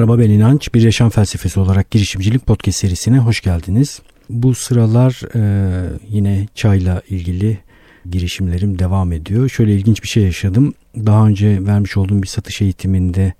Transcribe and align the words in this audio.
Merhaba 0.00 0.18
ben 0.18 0.30
İnanç. 0.30 0.74
Bir 0.74 0.82
Yaşam 0.82 1.10
Felsefesi 1.10 1.60
olarak 1.60 1.90
girişimcilik 1.90 2.46
podcast 2.46 2.78
serisine 2.78 3.18
hoş 3.18 3.40
geldiniz. 3.40 4.00
Bu 4.30 4.54
sıralar 4.54 5.22
e, 5.34 5.90
yine 6.08 6.48
çayla 6.54 7.02
ilgili 7.10 7.58
girişimlerim 8.10 8.78
devam 8.78 9.12
ediyor. 9.12 9.48
Şöyle 9.48 9.74
ilginç 9.74 10.02
bir 10.02 10.08
şey 10.08 10.22
yaşadım. 10.22 10.74
Daha 10.96 11.26
önce 11.26 11.66
vermiş 11.66 11.96
olduğum 11.96 12.22
bir 12.22 12.26
satış 12.26 12.62
eğitiminde 12.62 13.32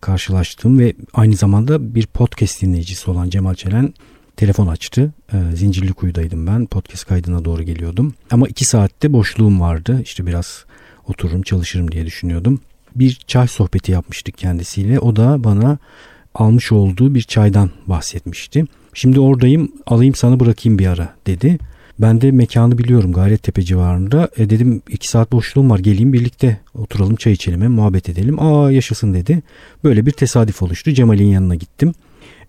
karşılaştığım 0.00 0.78
ve 0.78 0.94
aynı 1.14 1.36
zamanda 1.36 1.94
bir 1.94 2.06
podcast 2.06 2.62
dinleyicisi 2.62 3.10
olan 3.10 3.30
Cemal 3.30 3.54
Çelen 3.54 3.94
telefon 4.36 4.66
açtı. 4.66 5.12
E, 5.32 5.56
Zincirli 5.56 5.92
Kuyu'daydım 5.92 6.46
ben. 6.46 6.66
Podcast 6.66 7.04
kaydına 7.04 7.44
doğru 7.44 7.62
geliyordum. 7.62 8.14
Ama 8.30 8.48
iki 8.48 8.64
saatte 8.64 9.12
boşluğum 9.12 9.60
vardı. 9.60 10.00
İşte 10.04 10.26
biraz 10.26 10.64
otururum 11.08 11.42
çalışırım 11.42 11.92
diye 11.92 12.06
düşünüyordum 12.06 12.60
bir 12.94 13.20
çay 13.26 13.48
sohbeti 13.48 13.92
yapmıştık 13.92 14.38
kendisiyle. 14.38 15.00
O 15.00 15.16
da 15.16 15.44
bana 15.44 15.78
almış 16.34 16.72
olduğu 16.72 17.14
bir 17.14 17.22
çaydan 17.22 17.70
bahsetmişti. 17.86 18.64
Şimdi 18.94 19.20
oradayım 19.20 19.72
alayım 19.86 20.14
sana 20.14 20.40
bırakayım 20.40 20.78
bir 20.78 20.86
ara 20.86 21.14
dedi. 21.26 21.58
Ben 21.98 22.20
de 22.20 22.30
mekanı 22.30 22.78
biliyorum 22.78 23.12
Gayrettepe 23.12 23.62
civarında. 23.62 24.28
E 24.36 24.50
dedim 24.50 24.82
iki 24.88 25.08
saat 25.08 25.32
boşluğum 25.32 25.70
var 25.70 25.78
geleyim 25.78 26.12
birlikte 26.12 26.60
oturalım 26.74 27.16
çay 27.16 27.32
içelim 27.32 27.70
muhabbet 27.70 28.08
edelim. 28.08 28.42
Aa 28.42 28.70
yaşasın 28.70 29.14
dedi. 29.14 29.42
Böyle 29.84 30.06
bir 30.06 30.12
tesadüf 30.12 30.62
oluştu. 30.62 30.92
Cemal'in 30.92 31.26
yanına 31.26 31.54
gittim. 31.54 31.94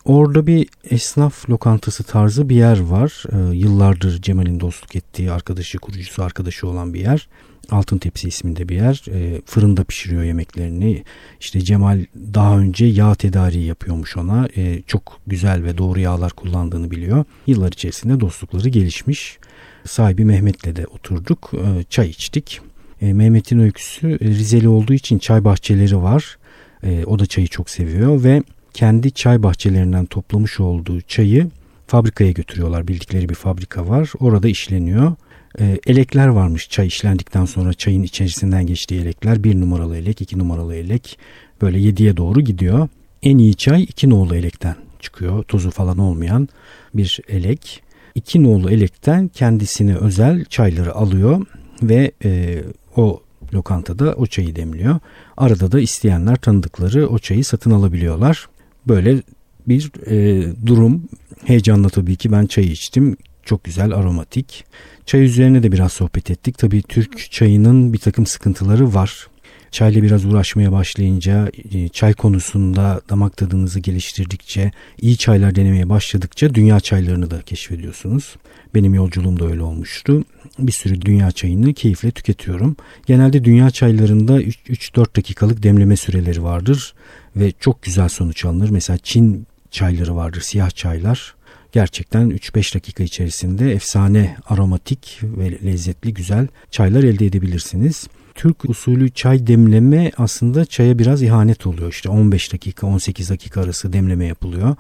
Orada 0.06 0.48
bir 0.48 0.68
esnaf 0.90 1.50
lokantası 1.50 2.04
tarzı 2.04 2.50
bir 2.50 2.56
yer 2.56 2.80
var. 2.80 3.24
Ee, 3.32 3.56
yıllardır 3.56 4.22
Cemal'in 4.22 4.60
dostluk 4.60 4.96
ettiği 4.96 5.32
arkadaşı, 5.32 5.78
kurucusu 5.78 6.24
arkadaşı 6.24 6.68
olan 6.68 6.94
bir 6.94 7.00
yer. 7.00 7.28
Altın 7.72 7.98
Tepsi 7.98 8.28
isminde 8.28 8.70
bir 8.70 8.76
yer. 8.76 9.04
E, 9.12 9.42
fırında 9.46 9.84
pişiriyor 9.84 10.24
yemeklerini. 10.24 11.04
İşte 11.40 11.62
Cemal 11.62 12.06
daha 12.34 12.60
önce 12.60 12.86
yağ 12.86 13.16
tedariği 13.16 13.66
yapıyormuş 13.66 14.18
ona. 14.18 14.48
E, 14.58 14.82
çok 14.82 15.20
güzel 15.28 15.64
ve 15.64 15.78
doğru 15.78 16.00
yağlar 16.00 16.32
kullandığını 16.32 16.92
biliyor. 16.92 17.26
Yıllar 17.48 17.72
içerisinde 17.72 18.20
dostlukları 18.20 18.70
gelişmiş. 18.70 19.38
Sahibi 19.86 20.26
Mehmet'le 20.26 20.76
de 20.76 20.88
oturduk. 20.88 21.52
E, 21.54 21.84
çay 21.84 22.10
içtik. 22.10 22.62
E, 23.02 23.14
Mehmet'in 23.14 23.60
öyküsü 23.60 24.18
e, 24.22 24.28
Rizeli 24.28 24.68
olduğu 24.68 24.94
için 24.94 25.20
çay 25.20 25.44
bahçeleri 25.44 26.02
var. 26.02 26.38
E, 26.84 27.06
o 27.06 27.20
da 27.20 27.26
çayı 27.26 27.48
çok 27.48 27.70
seviyor 27.70 28.24
ve 28.24 28.44
kendi 28.74 29.12
çay 29.12 29.44
bahçelerinden 29.44 30.06
toplamış 30.06 30.60
olduğu 30.60 31.02
çayı 31.02 31.50
fabrikaya 31.88 32.32
götürüyorlar. 32.32 32.88
Bildikleri 32.88 33.30
bir 33.30 33.36
fabrika 33.36 33.90
var. 33.90 34.12
Orada 34.20 34.48
işleniyor 34.48 35.16
e, 35.60 35.80
elekler 35.88 36.28
varmış 36.28 36.70
çay 36.70 36.88
işlendikten 36.88 37.46
sonra 37.46 37.74
çayın 37.74 38.04
içerisinden 38.04 38.66
geçtiği 38.66 39.02
elekler. 39.02 39.44
Bir 39.44 39.62
numaralı 39.62 39.98
elek, 39.98 40.22
iki 40.22 40.40
numaralı 40.40 40.76
elek 40.76 41.20
böyle 41.62 41.80
yediye 41.80 42.18
doğru 42.18 42.42
gidiyor. 42.42 42.88
En 43.24 43.38
iyi 43.38 43.56
çay 43.56 43.84
iki 43.84 44.10
nolu 44.10 44.36
elekten 44.36 44.76
çıkıyor. 45.00 45.44
Tozu 45.44 45.72
falan 45.72 45.98
olmayan 45.98 46.50
bir 46.94 47.20
elek. 47.28 47.84
İki 48.16 48.44
nolu 48.44 48.72
elekten 48.72 49.28
kendisine 49.28 49.96
özel 49.96 50.46
çayları 50.46 50.96
alıyor 50.96 51.46
ve 51.82 52.12
e, 52.24 52.64
o 52.96 53.22
lokantada 53.54 54.14
o 54.14 54.26
çayı 54.26 54.56
demliyor. 54.56 55.00
Arada 55.38 55.72
da 55.72 55.80
isteyenler 55.80 56.36
tanıdıkları 56.36 57.08
o 57.08 57.20
çayı 57.20 57.46
satın 57.46 57.72
alabiliyorlar. 57.72 58.50
Böyle 58.88 59.22
bir 59.68 59.92
e, 60.08 60.48
durum. 60.66 61.04
Heyecanla 61.46 61.90
tabii 61.90 62.16
ki 62.16 62.32
ben 62.32 62.46
çayı 62.46 62.68
içtim. 62.68 63.18
Çok 63.46 63.64
güzel 63.64 63.92
aromatik. 63.94 64.66
Çay 65.10 65.24
üzerine 65.24 65.64
de 65.64 65.72
biraz 65.72 65.94
sohbet 65.94 66.32
ettik. 66.32 66.58
Tabii 66.58 66.82
Türk 66.82 67.32
çayının 67.32 67.94
bir 67.94 67.98
takım 67.98 68.26
sıkıntıları 68.26 68.94
var. 68.94 69.28
Çayla 69.72 70.04
biraz 70.04 70.26
uğraşmaya 70.26 70.72
başlayınca, 70.72 71.52
e, 71.74 71.90
çay 71.90 72.14
konusunda 72.14 73.02
damak 73.10 73.38
tadınızı 73.38 73.80
geliştirdikçe, 73.80 74.72
iyi 75.02 75.18
çaylar 75.18 75.56
denemeye 75.56 75.90
başladıkça 75.90 76.54
dünya 76.54 76.80
çaylarını 76.80 77.32
da 77.32 77.42
keşfediyorsunuz. 77.42 78.36
Benim 78.76 78.94
yolculuğum 78.94 79.40
da 79.40 79.46
öyle 79.48 79.62
olmuştu. 79.62 80.24
Bir 80.60 80.72
sürü 80.72 81.02
dünya 81.02 81.32
çayını 81.32 81.74
keyifle 81.74 82.12
tüketiyorum. 82.12 82.76
Genelde 83.06 83.44
dünya 83.44 83.70
çaylarında 83.70 84.42
3-4 84.42 85.16
dakikalık 85.16 85.64
demleme 85.64 85.96
süreleri 85.96 86.44
vardır 86.44 86.94
ve 87.36 87.52
çok 87.60 87.84
güzel 87.84 88.10
sonuç 88.10 88.46
alınır. 88.46 88.70
Mesela 88.70 88.98
Çin 88.98 89.48
çayları 89.72 90.16
vardır, 90.16 90.42
siyah 90.42 90.70
çaylar 90.70 91.36
gerçekten 91.72 92.30
3-5 92.30 92.76
dakika 92.76 93.04
içerisinde 93.04 93.72
efsane 93.72 94.38
aromatik 94.46 95.20
ve 95.24 95.52
lezzetli 95.52 96.14
güzel 96.14 96.48
çaylar 96.72 97.04
elde 97.04 97.26
edebilirsiniz. 97.26 98.08
Türk 98.36 98.70
usulü 98.70 99.10
çay 99.10 99.48
demleme 99.48 100.12
aslında 100.18 100.66
çaya 100.66 101.00
biraz 101.00 101.22
ihanet 101.22 101.68
oluyor. 101.68 101.90
İşte 101.92 102.10
15 102.10 102.54
dakika 102.54 102.88
18 102.88 103.30
dakika 103.30 103.62
arası 103.62 103.94
demleme 103.94 104.26
yapılıyor. 104.26 104.76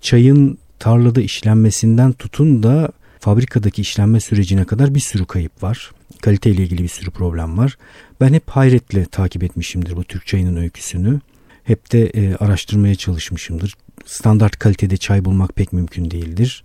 Çayın 0.00 0.58
tarlada 0.78 1.20
işlenmesinden 1.20 2.12
tutun 2.12 2.62
da 2.62 2.92
fabrikadaki 3.20 3.82
işlenme 3.82 4.20
sürecine 4.20 4.64
kadar 4.64 4.94
bir 4.94 5.00
sürü 5.00 5.24
kayıp 5.24 5.62
var. 5.62 5.90
Kalite 6.20 6.50
ile 6.50 6.62
ilgili 6.62 6.82
bir 6.82 6.88
sürü 6.88 7.10
problem 7.10 7.58
var. 7.58 7.76
Ben 8.20 8.32
hep 8.32 8.50
hayretle 8.50 9.04
takip 9.04 9.42
etmişimdir 9.42 9.96
bu 9.96 10.04
Türk 10.04 10.26
çayının 10.26 10.56
öyküsünü. 10.56 11.20
Hep 11.64 11.92
de 11.92 12.06
e, 12.06 12.34
araştırmaya 12.34 12.94
çalışmışımdır 12.94 13.74
standart 14.06 14.58
kalitede 14.58 14.96
çay 14.96 15.24
bulmak 15.24 15.56
pek 15.56 15.72
mümkün 15.72 16.10
değildir. 16.10 16.64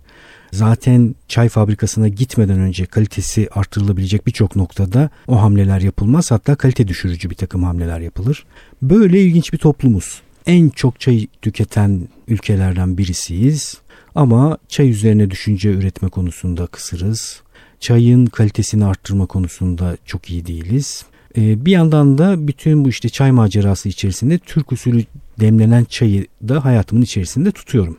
Zaten 0.52 1.14
çay 1.28 1.48
fabrikasına 1.48 2.08
gitmeden 2.08 2.60
önce 2.60 2.86
kalitesi 2.86 3.48
artırılabilecek 3.50 4.26
birçok 4.26 4.56
noktada 4.56 5.10
o 5.26 5.42
hamleler 5.42 5.80
yapılmaz. 5.80 6.30
Hatta 6.30 6.54
kalite 6.54 6.88
düşürücü 6.88 7.30
bir 7.30 7.34
takım 7.34 7.62
hamleler 7.62 8.00
yapılır. 8.00 8.44
Böyle 8.82 9.22
ilginç 9.22 9.52
bir 9.52 9.58
toplumuz. 9.58 10.22
En 10.46 10.68
çok 10.68 11.00
çay 11.00 11.26
tüketen 11.42 12.08
ülkelerden 12.28 12.98
birisiyiz. 12.98 13.78
Ama 14.14 14.58
çay 14.68 14.90
üzerine 14.90 15.30
düşünce 15.30 15.70
üretme 15.70 16.08
konusunda 16.08 16.66
kısırız. 16.66 17.42
Çayın 17.80 18.26
kalitesini 18.26 18.84
arttırma 18.84 19.26
konusunda 19.26 19.96
çok 20.04 20.30
iyi 20.30 20.46
değiliz. 20.46 21.04
Ee, 21.36 21.66
bir 21.66 21.72
yandan 21.72 22.18
da 22.18 22.48
bütün 22.48 22.84
bu 22.84 22.88
işte 22.88 23.08
çay 23.08 23.32
macerası 23.32 23.88
içerisinde 23.88 24.38
Türk 24.38 24.72
usulü 24.72 25.04
demlenen 25.40 25.84
çayı 25.84 26.26
da 26.48 26.64
hayatımın 26.64 27.02
içerisinde 27.02 27.52
tutuyorum. 27.52 27.98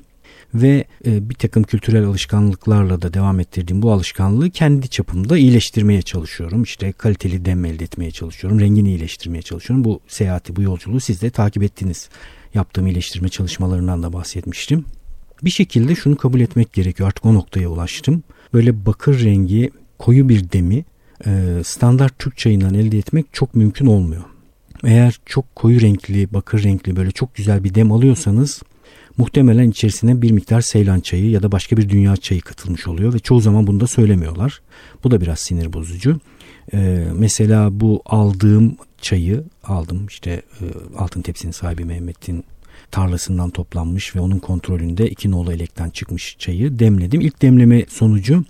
Ve 0.54 0.86
e, 1.06 1.30
bir 1.30 1.36
takım 1.36 1.64
kültürel 1.64 2.06
alışkanlıklarla 2.06 3.02
da 3.02 3.14
devam 3.14 3.40
ettirdiğim 3.40 3.82
bu 3.82 3.92
alışkanlığı 3.92 4.50
kendi 4.50 4.88
çapımda 4.90 5.38
iyileştirmeye 5.38 6.02
çalışıyorum. 6.02 6.64
İşte 6.64 6.92
kaliteli 6.92 7.46
dem 7.46 7.66
elde 7.66 7.84
etmeye 7.84 8.12
çalışıyorum. 8.12 8.60
Rengini 8.60 8.90
iyileştirmeye 8.90 9.42
çalışıyorum. 9.42 9.84
Bu 9.84 10.00
seyahati, 10.08 10.56
bu 10.56 10.62
yolculuğu 10.62 11.00
siz 11.00 11.22
de 11.22 11.30
takip 11.30 11.64
ettiniz. 11.64 12.10
Yaptığım 12.54 12.88
iyileştirme 12.88 13.30
çalışmalarından 13.30 14.04
da 14.04 14.14
bahsetmiştim. 14.14 14.86
Bir 15.44 15.50
şekilde 15.50 15.96
şunu 15.96 16.18
kabul 16.18 16.40
etmek 16.40 16.74
gerekiyor. 16.74 17.08
Artık 17.08 17.26
o 17.26 17.34
noktaya 17.34 17.68
ulaştım. 17.68 18.24
Böyle 18.54 18.86
bakır 18.86 19.24
rengi 19.24 19.72
koyu 20.00 20.30
bir 20.30 20.52
demi 20.52 20.86
standart 21.64 22.20
Türk 22.20 22.38
çayından 22.38 22.74
elde 22.74 22.98
etmek 22.98 23.26
çok 23.34 23.56
mümkün 23.56 23.86
olmuyor. 23.86 24.24
Eğer 24.84 25.20
çok 25.26 25.56
koyu 25.56 25.82
renkli, 25.82 26.34
bakır 26.34 26.64
renkli 26.64 26.96
böyle 26.96 27.12
çok 27.12 27.36
güzel 27.36 27.64
bir 27.64 27.76
dem 27.76 27.92
alıyorsanız 27.92 28.62
muhtemelen 29.18 29.70
içerisine 29.70 30.22
bir 30.22 30.32
miktar 30.32 30.62
Seylan 30.62 31.00
çayı 31.00 31.30
ya 31.30 31.44
da 31.44 31.52
başka 31.52 31.78
bir 31.78 31.90
dünya 31.90 32.18
çayı 32.18 32.42
katılmış 32.42 32.88
oluyor 32.88 33.14
ve 33.14 33.20
çoğu 33.20 33.42
zaman 33.42 33.68
bunu 33.68 33.80
da 33.80 33.88
söylemiyorlar. 33.88 34.62
Bu 35.04 35.12
da 35.12 35.22
biraz 35.22 35.40
sinir 35.40 35.74
bozucu. 35.74 36.20
Ee, 36.74 37.06
mesela 37.16 37.80
bu 37.80 38.02
aldığım 38.06 38.78
çayı 39.02 39.44
aldım 39.64 40.06
işte 40.08 40.32
e, 40.32 40.66
altın 40.98 41.22
tepsinin 41.22 41.52
sahibi 41.52 41.86
Mehmet'in 41.86 42.44
tarlasından 42.92 43.50
toplanmış 43.50 44.16
ve 44.16 44.20
onun 44.20 44.40
kontrolünde 44.40 45.10
iki 45.10 45.32
nolu 45.32 45.54
elekten 45.54 45.90
çıkmış 45.90 46.36
çayı 46.40 46.80
demledim. 46.80 47.22
İlk 47.22 47.42
demleme 47.42 47.86
sonucu 47.90 48.44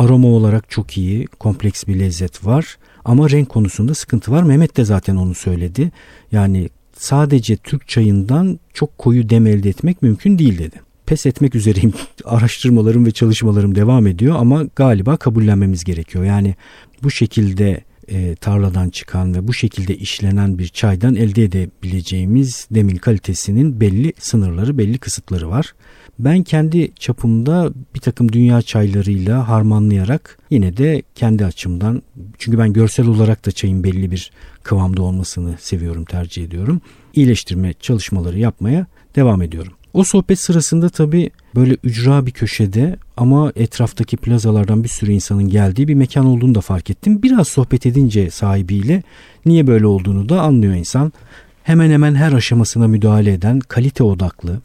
aroma 0.00 0.28
olarak 0.28 0.70
çok 0.70 0.98
iyi, 0.98 1.26
kompleks 1.26 1.86
bir 1.86 1.98
lezzet 1.98 2.46
var 2.46 2.78
ama 3.04 3.30
renk 3.30 3.48
konusunda 3.48 3.94
sıkıntı 3.94 4.32
var. 4.32 4.42
Mehmet 4.42 4.76
de 4.76 4.84
zaten 4.84 5.16
onu 5.16 5.34
söyledi. 5.34 5.90
Yani 6.32 6.68
sadece 6.96 7.56
Türk 7.56 7.88
çayından 7.88 8.60
çok 8.74 8.98
koyu 8.98 9.28
dem 9.28 9.46
elde 9.46 9.68
etmek 9.68 10.02
mümkün 10.02 10.38
değil 10.38 10.58
dedi. 10.58 10.76
Pes 11.06 11.26
etmek 11.26 11.54
üzereyim. 11.54 11.92
Araştırmalarım 12.24 13.06
ve 13.06 13.10
çalışmalarım 13.10 13.74
devam 13.74 14.06
ediyor 14.06 14.36
ama 14.38 14.64
galiba 14.76 15.16
kabullenmemiz 15.16 15.84
gerekiyor. 15.84 16.24
Yani 16.24 16.54
bu 17.02 17.10
şekilde 17.10 17.84
e, 18.08 18.34
tarladan 18.34 18.90
çıkan 18.90 19.34
ve 19.34 19.48
bu 19.48 19.54
şekilde 19.54 19.96
işlenen 19.96 20.58
bir 20.58 20.68
çaydan 20.68 21.14
elde 21.14 21.44
edebileceğimiz 21.44 22.66
demin 22.70 22.96
kalitesinin 22.96 23.80
belli 23.80 24.12
sınırları, 24.18 24.78
belli 24.78 24.98
kısıtları 24.98 25.50
var. 25.50 25.74
Ben 26.18 26.42
kendi 26.42 26.94
çapımda 26.94 27.72
bir 27.94 28.00
takım 28.00 28.32
dünya 28.32 28.62
çaylarıyla 28.62 29.48
harmanlayarak 29.48 30.38
yine 30.50 30.76
de 30.76 31.02
kendi 31.14 31.44
açımdan 31.44 32.02
çünkü 32.38 32.58
ben 32.58 32.72
görsel 32.72 33.06
olarak 33.06 33.46
da 33.46 33.50
çayın 33.50 33.84
belli 33.84 34.10
bir 34.10 34.30
kıvamda 34.62 35.02
olmasını 35.02 35.54
seviyorum, 35.60 36.04
tercih 36.04 36.44
ediyorum. 36.44 36.80
İyileştirme 37.14 37.74
çalışmaları 37.80 38.38
yapmaya 38.38 38.86
devam 39.16 39.42
ediyorum. 39.42 39.72
O 39.92 40.04
sohbet 40.04 40.38
sırasında 40.38 40.88
tabii 40.88 41.30
böyle 41.54 41.76
ücra 41.84 42.26
bir 42.26 42.30
köşede 42.30 42.96
ama 43.16 43.52
etraftaki 43.56 44.16
plazalardan 44.16 44.84
bir 44.84 44.88
sürü 44.88 45.12
insanın 45.12 45.48
geldiği 45.48 45.88
bir 45.88 45.94
mekan 45.94 46.26
olduğunu 46.26 46.54
da 46.54 46.60
fark 46.60 46.90
ettim. 46.90 47.22
Biraz 47.22 47.48
sohbet 47.48 47.86
edince 47.86 48.30
sahibiyle 48.30 49.02
niye 49.46 49.66
böyle 49.66 49.86
olduğunu 49.86 50.28
da 50.28 50.42
anlıyor 50.42 50.74
insan. 50.74 51.12
hemen 51.62 51.90
hemen 51.90 52.14
her 52.14 52.32
aşamasına 52.32 52.88
müdahale 52.88 53.32
eden 53.32 53.60
kalite 53.60 54.04
odaklı 54.04 54.60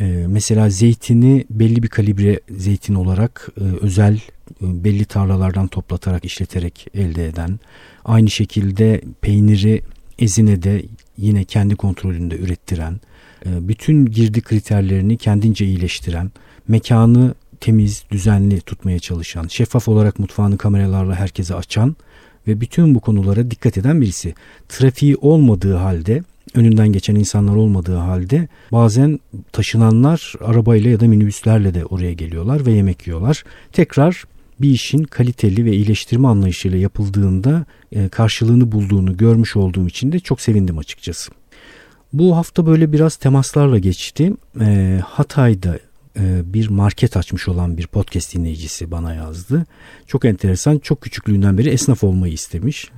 e, 0.00 0.04
mesela 0.28 0.70
zeytini 0.70 1.44
belli 1.50 1.82
bir 1.82 1.88
kalibre 1.88 2.40
zeytin 2.50 2.94
olarak 2.94 3.48
e, 3.60 3.64
özel 3.80 4.14
e, 4.62 4.84
belli 4.84 5.04
tarlalardan 5.04 5.68
toplatarak 5.68 6.24
işleterek 6.24 6.86
elde 6.94 7.26
eden 7.26 7.60
aynı 8.04 8.30
şekilde 8.30 9.00
peyniri 9.20 9.82
Ezine'de 10.18 10.82
yine 11.16 11.44
kendi 11.44 11.76
kontrolünde 11.76 12.36
ürettiren 12.36 13.00
e, 13.46 13.68
bütün 13.68 14.06
girdi 14.06 14.40
kriterlerini 14.40 15.16
kendince 15.16 15.66
iyileştiren 15.66 16.30
mekanı 16.68 17.34
temiz, 17.60 18.04
düzenli 18.10 18.60
tutmaya 18.60 18.98
çalışan, 18.98 19.48
şeffaf 19.48 19.88
olarak 19.88 20.18
mutfağını 20.18 20.58
kameralarla 20.58 21.14
herkese 21.14 21.54
açan 21.54 21.96
ve 22.46 22.60
bütün 22.60 22.94
bu 22.94 23.00
konulara 23.00 23.50
dikkat 23.50 23.78
eden 23.78 24.00
birisi. 24.00 24.34
Trafiği 24.68 25.16
olmadığı 25.16 25.74
halde 25.74 26.22
önünden 26.54 26.92
geçen 26.92 27.14
insanlar 27.14 27.56
olmadığı 27.56 27.96
halde 27.96 28.48
bazen 28.72 29.20
taşınanlar 29.52 30.34
arabayla 30.40 30.90
ya 30.90 31.00
da 31.00 31.08
minibüslerle 31.08 31.74
de 31.74 31.84
oraya 31.84 32.12
geliyorlar 32.12 32.66
ve 32.66 32.72
yemek 32.72 33.06
yiyorlar. 33.06 33.44
Tekrar 33.72 34.24
bir 34.60 34.70
işin 34.70 35.04
kaliteli 35.04 35.64
ve 35.64 35.72
iyileştirme 35.72 36.28
anlayışıyla 36.28 36.78
yapıldığında 36.78 37.66
e, 37.92 38.08
karşılığını 38.08 38.72
bulduğunu 38.72 39.16
görmüş 39.16 39.56
olduğum 39.56 39.86
için 39.86 40.12
de 40.12 40.20
çok 40.20 40.40
sevindim 40.40 40.78
açıkçası. 40.78 41.32
Bu 42.12 42.36
hafta 42.36 42.66
böyle 42.66 42.92
biraz 42.92 43.16
temaslarla 43.16 43.78
geçti. 43.78 44.32
E, 44.60 45.00
Hatay'da 45.04 45.78
e, 46.18 46.54
bir 46.54 46.68
market 46.68 47.16
açmış 47.16 47.48
olan 47.48 47.76
bir 47.78 47.86
podcast 47.86 48.34
dinleyicisi 48.34 48.90
bana 48.90 49.14
yazdı. 49.14 49.66
Çok 50.06 50.24
enteresan, 50.24 50.78
çok 50.78 51.00
küçüklüğünden 51.00 51.58
beri 51.58 51.68
esnaf 51.68 52.04
olmayı 52.04 52.32
istemiş. 52.32 52.90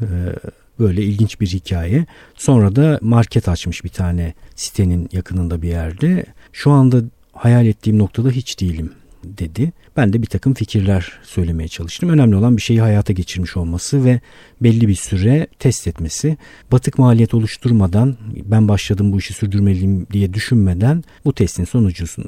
Böyle 0.79 1.03
ilginç 1.03 1.41
bir 1.41 1.47
hikaye. 1.47 2.07
Sonra 2.35 2.77
da 2.77 2.99
market 3.03 3.49
açmış 3.49 3.85
bir 3.85 3.89
tane 3.89 4.35
sitenin 4.57 5.09
yakınında 5.13 5.63
bir 5.63 5.69
yerde. 5.69 6.25
Şu 6.53 6.71
anda 6.71 7.03
hayal 7.33 7.67
ettiğim 7.67 7.99
noktada 7.99 8.31
hiç 8.31 8.61
değilim 8.61 8.93
dedi. 9.25 9.73
Ben 9.97 10.13
de 10.13 10.23
bir 10.23 10.27
takım 10.27 10.55
fikirler 10.55 11.13
söylemeye 11.23 11.69
çalıştım. 11.69 12.09
Önemli 12.09 12.37
olan 12.37 12.57
bir 12.57 12.63
şeyi 12.63 12.81
hayata 12.81 13.13
geçirmiş 13.13 13.57
olması 13.57 14.05
ve 14.05 14.21
belli 14.61 14.89
bir 14.89 14.95
süre 14.95 15.47
test 15.59 15.87
etmesi. 15.87 16.37
Batık 16.73 16.99
maliyet 16.99 17.35
oluşturmadan 17.35 18.17
ben 18.45 18.69
başladım 18.69 19.13
bu 19.13 19.19
işi 19.19 19.35
sürdürmeliyim 19.35 20.07
diye 20.13 20.35
düşünmeden 20.35 21.05
bu 21.25 21.33
testin 21.33 21.65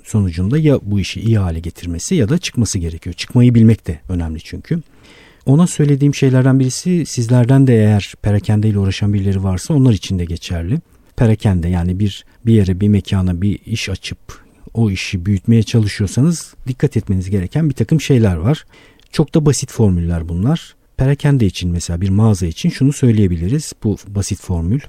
sonucunda 0.05 0.59
ya 0.59 0.79
bu 0.83 1.01
işi 1.01 1.21
iyi 1.21 1.39
hale 1.39 1.61
getirmesi 1.61 2.15
ya 2.15 2.29
da 2.29 2.39
çıkması 2.39 2.79
gerekiyor. 2.79 3.15
Çıkmayı 3.15 3.55
bilmek 3.55 3.87
de 3.87 4.01
önemli 4.09 4.41
çünkü. 4.41 4.83
Ona 5.47 5.67
söylediğim 5.67 6.15
şeylerden 6.15 6.61
birisi 6.61 7.07
sizlerden 7.07 7.67
de 7.67 7.75
eğer 7.75 8.15
perakende 8.23 8.69
ile 8.69 8.79
uğraşan 8.79 9.13
birileri 9.13 9.43
varsa 9.43 9.75
onlar 9.75 9.93
için 9.93 10.19
de 10.19 10.25
geçerli. 10.25 10.79
Perakende 11.17 11.69
yani 11.69 11.99
bir 11.99 12.25
bir 12.47 12.55
yere 12.55 12.81
bir 12.81 12.89
mekana 12.89 13.43
bir 13.43 13.59
iş 13.67 13.89
açıp 13.89 14.19
o 14.75 14.91
işi 14.91 15.27
büyütmeye 15.27 15.63
çalışıyorsanız 15.63 16.55
dikkat 16.67 16.97
etmeniz 16.97 17.31
gereken 17.31 17.69
bir 17.69 17.75
takım 17.75 18.01
şeyler 18.01 18.37
var. 18.37 18.65
Çok 19.13 19.35
da 19.35 19.47
basit 19.47 19.73
formüller 19.73 20.29
bunlar. 20.29 20.77
Perakende 20.97 21.47
için 21.47 21.71
mesela 21.71 22.01
bir 22.01 22.09
mağaza 22.09 22.47
için 22.47 22.71
şunu 22.71 22.93
söyleyebiliriz. 22.93 23.73
Bu 23.85 23.97
basit 24.09 24.41
formül. 24.41 24.81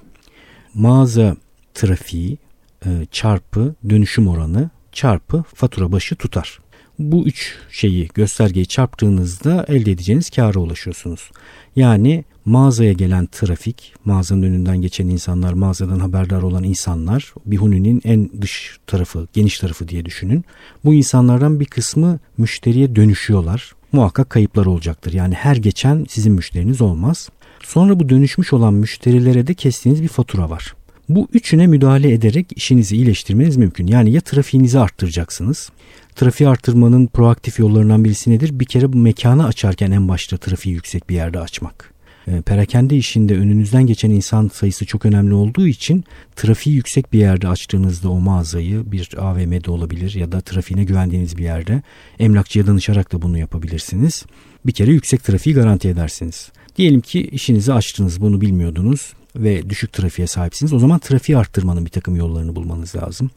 Mağaza 0.74 1.36
trafiği 1.74 2.38
e, 2.86 2.90
çarpı 3.12 3.76
dönüşüm 3.90 4.28
oranı 4.28 4.70
çarpı 4.92 5.44
fatura 5.56 5.92
başı 5.92 6.16
tutar. 6.16 6.60
Bu 7.00 7.28
üç 7.28 7.56
şeyi 7.72 8.10
göstergeyi 8.14 8.66
çarptığınızda 8.66 9.66
elde 9.68 9.92
edeceğiniz 9.92 10.30
kâra 10.30 10.60
ulaşıyorsunuz. 10.60 11.32
Yani 11.76 12.24
mağazaya 12.46 12.94
gelen 12.94 13.26
trafik, 13.26 13.94
mağazanın 14.06 14.42
önünden 14.42 14.82
geçen 14.82 15.08
insanlar, 15.08 15.54
mağazadan 15.54 16.00
haberdar 16.00 16.42
olan 16.42 16.64
insanlar, 16.64 17.34
Bihuni'nin 17.46 18.02
en 18.04 18.30
dış 18.42 18.78
tarafı, 18.88 19.28
geniş 19.34 19.60
tarafı 19.60 19.88
diye 19.88 20.06
düşünün. 20.06 20.46
Bu 20.86 20.94
insanlardan 20.94 21.60
bir 21.60 21.66
kısmı 21.66 22.20
müşteriye 22.38 22.96
dönüşüyorlar. 22.96 23.72
Muhakkak 23.92 24.30
kayıplar 24.30 24.66
olacaktır. 24.66 25.14
Yani 25.14 25.34
her 25.34 25.56
geçen 25.56 26.06
sizin 26.10 26.34
müşteriniz 26.34 26.82
olmaz. 26.82 27.30
Sonra 27.64 28.00
bu 28.00 28.10
dönüşmüş 28.10 28.54
olan 28.54 28.74
müşterilere 28.74 29.48
de 29.48 29.54
kestiğiniz 29.54 30.04
bir 30.04 30.08
fatura 30.08 30.50
var. 30.50 30.77
Bu 31.10 31.28
üçüne 31.34 31.68
müdahale 31.68 32.14
ederek 32.14 32.46
işinizi 32.56 32.96
iyileştirmeniz 32.96 33.58
mümkün. 33.58 33.88
Yani 33.88 34.12
ya 34.12 34.22
trafiğinizi 34.22 34.80
arttıracaksınız. 34.80 35.70
Trafiği 36.16 36.50
arttırmanın 36.50 37.08
proaktif 37.08 37.60
yollarından 37.60 38.04
birisi 38.04 38.32
nedir? 38.32 38.60
Bir 38.60 38.66
kere 38.66 38.94
bu 38.94 38.98
mekanı 38.98 39.46
açarken 39.46 39.92
en 39.92 40.08
başta 40.08 40.38
trafiği 40.38 40.76
yüksek 40.76 41.10
bir 41.10 41.16
yerde 41.16 41.40
açmak. 41.40 41.94
E, 42.28 42.42
perakende 42.42 42.98
işinde 42.98 43.38
önünüzden 43.38 43.86
geçen 43.86 44.10
insan 44.10 44.52
sayısı 44.54 44.86
çok 44.86 45.06
önemli 45.06 45.34
olduğu 45.34 45.68
için 45.68 46.04
trafiği 46.36 46.76
yüksek 46.76 47.14
bir 47.14 47.20
yerde 47.20 47.48
açtığınızda 47.48 48.10
o 48.10 48.20
mağazayı 48.20 48.92
bir 48.92 49.10
AVM'de 49.18 49.72
olabilir 49.72 50.16
ya 50.16 50.32
da 50.32 50.42
trafiğine 50.42 50.84
güvendiğiniz 50.84 51.38
bir 51.38 51.44
yerde 51.44 51.82
emlakçıya 52.20 52.68
danışarak 52.68 53.14
da 53.14 53.22
bunu 53.22 53.38
yapabilirsiniz. 53.38 54.26
Bir 54.66 54.72
kere 54.72 54.92
yüksek 54.92 55.24
trafiği 55.24 55.56
garanti 55.56 55.88
edersiniz. 55.88 56.52
Diyelim 56.78 57.02
ki 57.02 57.22
işinizi 57.22 57.74
açtınız 57.74 58.22
bunu 58.22 58.42
bilmiyordunuz 58.42 59.14
ve 59.44 59.70
düşük 59.70 59.94
trafiğe 59.94 60.28
sahipsiniz. 60.28 60.74
O 60.74 60.80
zaman 60.80 61.00
trafiği 61.00 61.38
arttırmanın 61.38 61.86
bir 61.86 61.90
takım 61.90 62.16
yollarını 62.16 62.56
bulmanız 62.56 62.96
lazım. 62.96 63.32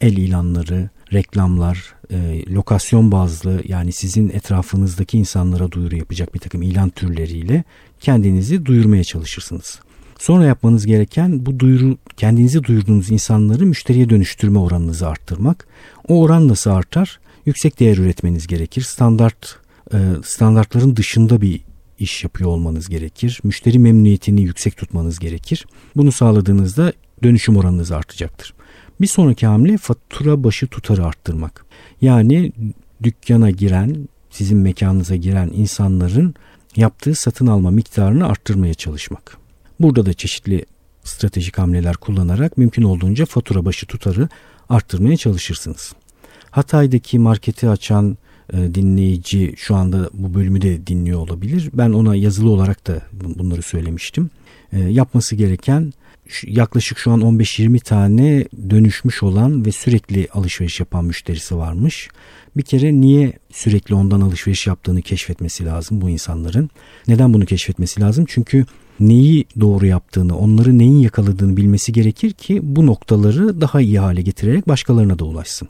El 0.00 0.16
ilanları, 0.16 0.88
reklamlar, 1.12 1.94
e, 2.10 2.44
lokasyon 2.50 3.12
bazlı 3.12 3.62
yani 3.68 3.92
sizin 3.92 4.28
etrafınızdaki 4.28 5.18
insanlara 5.18 5.72
duyuru 5.72 5.96
yapacak 5.96 6.34
bir 6.34 6.38
takım 6.38 6.62
ilan 6.62 6.90
türleriyle 6.90 7.64
kendinizi 8.00 8.66
duyurmaya 8.66 9.04
çalışırsınız. 9.04 9.80
Sonra 10.18 10.44
yapmanız 10.44 10.86
gereken 10.86 11.46
bu 11.46 11.58
duyuru 11.58 11.98
kendinizi 12.16 12.64
duyurduğunuz 12.64 13.10
insanları 13.10 13.66
müşteriye 13.66 14.10
dönüştürme 14.10 14.58
oranınızı 14.58 15.08
arttırmak. 15.08 15.66
O 16.08 16.22
oran 16.22 16.48
nasıl 16.48 16.70
artar? 16.70 17.20
Yüksek 17.46 17.80
değer 17.80 17.96
üretmeniz 17.96 18.46
gerekir. 18.46 18.82
Standart 18.82 19.56
e, 19.92 19.98
standartların 20.24 20.96
dışında 20.96 21.40
bir 21.40 21.60
iş 21.98 22.24
yapıyor 22.24 22.50
olmanız 22.50 22.88
gerekir. 22.88 23.40
Müşteri 23.44 23.78
memnuniyetini 23.78 24.42
yüksek 24.42 24.76
tutmanız 24.76 25.18
gerekir. 25.18 25.66
Bunu 25.96 26.12
sağladığınızda 26.12 26.92
dönüşüm 27.22 27.56
oranınız 27.56 27.92
artacaktır. 27.92 28.54
Bir 29.00 29.06
sonraki 29.06 29.46
hamle 29.46 29.76
fatura 29.76 30.44
başı 30.44 30.66
tutarı 30.66 31.06
arttırmak. 31.06 31.64
Yani 32.00 32.52
dükkana 33.02 33.50
giren, 33.50 34.08
sizin 34.30 34.58
mekanınıza 34.58 35.16
giren 35.16 35.50
insanların 35.54 36.34
yaptığı 36.76 37.14
satın 37.14 37.46
alma 37.46 37.70
miktarını 37.70 38.28
arttırmaya 38.28 38.74
çalışmak. 38.74 39.38
Burada 39.80 40.06
da 40.06 40.12
çeşitli 40.12 40.66
stratejik 41.04 41.58
hamleler 41.58 41.96
kullanarak 41.96 42.58
mümkün 42.58 42.82
olduğunca 42.82 43.26
fatura 43.26 43.64
başı 43.64 43.86
tutarı 43.86 44.28
arttırmaya 44.68 45.16
çalışırsınız. 45.16 45.92
Hatay'daki 46.50 47.18
marketi 47.18 47.68
açan 47.68 48.18
dinleyici 48.52 49.54
şu 49.56 49.74
anda 49.74 50.10
bu 50.12 50.34
bölümü 50.34 50.62
de 50.62 50.86
dinliyor 50.86 51.20
olabilir. 51.20 51.70
Ben 51.72 51.90
ona 51.90 52.16
yazılı 52.16 52.50
olarak 52.50 52.86
da 52.86 53.02
bunları 53.12 53.62
söylemiştim. 53.62 54.30
E, 54.72 54.78
yapması 54.78 55.36
gereken 55.36 55.92
yaklaşık 56.42 56.98
şu 56.98 57.10
an 57.10 57.20
15-20 57.20 57.80
tane 57.80 58.44
dönüşmüş 58.70 59.22
olan 59.22 59.66
ve 59.66 59.72
sürekli 59.72 60.28
alışveriş 60.32 60.80
yapan 60.80 61.04
müşterisi 61.04 61.56
varmış. 61.56 62.08
Bir 62.56 62.62
kere 62.62 63.00
niye 63.00 63.32
sürekli 63.52 63.94
ondan 63.94 64.20
alışveriş 64.20 64.66
yaptığını 64.66 65.02
keşfetmesi 65.02 65.64
lazım 65.64 66.00
bu 66.00 66.08
insanların. 66.08 66.70
Neden 67.08 67.34
bunu 67.34 67.46
keşfetmesi 67.46 68.00
lazım? 68.00 68.24
Çünkü 68.28 68.66
neyi 69.00 69.44
doğru 69.60 69.86
yaptığını, 69.86 70.38
onları 70.38 70.78
neyin 70.78 70.98
yakaladığını 70.98 71.56
bilmesi 71.56 71.92
gerekir 71.92 72.32
ki 72.32 72.60
bu 72.62 72.86
noktaları 72.86 73.60
daha 73.60 73.80
iyi 73.80 73.98
hale 73.98 74.22
getirerek 74.22 74.68
başkalarına 74.68 75.18
da 75.18 75.24
ulaşsın. 75.24 75.68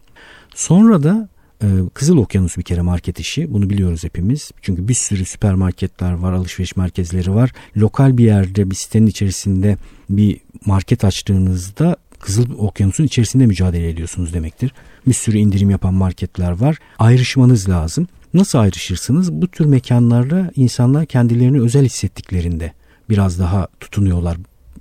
Sonra 0.55 1.03
da 1.03 1.29
ee, 1.63 1.67
Kızıl 1.95 2.17
Okyanus 2.17 2.57
bir 2.57 2.63
kere 2.63 2.81
market 2.81 3.21
işi. 3.21 3.53
Bunu 3.53 3.71
biliyoruz 3.71 4.05
hepimiz. 4.05 4.51
Çünkü 4.63 4.89
bir 4.89 4.95
sürü 4.95 5.25
süpermarketler 5.25 6.13
var, 6.13 6.33
alışveriş 6.33 6.77
merkezleri 6.77 7.35
var. 7.35 7.53
Lokal 7.77 8.19
bir 8.19 8.25
yerde 8.25 8.71
bir 8.71 8.75
sitenin 8.75 9.07
içerisinde 9.07 9.77
bir 10.11 10.41
market 10.67 11.05
açtığınızda 11.05 11.97
Kızıl 12.21 12.59
Okyanus'un 12.59 13.05
içerisinde 13.05 13.47
mücadele 13.47 13.89
ediyorsunuz 13.89 14.35
demektir. 14.35 14.73
Bir 15.07 15.15
sürü 15.15 15.39
indirim 15.39 15.71
yapan 15.71 15.95
marketler 15.95 16.51
var. 16.51 16.79
Ayrışmanız 16.99 17.69
lazım. 17.69 18.09
Nasıl 18.35 18.59
ayrışırsınız? 18.59 19.33
Bu 19.33 19.49
tür 19.49 19.65
mekanlarda 19.65 20.51
insanlar 20.57 21.07
kendilerini 21.07 21.61
özel 21.61 21.85
hissettiklerinde 21.85 22.73
biraz 23.11 23.39
daha 23.39 23.69
tutunuyorlar 23.81 24.37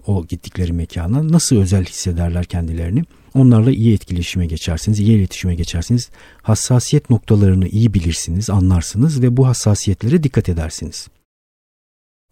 o 0.08 0.26
gittikleri 0.28 0.74
mekana. 0.74 1.32
Nasıl 1.32 1.56
özel 1.56 1.86
hissederler 1.86 2.46
kendilerini? 2.46 3.04
Onlarla 3.36 3.72
iyi 3.72 3.94
etkileşime 3.94 4.46
geçersiniz, 4.46 5.00
iyi 5.00 5.18
iletişime 5.18 5.56
geçersiniz. 5.56 6.10
Hassasiyet 6.42 7.10
noktalarını 7.10 7.68
iyi 7.68 7.94
bilirsiniz, 7.94 8.50
anlarsınız 8.50 9.22
ve 9.22 9.38
bu 9.38 9.48
hassasiyetlere 9.48 10.24
dikkat 10.24 10.50
edersiniz. 10.50 11.08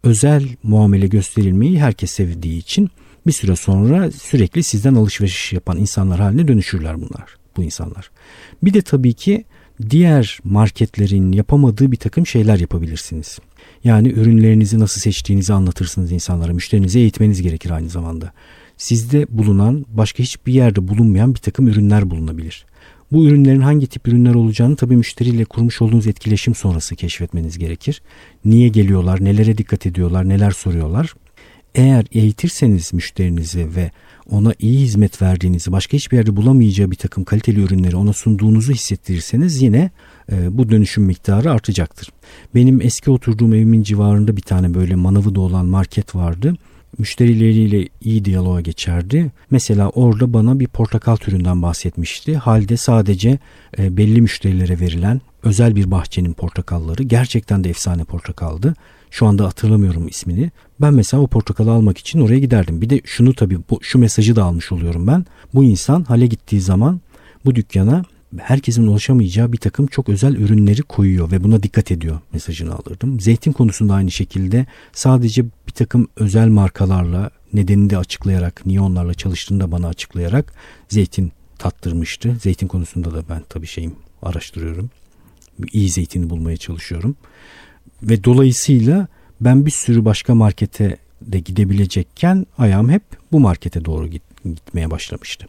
Özel 0.02 0.48
muamele 0.62 1.06
gösterilmeyi 1.06 1.80
herkes 1.80 2.10
sevdiği 2.10 2.58
için 2.58 2.90
bir 3.26 3.32
süre 3.32 3.56
sonra 3.56 4.10
sürekli 4.10 4.62
sizden 4.62 4.94
alışveriş 4.94 5.52
yapan 5.52 5.78
insanlar 5.78 6.20
haline 6.20 6.48
dönüşürler 6.48 6.96
bunlar, 6.96 7.36
bu 7.56 7.62
insanlar. 7.62 8.10
Bir 8.62 8.74
de 8.74 8.82
tabii 8.82 9.14
ki 9.14 9.44
diğer 9.90 10.38
marketlerin 10.44 11.32
yapamadığı 11.32 11.92
bir 11.92 11.96
takım 11.96 12.26
şeyler 12.26 12.58
yapabilirsiniz. 12.58 13.38
Yani 13.84 14.08
ürünlerinizi 14.08 14.78
nasıl 14.78 15.00
seçtiğinizi 15.00 15.52
anlatırsınız 15.52 16.12
insanlara. 16.12 16.52
Müşterinizi 16.52 16.98
eğitmeniz 16.98 17.42
gerekir 17.42 17.70
aynı 17.70 17.88
zamanda 17.88 18.32
sizde 18.76 19.26
bulunan 19.28 19.84
başka 19.88 20.22
hiçbir 20.22 20.52
yerde 20.52 20.88
bulunmayan 20.88 21.34
bir 21.34 21.40
takım 21.40 21.68
ürünler 21.68 22.10
bulunabilir. 22.10 22.66
Bu 23.12 23.26
ürünlerin 23.26 23.60
hangi 23.60 23.86
tip 23.86 24.08
ürünler 24.08 24.34
olacağını 24.34 24.76
tabii 24.76 24.96
müşteriyle 24.96 25.44
kurmuş 25.44 25.82
olduğunuz 25.82 26.06
etkileşim 26.06 26.54
sonrası 26.54 26.96
keşfetmeniz 26.96 27.58
gerekir. 27.58 28.02
Niye 28.44 28.68
geliyorlar, 28.68 29.24
nelere 29.24 29.58
dikkat 29.58 29.86
ediyorlar, 29.86 30.28
neler 30.28 30.50
soruyorlar. 30.50 31.14
Eğer 31.74 32.06
eğitirseniz 32.12 32.92
müşterinizi 32.92 33.76
ve 33.76 33.90
ona 34.30 34.54
iyi 34.58 34.80
hizmet 34.80 35.22
verdiğinizi, 35.22 35.72
başka 35.72 35.96
hiçbir 35.96 36.16
yerde 36.16 36.36
bulamayacağı 36.36 36.90
bir 36.90 36.96
takım 36.96 37.24
kaliteli 37.24 37.60
ürünleri 37.60 37.96
ona 37.96 38.12
sunduğunuzu 38.12 38.72
hissettirirseniz 38.72 39.62
yine 39.62 39.90
e, 40.32 40.58
bu 40.58 40.70
dönüşüm 40.70 41.04
miktarı 41.04 41.52
artacaktır. 41.52 42.08
Benim 42.54 42.80
eski 42.80 43.10
oturduğum 43.10 43.54
evimin 43.54 43.82
civarında 43.82 44.36
bir 44.36 44.42
tane 44.42 44.74
böyle 44.74 44.94
manavı 44.94 45.34
da 45.34 45.40
olan 45.40 45.66
market 45.66 46.14
vardı 46.14 46.56
müşterileriyle 46.98 47.88
iyi 48.00 48.24
diyaloğa 48.24 48.60
geçerdi. 48.60 49.32
Mesela 49.50 49.88
orada 49.88 50.32
bana 50.32 50.60
bir 50.60 50.66
portakal 50.66 51.16
türünden 51.16 51.62
bahsetmişti. 51.62 52.36
Halde 52.36 52.76
sadece 52.76 53.38
e, 53.78 53.96
belli 53.96 54.20
müşterilere 54.20 54.80
verilen 54.80 55.20
özel 55.42 55.76
bir 55.76 55.90
bahçenin 55.90 56.32
portakalları 56.32 57.02
gerçekten 57.02 57.64
de 57.64 57.70
efsane 57.70 58.04
portakaldı. 58.04 58.74
Şu 59.10 59.26
anda 59.26 59.44
hatırlamıyorum 59.44 60.08
ismini. 60.08 60.50
Ben 60.80 60.94
mesela 60.94 61.22
o 61.22 61.26
portakalı 61.26 61.70
almak 61.70 61.98
için 61.98 62.20
oraya 62.20 62.38
giderdim. 62.38 62.80
Bir 62.80 62.90
de 62.90 63.00
şunu 63.04 63.34
tabii 63.34 63.58
bu, 63.70 63.78
şu 63.82 63.98
mesajı 63.98 64.36
da 64.36 64.44
almış 64.44 64.72
oluyorum 64.72 65.06
ben. 65.06 65.26
Bu 65.54 65.64
insan 65.64 66.04
hale 66.04 66.26
gittiği 66.26 66.60
zaman 66.60 67.00
bu 67.44 67.54
dükkana 67.54 68.04
herkesin 68.38 68.86
ulaşamayacağı 68.86 69.52
bir 69.52 69.58
takım 69.58 69.86
çok 69.86 70.08
özel 70.08 70.34
ürünleri 70.34 70.82
koyuyor 70.82 71.30
ve 71.30 71.44
buna 71.44 71.62
dikkat 71.62 71.90
ediyor 71.90 72.20
mesajını 72.32 72.74
alırdım. 72.74 73.20
Zeytin 73.20 73.52
konusunda 73.52 73.94
aynı 73.94 74.10
şekilde 74.10 74.66
sadece 74.92 75.44
bir 75.44 75.72
takım 75.72 76.08
özel 76.16 76.48
markalarla 76.48 77.30
nedenini 77.52 77.90
de 77.90 77.98
açıklayarak, 77.98 78.66
niye 78.66 78.80
onlarla 78.80 79.14
çalıştığını 79.14 79.60
da 79.60 79.72
bana 79.72 79.88
açıklayarak 79.88 80.52
zeytin 80.88 81.32
tattırmıştı. 81.58 82.36
Zeytin 82.40 82.68
konusunda 82.68 83.14
da 83.14 83.24
ben 83.28 83.42
tabii 83.48 83.66
şeyim 83.66 83.94
araştırıyorum. 84.22 84.90
İyi 85.72 85.90
zeytini 85.90 86.30
bulmaya 86.30 86.56
çalışıyorum. 86.56 87.16
Ve 88.02 88.24
dolayısıyla 88.24 89.06
ben 89.40 89.66
bir 89.66 89.70
sürü 89.70 90.04
başka 90.04 90.34
markete 90.34 90.96
de 91.20 91.38
gidebilecekken 91.38 92.46
ayağım 92.58 92.90
hep 92.90 93.02
bu 93.32 93.40
markete 93.40 93.84
doğru 93.84 94.06
git, 94.06 94.22
gitmeye 94.44 94.90
başlamıştı. 94.90 95.46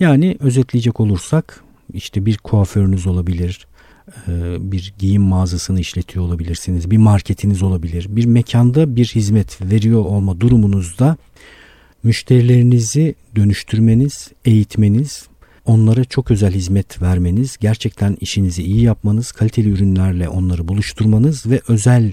Yani 0.00 0.36
özetleyecek 0.40 1.00
olursak 1.00 1.64
işte 1.96 2.26
bir 2.26 2.38
kuaförünüz 2.38 3.06
olabilir, 3.06 3.66
e, 4.28 4.56
bir 4.72 4.94
giyim 4.98 5.22
mağazasını 5.22 5.80
işletiyor 5.80 6.24
olabilirsiniz, 6.24 6.90
bir 6.90 6.96
marketiniz 6.96 7.62
olabilir. 7.62 8.06
Bir 8.08 8.26
mekanda 8.26 8.96
bir 8.96 9.04
hizmet 9.04 9.62
veriyor 9.62 10.04
olma 10.04 10.40
durumunuzda 10.40 11.16
müşterilerinizi 12.02 13.14
dönüştürmeniz, 13.36 14.30
eğitmeniz, 14.44 15.28
onlara 15.64 16.04
çok 16.04 16.30
özel 16.30 16.52
hizmet 16.52 17.02
vermeniz, 17.02 17.56
gerçekten 17.56 18.16
işinizi 18.20 18.62
iyi 18.62 18.82
yapmanız, 18.82 19.32
kaliteli 19.32 19.68
ürünlerle 19.68 20.28
onları 20.28 20.68
buluşturmanız 20.68 21.46
ve 21.46 21.60
özel 21.68 22.12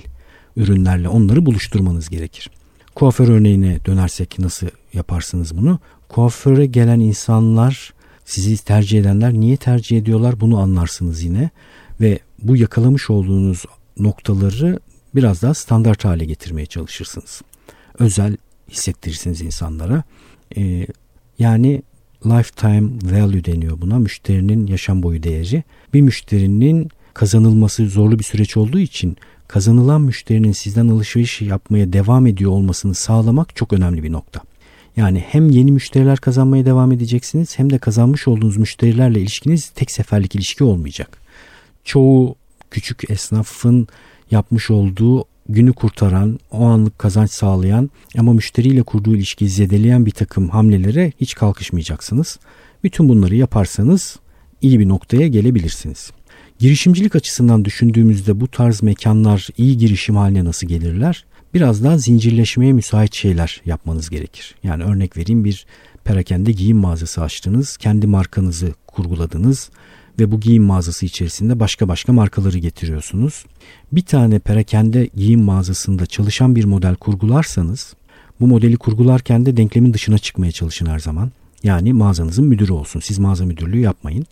ürünlerle 0.56 1.10
onları 1.10 1.46
buluşturmanız 1.46 2.10
gerekir. 2.10 2.50
Kuaför 2.96 3.28
örneğine 3.28 3.78
dönersek 3.86 4.40
nasıl 4.40 4.68
yaparsınız 4.94 5.58
bunu? 5.58 5.80
Kuaföre 6.10 6.66
gelen 6.66 7.00
insanlar 7.00 7.94
sizi 8.26 8.66
tercih 8.66 9.00
edenler 9.00 9.34
niye 9.34 9.58
tercih 9.58 9.98
ediyorlar 9.98 10.40
bunu 10.40 10.60
anlarsınız 10.60 11.24
yine 11.24 11.50
ve 12.02 12.20
bu 12.42 12.58
yakalamış 12.58 13.10
olduğunuz 13.10 13.66
noktaları 14.00 14.80
biraz 15.16 15.42
daha 15.42 15.54
standart 15.54 16.06
hale 16.06 16.26
getirmeye 16.26 16.66
çalışırsınız. 16.66 17.42
Özel 18.00 18.38
hissettirirsiniz 18.70 19.42
insanlara. 19.42 20.04
Ee, 20.58 20.88
yani 21.40 21.82
lifetime 22.26 22.90
value 23.04 23.46
deniyor 23.46 23.82
buna. 23.82 24.00
Müşterinin 24.00 24.68
yaşam 24.68 25.04
boyu 25.04 25.24
değeri. 25.24 25.64
Bir 25.94 26.02
müşterinin 26.02 26.90
kazanılması 27.14 27.90
zorlu 27.90 28.20
bir 28.20 28.24
süreç 28.24 28.58
olduğu 28.58 28.80
için 28.80 29.18
kazanılan 29.48 30.02
müşterinin 30.02 30.52
sizden 30.52 30.88
alışveriş 30.88 31.42
yapmaya 31.42 31.94
devam 31.94 32.28
ediyor 32.28 32.52
olmasını 32.52 32.94
sağlamak 32.94 33.56
çok 33.56 33.74
önemli 33.74 34.04
bir 34.04 34.12
nokta. 34.12 34.42
Yani 34.98 35.20
hem 35.20 35.50
yeni 35.50 35.72
müşteriler 35.72 36.18
kazanmaya 36.18 36.66
devam 36.66 36.92
edeceksiniz 36.92 37.60
hem 37.60 37.70
de 37.70 37.78
kazanmış 37.78 38.28
olduğunuz 38.28 38.58
müşterilerle 38.58 39.22
ilişkiniz 39.22 39.70
tek 39.70 39.92
seferlik 39.92 40.36
ilişki 40.36 40.64
olmayacak. 40.64 41.18
Çoğu 41.84 42.36
küçük 42.72 43.12
esnafın 43.12 43.88
yapmış 44.32 44.72
olduğu 44.72 45.26
günü 45.50 45.74
kurtaran, 45.74 46.40
o 46.52 46.66
anlık 46.66 47.00
kazanç 47.00 47.32
sağlayan 47.32 47.90
ama 48.18 48.34
müşteriyle 48.34 48.84
kurduğu 48.84 49.16
ilişkiyi 49.16 49.50
zedeleyen 49.50 50.06
bir 50.06 50.12
takım 50.12 50.50
hamlelere 50.50 51.12
hiç 51.22 51.36
kalkışmayacaksınız. 51.36 52.40
Bütün 52.84 53.10
bunları 53.10 53.36
yaparsanız 53.36 54.20
iyi 54.62 54.80
bir 54.80 54.88
noktaya 54.88 55.28
gelebilirsiniz. 55.28 56.12
Girişimcilik 56.60 57.16
açısından 57.16 57.66
düşündüğümüzde 57.66 58.40
bu 58.40 58.48
tarz 58.48 58.84
mekanlar 58.84 59.48
iyi 59.58 59.78
girişim 59.78 60.16
haline 60.16 60.46
nasıl 60.46 60.68
gelirler? 60.68 61.26
Biraz 61.54 61.84
daha 61.84 61.98
zincirleşmeye 61.98 62.74
müsait 62.74 63.16
şeyler 63.16 63.62
yapmanız 63.66 64.10
gerekir. 64.10 64.56
Yani 64.64 64.84
örnek 64.84 65.18
vereyim 65.18 65.46
bir 65.46 65.66
perakende 66.04 66.52
giyim 66.52 66.78
mağazası 66.78 67.22
açtınız, 67.22 67.78
kendi 67.78 68.08
markanızı 68.08 68.74
kurguladınız 68.88 69.70
ve 70.20 70.32
bu 70.32 70.40
giyim 70.40 70.64
mağazası 70.64 71.06
içerisinde 71.06 71.60
başka 71.60 71.88
başka 71.88 72.14
markaları 72.14 72.58
getiriyorsunuz. 72.58 73.46
Bir 73.92 74.02
tane 74.02 74.40
perakende 74.40 75.10
giyim 75.16 75.42
mağazasında 75.42 76.06
çalışan 76.06 76.56
bir 76.56 76.66
model 76.66 76.96
kurgularsanız 76.96 77.94
bu 78.40 78.48
modeli 78.48 78.78
kurgularken 78.78 79.46
de 79.46 79.58
denklemin 79.58 79.94
dışına 79.94 80.18
çıkmaya 80.18 80.52
çalışın 80.52 80.86
her 80.86 81.00
zaman. 81.00 81.32
Yani 81.64 81.94
mağazanızın 81.94 82.46
müdürü 82.46 82.72
olsun. 82.72 83.00
Siz 83.00 83.20
mağaza 83.20 83.46
müdürlüğü 83.46 83.80
yapmayın. 83.80 84.26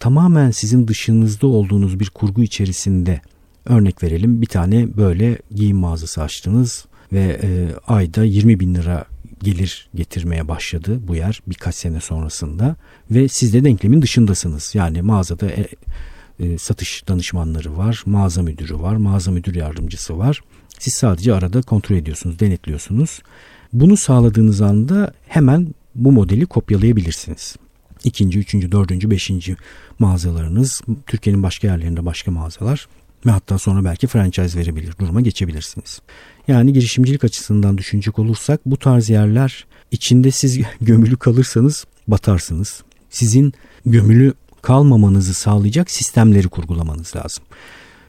Tamamen 0.00 0.50
sizin 0.50 0.88
dışınızda 0.88 1.46
olduğunuz 1.46 2.00
bir 2.00 2.10
kurgu 2.10 2.42
içerisinde 2.42 3.20
Örnek 3.66 4.02
verelim 4.02 4.42
bir 4.42 4.46
tane 4.46 4.96
böyle 4.96 5.38
giyim 5.54 5.76
mağazası 5.76 6.22
açtınız 6.22 6.86
ve 7.12 7.40
e, 7.42 7.68
ayda 7.86 8.24
20 8.24 8.60
bin 8.60 8.74
lira 8.74 9.04
gelir 9.42 9.88
getirmeye 9.94 10.48
başladı 10.48 11.00
bu 11.08 11.14
yer 11.14 11.40
birkaç 11.46 11.74
sene 11.74 12.00
sonrasında 12.00 12.76
ve 13.10 13.28
siz 13.28 13.54
de 13.54 13.64
denklemin 13.64 14.02
dışındasınız. 14.02 14.74
Yani 14.74 15.02
mağazada 15.02 15.46
e, 15.46 15.68
e, 16.40 16.58
satış 16.58 17.08
danışmanları 17.08 17.76
var, 17.76 18.02
mağaza 18.06 18.42
müdürü 18.42 18.78
var, 18.78 18.96
mağaza 18.96 19.30
müdür 19.30 19.54
yardımcısı 19.54 20.18
var. 20.18 20.40
Siz 20.78 20.94
sadece 20.94 21.34
arada 21.34 21.62
kontrol 21.62 21.96
ediyorsunuz, 21.96 22.40
denetliyorsunuz. 22.40 23.22
Bunu 23.72 23.96
sağladığınız 23.96 24.60
anda 24.60 25.12
hemen 25.28 25.74
bu 25.94 26.12
modeli 26.12 26.46
kopyalayabilirsiniz. 26.46 27.56
İkinci, 28.04 28.38
üçüncü, 28.38 28.72
dördüncü, 28.72 29.10
beşinci 29.10 29.56
mağazalarınız, 29.98 30.82
Türkiye'nin 31.06 31.42
başka 31.42 31.66
yerlerinde 31.66 32.06
başka 32.06 32.30
mağazalar 32.30 32.88
ve 33.26 33.30
hatta 33.30 33.58
sonra 33.58 33.84
belki 33.84 34.06
franchise 34.06 34.58
verebilir 34.58 34.94
duruma 35.00 35.20
geçebilirsiniz. 35.20 36.00
Yani 36.48 36.72
girişimcilik 36.72 37.24
açısından 37.24 37.78
düşünecek 37.78 38.18
olursak 38.18 38.60
bu 38.66 38.76
tarz 38.76 39.10
yerler 39.10 39.66
içinde 39.90 40.30
siz 40.30 40.60
gömülü 40.80 41.16
kalırsanız 41.16 41.84
batarsınız. 42.08 42.82
Sizin 43.10 43.52
gömülü 43.86 44.34
kalmamanızı 44.62 45.34
sağlayacak 45.34 45.90
sistemleri 45.90 46.48
kurgulamanız 46.48 47.16
lazım. 47.16 47.44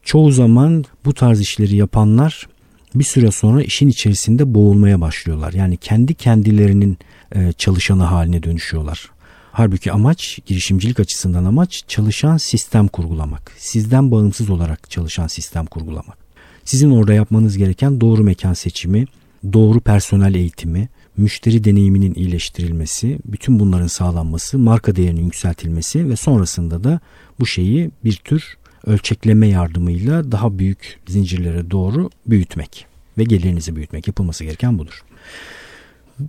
Çoğu 0.02 0.32
zaman 0.32 0.84
bu 1.04 1.14
tarz 1.14 1.40
işleri 1.40 1.76
yapanlar 1.76 2.48
bir 2.94 3.04
süre 3.04 3.30
sonra 3.30 3.62
işin 3.62 3.88
içerisinde 3.88 4.54
boğulmaya 4.54 5.00
başlıyorlar. 5.00 5.52
Yani 5.52 5.76
kendi 5.76 6.14
kendilerinin 6.14 6.98
e, 7.34 7.52
çalışanı 7.52 8.02
haline 8.02 8.42
dönüşüyorlar. 8.42 9.10
Halbuki 9.58 9.92
amaç 9.92 10.38
girişimcilik 10.46 11.00
açısından 11.00 11.44
amaç 11.44 11.84
çalışan 11.88 12.36
sistem 12.36 12.88
kurgulamak. 12.88 13.52
Sizden 13.56 14.10
bağımsız 14.10 14.50
olarak 14.50 14.90
çalışan 14.90 15.26
sistem 15.26 15.66
kurgulamak. 15.66 16.18
Sizin 16.64 16.90
orada 16.90 17.14
yapmanız 17.14 17.56
gereken 17.56 18.00
doğru 18.00 18.24
mekan 18.24 18.52
seçimi, 18.52 19.06
doğru 19.52 19.80
personel 19.80 20.34
eğitimi, 20.34 20.88
müşteri 21.16 21.64
deneyiminin 21.64 22.14
iyileştirilmesi, 22.14 23.18
bütün 23.24 23.58
bunların 23.58 23.86
sağlanması, 23.86 24.58
marka 24.58 24.96
değerinin 24.96 25.24
yükseltilmesi 25.24 26.08
ve 26.08 26.16
sonrasında 26.16 26.84
da 26.84 27.00
bu 27.40 27.46
şeyi 27.46 27.90
bir 28.04 28.16
tür 28.16 28.56
ölçekleme 28.86 29.48
yardımıyla 29.48 30.32
daha 30.32 30.58
büyük 30.58 30.98
zincirlere 31.06 31.70
doğru 31.70 32.10
büyütmek 32.26 32.86
ve 33.18 33.24
gelirinizi 33.24 33.76
büyütmek 33.76 34.06
yapılması 34.06 34.44
gereken 34.44 34.78
budur. 34.78 35.02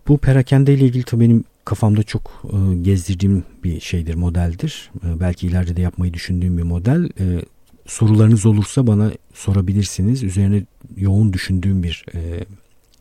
Bu 0.07 0.17
perakende 0.17 0.73
ile 0.73 0.85
ilgili 0.85 1.03
tabii 1.03 1.23
benim 1.23 1.43
kafamda 1.69 2.03
çok 2.03 2.43
e, 2.45 2.75
gezdirdiğim 2.75 3.43
bir 3.63 3.79
şeydir, 3.79 4.15
modeldir. 4.15 4.91
E, 5.05 5.19
belki 5.19 5.47
ileride 5.47 5.75
de 5.75 5.81
yapmayı 5.81 6.13
düşündüğüm 6.13 6.57
bir 6.57 6.63
model. 6.63 7.09
E, 7.19 7.41
sorularınız 7.85 8.45
olursa 8.45 8.87
bana 8.87 9.11
sorabilirsiniz. 9.33 10.23
Üzerine 10.23 10.65
yoğun 10.97 11.33
düşündüğüm 11.33 11.83
bir 11.83 12.05
e, 12.15 12.45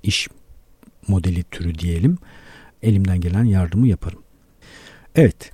iş 0.03 0.29
modeli 1.09 1.43
türü 1.43 1.79
diyelim. 1.79 2.19
Elimden 2.83 3.21
gelen 3.21 3.45
yardımı 3.45 3.89
yaparım. 3.89 4.19
Evet. 5.15 5.51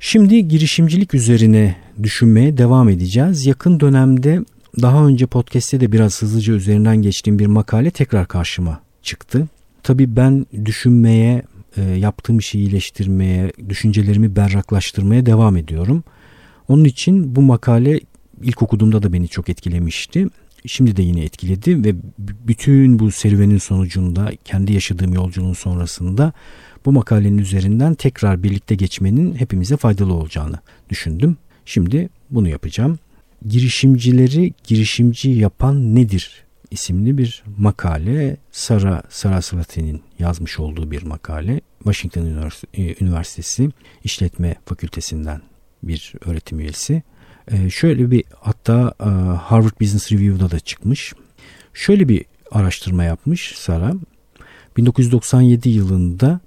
Şimdi 0.00 0.48
girişimcilik 0.48 1.14
üzerine 1.14 1.76
düşünmeye 2.02 2.56
devam 2.56 2.88
edeceğiz. 2.88 3.46
Yakın 3.46 3.80
dönemde 3.80 4.40
daha 4.82 5.06
önce 5.06 5.26
podcast'te 5.26 5.80
de 5.80 5.92
biraz 5.92 6.22
hızlıca 6.22 6.54
üzerinden 6.54 6.96
geçtiğim 6.96 7.38
bir 7.38 7.46
makale 7.46 7.90
tekrar 7.90 8.28
karşıma 8.28 8.80
çıktı. 9.02 9.48
Tabii 9.82 10.16
ben 10.16 10.46
düşünmeye 10.64 11.42
e, 11.76 11.82
yaptığım 11.82 12.38
işi 12.38 12.58
iyileştirmeye, 12.58 13.52
düşüncelerimi 13.68 14.36
berraklaştırmaya 14.36 15.26
devam 15.26 15.56
ediyorum. 15.56 16.04
Onun 16.68 16.84
için 16.84 17.36
bu 17.36 17.42
makale 17.42 18.00
ilk 18.42 18.62
okuduğumda 18.62 19.02
da 19.02 19.12
beni 19.12 19.28
çok 19.28 19.48
etkilemişti. 19.48 20.26
Şimdi 20.66 20.96
de 20.96 21.02
yine 21.02 21.24
etkiledi 21.24 21.84
ve 21.84 21.94
bütün 22.18 22.98
bu 22.98 23.10
serüvenin 23.10 23.58
sonucunda 23.58 24.32
kendi 24.44 24.72
yaşadığım 24.72 25.12
yolculuğun 25.12 25.52
sonrasında 25.52 26.32
bu 26.84 26.92
makalenin 26.92 27.38
üzerinden 27.38 27.94
tekrar 27.94 28.42
birlikte 28.42 28.74
geçmenin 28.74 29.34
hepimize 29.34 29.76
faydalı 29.76 30.12
olacağını 30.12 30.58
düşündüm. 30.90 31.36
Şimdi 31.66 32.08
bunu 32.30 32.48
yapacağım. 32.48 32.98
Girişimcileri 33.48 34.52
girişimci 34.64 35.30
yapan 35.30 35.94
nedir 35.94 36.43
isimli 36.74 37.18
bir 37.18 37.44
makale. 37.58 38.36
Sara 38.50 39.02
Sarasvati'nin 39.08 40.02
yazmış 40.18 40.58
olduğu 40.60 40.90
bir 40.90 41.02
makale. 41.02 41.60
Washington 41.78 42.50
e, 42.74 43.04
Üniversitesi 43.04 43.70
İşletme 44.04 44.56
Fakültesinden 44.66 45.40
bir 45.82 46.12
öğretim 46.26 46.60
üyesi. 46.60 47.02
Ee, 47.52 47.70
şöyle 47.70 48.10
bir 48.10 48.24
hatta 48.40 48.94
e, 49.00 49.04
Harvard 49.36 49.80
Business 49.80 50.12
Review'da 50.12 50.50
da 50.50 50.60
çıkmış. 50.60 51.12
Şöyle 51.74 52.08
bir 52.08 52.24
araştırma 52.50 53.04
yapmış 53.04 53.52
Sara. 53.56 53.94
1997 54.76 55.68
yılında 55.68 56.40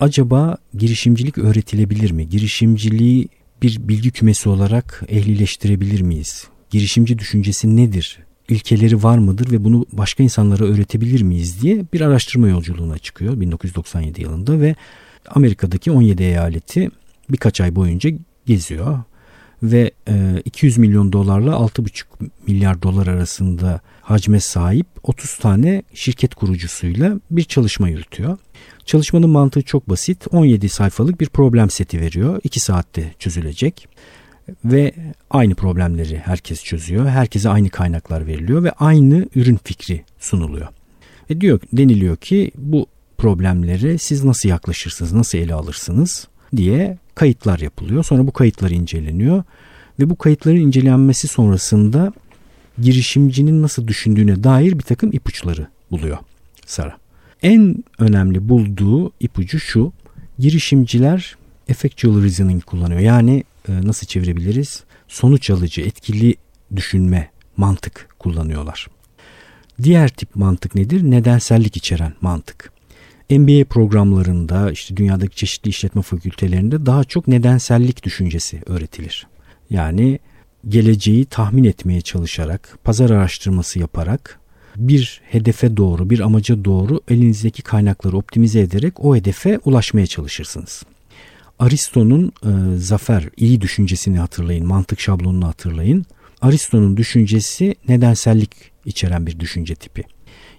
acaba 0.00 0.56
girişimcilik 0.74 1.38
öğretilebilir 1.38 2.10
mi? 2.10 2.28
Girişimciliği 2.28 3.28
bir 3.62 3.88
bilgi 3.88 4.10
kümesi 4.10 4.48
olarak 4.48 5.02
ehlileştirebilir 5.08 6.00
miyiz? 6.00 6.48
Girişimci 6.70 7.18
düşüncesi 7.18 7.76
nedir? 7.76 8.18
İlkeleri 8.48 9.02
var 9.02 9.18
mıdır 9.18 9.52
ve 9.52 9.64
bunu 9.64 9.86
başka 9.92 10.22
insanlara 10.22 10.64
öğretebilir 10.64 11.22
miyiz 11.22 11.62
diye 11.62 11.84
bir 11.92 12.00
araştırma 12.00 12.48
yolculuğuna 12.48 12.98
çıkıyor 12.98 13.40
1997 13.40 14.22
yılında 14.22 14.60
ve 14.60 14.74
Amerika'daki 15.28 15.90
17 15.90 16.22
eyaleti 16.22 16.90
birkaç 17.30 17.60
ay 17.60 17.74
boyunca 17.76 18.10
geziyor 18.46 18.98
ve 19.62 19.90
200 20.44 20.78
e, 20.78 20.80
milyon 20.80 21.12
dolarla 21.12 21.50
6,5 21.50 22.04
milyar 22.46 22.82
dolar 22.82 23.06
arasında 23.06 23.80
hacme 24.00 24.40
sahip 24.40 24.86
30 25.02 25.38
tane 25.38 25.82
şirket 25.94 26.34
kurucusuyla 26.34 27.20
bir 27.30 27.44
çalışma 27.44 27.88
yürütüyor. 27.88 28.38
Çalışmanın 28.84 29.30
mantığı 29.30 29.62
çok 29.62 29.88
basit. 29.88 30.26
17 30.30 30.68
sayfalık 30.68 31.20
bir 31.20 31.28
problem 31.28 31.70
seti 31.70 32.00
veriyor. 32.00 32.40
2 32.44 32.60
saatte 32.60 33.14
çözülecek. 33.18 33.88
Ve 34.64 34.92
aynı 35.30 35.54
problemleri 35.54 36.18
herkes 36.18 36.64
çözüyor. 36.64 37.06
Herkese 37.06 37.48
aynı 37.48 37.70
kaynaklar 37.70 38.26
veriliyor 38.26 38.64
ve 38.64 38.70
aynı 38.70 39.26
ürün 39.34 39.58
fikri 39.64 40.04
sunuluyor. 40.18 40.68
Ve 41.30 41.40
diyor 41.40 41.60
deniliyor 41.72 42.16
ki 42.16 42.50
bu 42.56 42.86
problemlere 43.18 43.98
siz 43.98 44.24
nasıl 44.24 44.48
yaklaşırsınız, 44.48 45.12
nasıl 45.12 45.38
ele 45.38 45.54
alırsınız 45.54 46.28
diye 46.56 46.98
kayıtlar 47.14 47.58
yapılıyor. 47.58 48.04
Sonra 48.04 48.26
bu 48.26 48.32
kayıtlar 48.32 48.70
inceleniyor 48.70 49.42
ve 50.00 50.10
bu 50.10 50.16
kayıtların 50.16 50.56
incelenmesi 50.56 51.28
sonrasında 51.28 52.12
girişimcinin 52.78 53.62
nasıl 53.62 53.88
düşündüğüne 53.88 54.44
dair 54.44 54.78
bir 54.78 54.84
takım 54.84 55.12
ipuçları 55.12 55.66
buluyor 55.90 56.18
Sara. 56.66 56.96
En 57.42 57.84
önemli 57.98 58.48
bulduğu 58.48 59.12
ipucu 59.20 59.60
şu. 59.60 59.92
Girişimciler 60.38 61.36
effectual 61.68 62.22
reasoning 62.22 62.64
kullanıyor. 62.64 63.00
Yani 63.00 63.44
e, 63.68 63.86
nasıl 63.86 64.06
çevirebiliriz? 64.06 64.84
Sonuç 65.08 65.50
alıcı, 65.50 65.80
etkili 65.80 66.34
düşünme, 66.76 67.30
mantık 67.56 68.08
kullanıyorlar. 68.18 68.86
Diğer 69.82 70.08
tip 70.08 70.36
mantık 70.36 70.74
nedir? 70.74 71.02
Nedensellik 71.02 71.76
içeren 71.76 72.14
mantık. 72.20 72.72
MBA 73.30 73.64
programlarında 73.64 74.70
işte 74.70 74.96
dünyadaki 74.96 75.36
çeşitli 75.36 75.68
işletme 75.68 76.02
fakültelerinde 76.02 76.86
daha 76.86 77.04
çok 77.04 77.28
nedensellik 77.28 78.02
düşüncesi 78.02 78.62
öğretilir. 78.66 79.26
Yani 79.70 80.18
geleceği 80.68 81.24
tahmin 81.24 81.64
etmeye 81.64 82.00
çalışarak, 82.00 82.78
pazar 82.84 83.10
araştırması 83.10 83.78
yaparak 83.78 84.40
bir 84.76 85.20
hedefe 85.24 85.76
doğru, 85.76 86.10
bir 86.10 86.20
amaca 86.20 86.64
doğru 86.64 87.00
elinizdeki 87.08 87.62
kaynakları 87.62 88.16
optimize 88.16 88.60
ederek 88.60 89.04
o 89.04 89.16
hedefe 89.16 89.58
ulaşmaya 89.64 90.06
çalışırsınız. 90.06 90.82
Aristo'nun 91.62 92.32
e, 92.44 92.76
zafer, 92.76 93.28
iyi 93.36 93.60
düşüncesini 93.60 94.18
hatırlayın, 94.18 94.66
mantık 94.66 95.00
şablonunu 95.00 95.46
hatırlayın. 95.46 96.04
Aristo'nun 96.40 96.96
düşüncesi 96.96 97.74
nedensellik 97.88 98.50
içeren 98.84 99.26
bir 99.26 99.40
düşünce 99.40 99.74
tipi. 99.74 100.02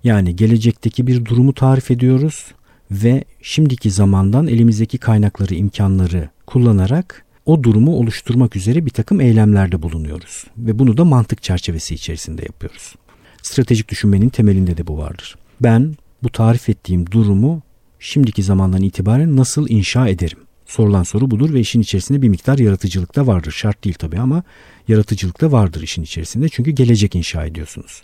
Yani 0.04 0.36
gelecekteki 0.36 1.08
bir 1.08 1.26
durumu 1.26 1.54
tarif 1.54 1.92
ediyoruz 1.92 2.46
ve 2.92 3.24
şimdiki 3.42 3.92
zamandan 3.92 4.48
elimizdeki 4.48 4.98
kaynakları, 4.98 5.56
imkanları 5.56 6.30
kullanarak 6.48 7.26
o 7.46 7.64
durumu 7.64 7.96
oluşturmak 7.96 8.56
üzere 8.56 8.86
bir 8.86 8.92
takım 8.92 9.22
eylemlerde 9.22 9.82
bulunuyoruz. 9.82 10.44
Ve 10.58 10.80
bunu 10.80 10.98
da 10.98 11.06
mantık 11.06 11.44
çerçevesi 11.44 11.96
içerisinde 11.96 12.42
yapıyoruz. 12.42 12.96
Stratejik 13.42 13.90
düşünmenin 13.90 14.30
temelinde 14.30 14.78
de 14.78 14.88
bu 14.88 14.98
vardır. 14.98 15.36
Ben 15.62 15.96
bu 16.24 16.30
tarif 16.30 16.70
ettiğim 16.70 17.12
durumu 17.12 17.62
şimdiki 18.00 18.44
zamandan 18.44 18.82
itibaren 18.82 19.38
nasıl 19.38 19.70
inşa 19.70 20.08
ederim? 20.08 20.40
Sorulan 20.66 21.04
soru 21.04 21.32
budur 21.32 21.54
ve 21.54 21.60
işin 21.60 21.82
içerisinde 21.82 22.22
bir 22.22 22.30
miktar 22.30 22.58
yaratıcılık 22.58 23.16
da 23.16 23.28
vardır. 23.28 23.52
Şart 23.52 23.84
değil 23.84 23.96
tabii 24.00 24.20
ama 24.20 24.44
yaratıcılık 24.88 25.42
da 25.42 25.52
vardır 25.52 25.82
işin 25.82 26.04
içerisinde. 26.04 26.50
Çünkü 26.50 26.72
gelecek 26.72 27.16
inşa 27.16 27.46
ediyorsunuz. 27.46 28.04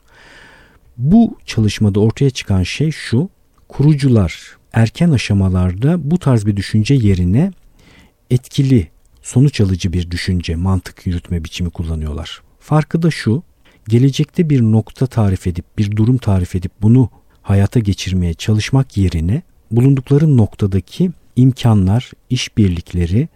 Bu 0.97 1.37
çalışmada 1.45 1.99
ortaya 1.99 2.29
çıkan 2.29 2.63
şey 2.63 2.91
şu. 2.91 3.29
Kurucular 3.69 4.57
erken 4.73 5.11
aşamalarda 5.11 6.11
bu 6.11 6.19
tarz 6.19 6.45
bir 6.45 6.55
düşünce 6.55 6.93
yerine 6.93 7.51
etkili, 8.29 8.87
sonuç 9.21 9.61
alıcı 9.61 9.93
bir 9.93 10.11
düşünce, 10.11 10.55
mantık 10.55 11.07
yürütme 11.07 11.43
biçimi 11.43 11.69
kullanıyorlar. 11.69 12.41
Farkı 12.59 13.01
da 13.01 13.11
şu 13.11 13.43
gelecekte 13.87 14.49
bir 14.49 14.61
nokta 14.61 15.07
tarif 15.07 15.47
edip 15.47 15.65
bir 15.77 15.95
durum 15.95 16.17
tarif 16.17 16.55
edip 16.55 16.71
bunu 16.81 17.09
hayata 17.41 17.79
geçirmeye 17.79 18.33
çalışmak 18.33 18.97
yerine 18.97 19.41
bulundukları 19.71 20.37
noktadaki 20.37 21.11
imkanlar, 21.35 22.11
işbirlikleri 22.29 23.27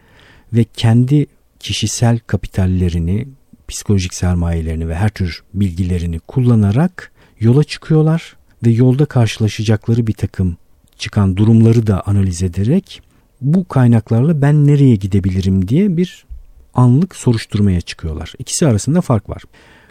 ve 0.54 0.64
kendi 0.64 1.26
kişisel 1.60 2.20
kapitallerini, 2.20 3.28
psikolojik 3.68 4.14
sermayelerini 4.14 4.88
ve 4.88 4.96
her 4.96 5.10
tür 5.10 5.44
bilgilerini 5.54 6.20
kullanarak 6.20 7.12
yola 7.40 7.64
çıkıyorlar 7.64 8.36
ve 8.66 8.70
yolda 8.70 9.06
karşılaşacakları 9.06 10.08
bir 10.08 10.14
takım 10.14 10.58
çıkan 10.98 11.38
durumları 11.38 11.88
da 11.88 12.08
analiz 12.08 12.44
ederek 12.44 13.02
bu 13.42 13.68
kaynaklarla 13.68 14.42
ben 14.42 14.68
nereye 14.68 14.96
gidebilirim 14.96 15.68
diye 15.68 15.98
bir 15.98 16.26
anlık 16.74 17.16
soruşturmaya 17.16 17.82
çıkıyorlar. 17.82 18.34
İkisi 18.40 18.68
arasında 18.68 19.02
fark 19.02 19.30
var. 19.30 19.44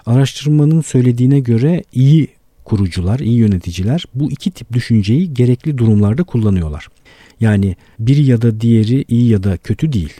Araştırmanın 0.06 0.80
söylediğine 0.80 1.40
göre 1.40 1.82
iyi 1.92 2.28
kurucular, 2.64 3.18
iyi 3.18 3.38
yöneticiler 3.38 4.04
bu 4.14 4.30
iki 4.30 4.50
tip 4.50 4.72
düşünceyi 4.72 5.34
gerekli 5.34 5.78
durumlarda 5.78 6.22
kullanıyorlar. 6.22 6.88
Yani 7.42 7.76
biri 7.98 8.22
ya 8.24 8.42
da 8.42 8.60
diğeri 8.60 9.04
iyi 9.08 9.28
ya 9.28 9.42
da 9.42 9.56
kötü 9.56 9.92
değil. 9.92 10.12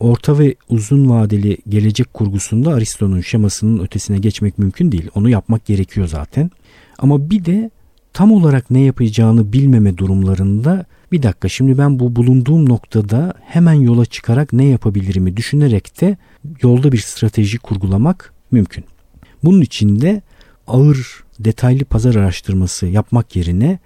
Orta 0.00 0.38
ve 0.38 0.54
uzun 0.68 1.10
vadeli 1.10 1.58
gelecek 1.68 2.14
kurgusunda 2.14 2.74
Aristo'nun 2.74 3.20
şemasının 3.20 3.84
ötesine 3.84 4.18
geçmek 4.18 4.58
mümkün 4.58 4.92
değil. 4.92 5.10
Onu 5.14 5.28
yapmak 5.28 5.66
gerekiyor 5.66 6.06
zaten. 6.06 6.50
Ama 6.98 7.30
bir 7.30 7.44
de 7.44 7.70
tam 8.12 8.32
olarak 8.32 8.70
ne 8.70 8.80
yapacağını 8.80 9.52
bilmeme 9.52 9.96
durumlarında 9.96 10.84
bir 11.12 11.22
dakika 11.22 11.48
şimdi 11.48 11.78
ben 11.78 11.98
bu 11.98 12.16
bulunduğum 12.16 12.68
noktada 12.68 13.34
hemen 13.44 13.72
yola 13.72 14.04
çıkarak 14.04 14.52
ne 14.52 14.64
yapabilirimi 14.64 15.36
düşünerek 15.36 16.00
de 16.00 16.16
yolda 16.62 16.92
bir 16.92 16.98
strateji 16.98 17.58
kurgulamak 17.58 18.32
mümkün. 18.50 18.84
Bunun 19.44 19.60
için 19.60 20.00
de 20.00 20.22
ağır 20.66 21.24
detaylı 21.40 21.84
pazar 21.84 22.14
araştırması 22.14 22.86
yapmak 22.86 23.36
yerine 23.36 23.78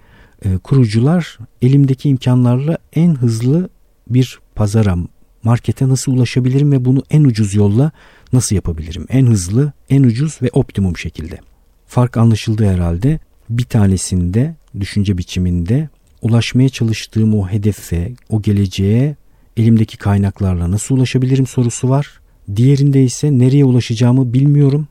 e, 0.45 0.57
kurucular 0.57 1.37
elimdeki 1.61 2.09
imkanlarla 2.09 2.77
en 2.93 3.15
hızlı 3.15 3.69
bir 4.09 4.39
pazara, 4.55 4.97
markete 5.43 5.89
nasıl 5.89 6.11
ulaşabilirim 6.11 6.71
ve 6.71 6.85
bunu 6.85 7.03
en 7.09 7.23
ucuz 7.23 7.53
yolla 7.53 7.91
nasıl 8.33 8.55
yapabilirim? 8.55 9.05
En 9.09 9.25
hızlı, 9.25 9.73
en 9.89 10.03
ucuz 10.03 10.39
ve 10.41 10.49
optimum 10.53 10.97
şekilde. 10.97 11.39
Fark 11.87 12.17
anlaşıldı 12.17 12.65
herhalde. 12.65 13.19
Bir 13.49 13.63
tanesinde 13.63 14.55
düşünce 14.79 15.17
biçiminde 15.17 15.89
ulaşmaya 16.21 16.69
çalıştığım 16.69 17.35
o 17.35 17.47
hedefe, 17.47 18.13
o 18.29 18.41
geleceğe 18.41 19.15
elimdeki 19.57 19.97
kaynaklarla 19.97 20.71
nasıl 20.71 20.95
ulaşabilirim 20.97 21.47
sorusu 21.47 21.89
var. 21.89 22.19
Diğerinde 22.55 23.03
ise 23.03 23.37
nereye 23.37 23.65
ulaşacağımı 23.65 24.33
bilmiyorum 24.33 24.87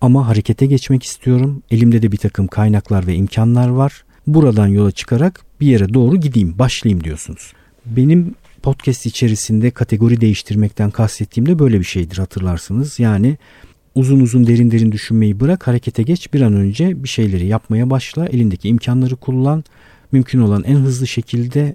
ama 0.00 0.28
harekete 0.28 0.66
geçmek 0.66 1.02
istiyorum. 1.02 1.62
Elimde 1.70 2.02
de 2.02 2.12
bir 2.12 2.16
takım 2.16 2.46
kaynaklar 2.46 3.06
ve 3.06 3.14
imkanlar 3.14 3.68
var. 3.68 4.04
Buradan 4.26 4.66
yola 4.66 4.90
çıkarak 4.90 5.40
bir 5.60 5.66
yere 5.66 5.94
doğru 5.94 6.16
gideyim, 6.16 6.58
başlayayım 6.58 7.04
diyorsunuz. 7.04 7.52
Benim 7.86 8.34
podcast 8.62 9.06
içerisinde 9.06 9.70
kategori 9.70 10.20
değiştirmekten 10.20 10.90
kastettiğim 10.90 11.48
de 11.48 11.58
böyle 11.58 11.78
bir 11.80 11.84
şeydir 11.84 12.18
hatırlarsınız. 12.18 12.98
Yani 12.98 13.38
uzun 13.94 14.20
uzun 14.20 14.46
derin 14.46 14.70
derin 14.70 14.92
düşünmeyi 14.92 15.40
bırak 15.40 15.66
harekete 15.66 16.02
geç 16.02 16.32
bir 16.34 16.40
an 16.40 16.54
önce 16.54 17.04
bir 17.04 17.08
şeyleri 17.08 17.46
yapmaya 17.46 17.90
başla 17.90 18.26
elindeki 18.26 18.68
imkanları 18.68 19.16
kullan 19.16 19.64
mümkün 20.12 20.40
olan 20.40 20.64
en 20.64 20.76
hızlı 20.76 21.06
şekilde 21.06 21.74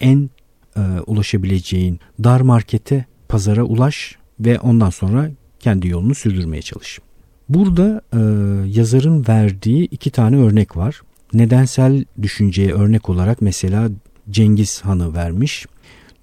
en 0.00 0.30
e, 0.76 0.80
ulaşabileceğin 1.06 2.00
dar 2.24 2.40
markete, 2.40 3.04
pazara 3.28 3.64
ulaş 3.64 4.16
ve 4.40 4.60
ondan 4.60 4.90
sonra 4.90 5.30
kendi 5.60 5.88
yolunu 5.88 6.14
sürdürmeye 6.14 6.62
çalış. 6.62 6.98
Burada 7.48 8.02
e, 8.12 8.18
yazarın 8.68 9.24
verdiği 9.28 9.84
iki 9.84 10.10
tane 10.10 10.36
örnek 10.36 10.76
var. 10.76 11.00
Nedensel 11.34 12.04
düşünceye 12.22 12.72
örnek 12.72 13.08
olarak 13.08 13.42
mesela 13.42 13.90
Cengiz 14.30 14.80
Han'ı 14.80 15.14
vermiş. 15.14 15.66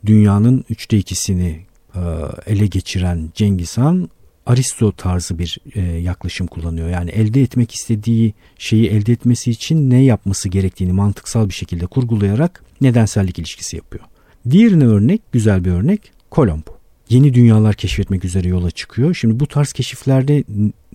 Dünyanın 0.06 0.65
üçte 0.69 0.97
ikisini 0.97 1.60
e, 1.95 2.00
ele 2.45 2.67
geçiren 2.67 3.32
Cengiz 3.36 3.78
Han 3.78 4.10
Aristo 4.45 4.91
tarzı 4.91 5.39
bir 5.39 5.58
e, 5.76 5.82
yaklaşım 5.82 6.47
kullanıyor. 6.47 6.89
Yani 6.89 7.10
elde 7.10 7.41
etmek 7.41 7.71
istediği 7.71 8.34
şeyi 8.58 8.88
elde 8.88 9.12
etmesi 9.12 9.52
için 9.52 9.89
ne 9.89 10.04
yapması 10.04 10.50
gerektiğini 10.50 10.93
mantıksal 10.93 11.50
bir 11.50 11.54
şekilde 11.54 11.86
kurgulayarak 11.86 12.63
nedensellik 12.82 13.39
ilişkisi 13.39 13.76
yapıyor. 13.76 14.04
Diğerine 14.50 14.86
örnek, 14.86 15.21
güzel 15.32 15.65
bir 15.65 15.71
örnek 15.71 16.12
Kolomb. 16.30 16.63
Yeni 17.10 17.34
dünyalar 17.34 17.76
keşfetmek 17.76 18.26
üzere 18.26 18.47
yola 18.47 18.71
çıkıyor. 18.71 19.13
Şimdi 19.13 19.39
bu 19.39 19.47
tarz 19.47 19.74
keşiflerde 19.74 20.43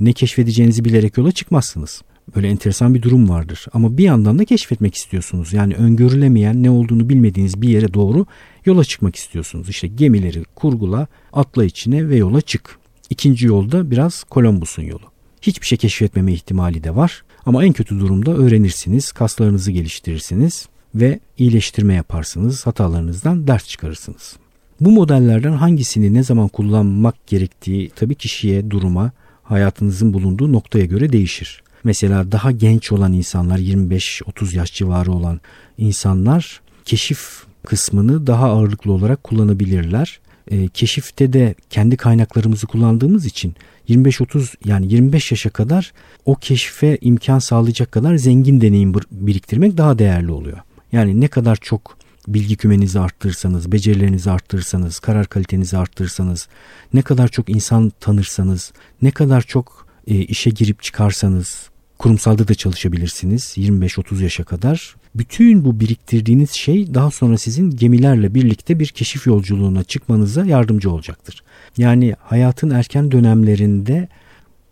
ne 0.00 0.12
keşfedeceğinizi 0.12 0.84
bilerek 0.84 1.16
yola 1.16 1.32
çıkmazsınız. 1.32 2.02
Böyle 2.34 2.48
enteresan 2.48 2.94
bir 2.94 3.02
durum 3.02 3.28
vardır. 3.28 3.66
Ama 3.72 3.98
bir 3.98 4.04
yandan 4.04 4.38
da 4.38 4.44
keşfetmek 4.44 4.94
istiyorsunuz. 4.94 5.52
Yani 5.52 5.74
öngörülemeyen 5.74 6.62
ne 6.62 6.70
olduğunu 6.70 7.08
bilmediğiniz 7.08 7.62
bir 7.62 7.68
yere 7.68 7.94
doğru 7.94 8.26
yola 8.64 8.84
çıkmak 8.84 9.16
istiyorsunuz. 9.16 9.68
İşte 9.68 9.86
gemileri 9.86 10.44
kurgula, 10.54 11.06
atla 11.32 11.64
içine 11.64 12.08
ve 12.08 12.16
yola 12.16 12.40
çık. 12.40 12.78
İkinci 13.10 13.46
yolda 13.46 13.90
biraz 13.90 14.24
Columbus'un 14.30 14.82
yolu. 14.82 15.04
Hiçbir 15.42 15.66
şey 15.66 15.78
keşfetmeme 15.78 16.32
ihtimali 16.32 16.84
de 16.84 16.96
var. 16.96 17.24
Ama 17.46 17.64
en 17.64 17.72
kötü 17.72 18.00
durumda 18.00 18.34
öğrenirsiniz, 18.36 19.12
kaslarınızı 19.12 19.72
geliştirirsiniz 19.72 20.68
ve 20.94 21.20
iyileştirme 21.38 21.94
yaparsınız, 21.94 22.66
hatalarınızdan 22.66 23.46
ders 23.46 23.68
çıkarırsınız. 23.68 24.36
Bu 24.80 24.90
modellerden 24.90 25.52
hangisini 25.52 26.14
ne 26.14 26.22
zaman 26.22 26.48
kullanmak 26.48 27.26
gerektiği 27.26 27.90
tabii 27.96 28.14
kişiye, 28.14 28.70
duruma, 28.70 29.12
hayatınızın 29.42 30.12
bulunduğu 30.12 30.52
noktaya 30.52 30.84
göre 30.84 31.12
değişir. 31.12 31.62
Mesela 31.86 32.32
daha 32.32 32.50
genç 32.50 32.92
olan 32.92 33.12
insanlar 33.12 33.58
25-30 33.58 34.56
yaş 34.56 34.72
civarı 34.74 35.12
olan 35.12 35.40
insanlar 35.78 36.60
keşif 36.84 37.44
kısmını 37.66 38.26
daha 38.26 38.46
ağırlıklı 38.46 38.92
olarak 38.92 39.24
kullanabilirler. 39.24 40.20
E, 40.50 40.68
keşifte 40.68 41.32
de 41.32 41.54
kendi 41.70 41.96
kaynaklarımızı 41.96 42.66
kullandığımız 42.66 43.26
için 43.26 43.54
25-30 43.88 44.54
yani 44.64 44.92
25 44.92 45.30
yaşa 45.30 45.50
kadar 45.50 45.92
o 46.24 46.34
keşfe 46.34 46.98
imkan 47.00 47.38
sağlayacak 47.38 47.92
kadar 47.92 48.16
zengin 48.16 48.60
deneyim 48.60 48.94
biriktirmek 49.10 49.76
daha 49.76 49.98
değerli 49.98 50.32
oluyor. 50.32 50.58
Yani 50.92 51.20
ne 51.20 51.28
kadar 51.28 51.56
çok 51.56 51.98
bilgi 52.28 52.56
kümenizi 52.56 53.00
arttırırsanız, 53.00 53.72
becerilerinizi 53.72 54.30
arttırırsanız, 54.30 54.98
karar 54.98 55.26
kalitenizi 55.26 55.78
arttırırsanız, 55.78 56.48
ne 56.94 57.02
kadar 57.02 57.28
çok 57.28 57.48
insan 57.48 57.92
tanırsanız, 58.00 58.72
ne 59.02 59.10
kadar 59.10 59.42
çok 59.42 59.86
e, 60.06 60.14
işe 60.14 60.50
girip 60.50 60.82
çıkarsanız, 60.82 61.70
kurumsalda 61.98 62.48
da 62.48 62.54
çalışabilirsiniz 62.54 63.54
25-30 63.56 64.22
yaşa 64.22 64.44
kadar. 64.44 64.96
Bütün 65.14 65.64
bu 65.64 65.80
biriktirdiğiniz 65.80 66.50
şey 66.50 66.94
daha 66.94 67.10
sonra 67.10 67.38
sizin 67.38 67.70
gemilerle 67.70 68.34
birlikte 68.34 68.78
bir 68.78 68.86
keşif 68.86 69.26
yolculuğuna 69.26 69.84
çıkmanıza 69.84 70.44
yardımcı 70.44 70.90
olacaktır. 70.90 71.42
Yani 71.78 72.14
hayatın 72.20 72.70
erken 72.70 73.10
dönemlerinde 73.10 74.08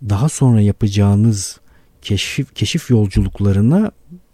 daha 0.03 0.29
sonra 0.29 0.61
yapacağınız 0.61 1.61
keşif, 2.03 2.55
keşif 2.55 2.91
yolculuklarına 2.91 3.93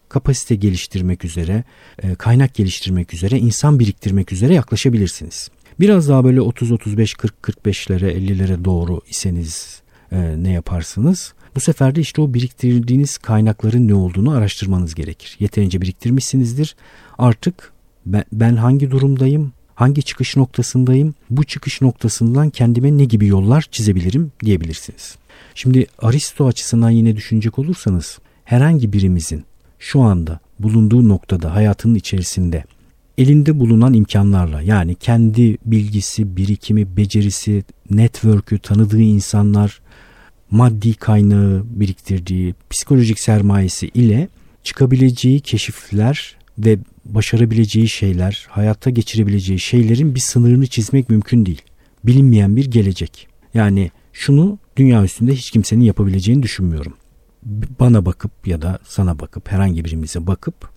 kapasite 0.09 0.55
geliştirmek 0.55 1.24
üzere, 1.24 1.64
e, 2.03 2.14
kaynak 2.14 2.55
geliştirmek 2.55 3.14
üzere, 3.14 3.38
insan 3.38 3.79
biriktirmek 3.79 4.33
üzere 4.33 4.55
yaklaşabilirsiniz. 4.55 5.50
Biraz 5.81 6.09
daha 6.09 6.24
böyle 6.24 6.40
30-35-40-45'lere 6.40 8.12
50'lere 8.12 8.64
doğru 8.64 9.00
iseniz 9.09 9.83
e, 10.12 10.42
ne 10.42 10.53
yaparsınız? 10.53 11.35
Bu 11.57 11.61
sefer 11.61 11.95
de 11.95 12.01
işte 12.01 12.23
o 12.23 12.35
biriktirdiğiniz 12.35 13.19
kaynakların 13.19 13.89
ne 13.89 13.95
olduğunu 13.95 14.31
araştırmanız 14.31 14.95
gerekir. 14.95 15.37
Yeterince 15.41 15.81
biriktirmişsinizdir. 15.81 16.77
Artık 17.19 17.73
ben, 18.07 18.25
ben 18.33 18.57
hangi 18.57 18.91
durumdayım, 18.91 19.53
hangi 19.75 20.03
çıkış 20.03 20.37
noktasındayım, 20.37 21.15
bu 21.31 21.45
çıkış 21.45 21.81
noktasından 21.81 22.51
kendime 22.51 22.99
ne 22.99 23.05
gibi 23.05 23.27
yollar 23.27 23.67
çizebilirim 23.71 24.33
diyebilirsiniz. 24.45 25.17
Şimdi 25.55 25.87
Aristo 25.99 26.47
açısından 26.47 26.91
yine 26.91 27.17
düşünecek 27.17 27.59
olursanız 27.59 28.19
herhangi 28.45 28.93
birimizin 28.93 29.45
şu 29.79 30.01
anda 30.01 30.41
bulunduğu 30.59 31.09
noktada 31.09 31.55
hayatının 31.55 31.95
içerisinde 31.95 32.65
elinde 33.19 33.61
bulunan 33.61 33.95
imkanlarla 33.95 34.63
yani 34.63 34.95
kendi 34.95 35.59
bilgisi, 35.65 36.37
birikimi, 36.37 36.97
becerisi, 36.97 37.65
network'ü, 37.91 38.59
tanıdığı 38.59 39.01
insanlar, 39.01 39.81
maddi 40.51 40.95
kaynağı 40.95 41.65
biriktirdiği 41.65 42.55
psikolojik 42.71 43.21
sermayesi 43.21 43.89
ile 43.89 44.29
çıkabileceği 44.63 45.41
keşifler 45.41 46.37
ve 46.59 46.79
başarabileceği 47.05 47.89
şeyler, 47.89 48.47
hayatta 48.51 48.91
geçirebileceği 48.91 49.59
şeylerin 49.59 50.15
bir 50.15 50.21
sınırını 50.21 50.67
çizmek 50.67 51.11
mümkün 51.11 51.47
değil. 51.47 51.63
Bilinmeyen 52.05 52.57
bir 52.57 52.71
gelecek. 52.71 53.29
Yani 53.55 53.91
şunu 54.13 54.59
dünya 54.77 55.05
üstünde 55.05 55.35
hiç 55.35 55.51
kimsenin 55.51 55.85
yapabileceğini 55.85 56.43
düşünmüyorum. 56.43 56.93
Bana 57.81 58.07
bakıp 58.07 58.47
ya 58.47 58.63
da 58.63 58.79
sana 58.85 59.19
bakıp 59.19 59.53
herhangi 59.53 59.85
birimize 59.85 60.27
bakıp 60.27 60.69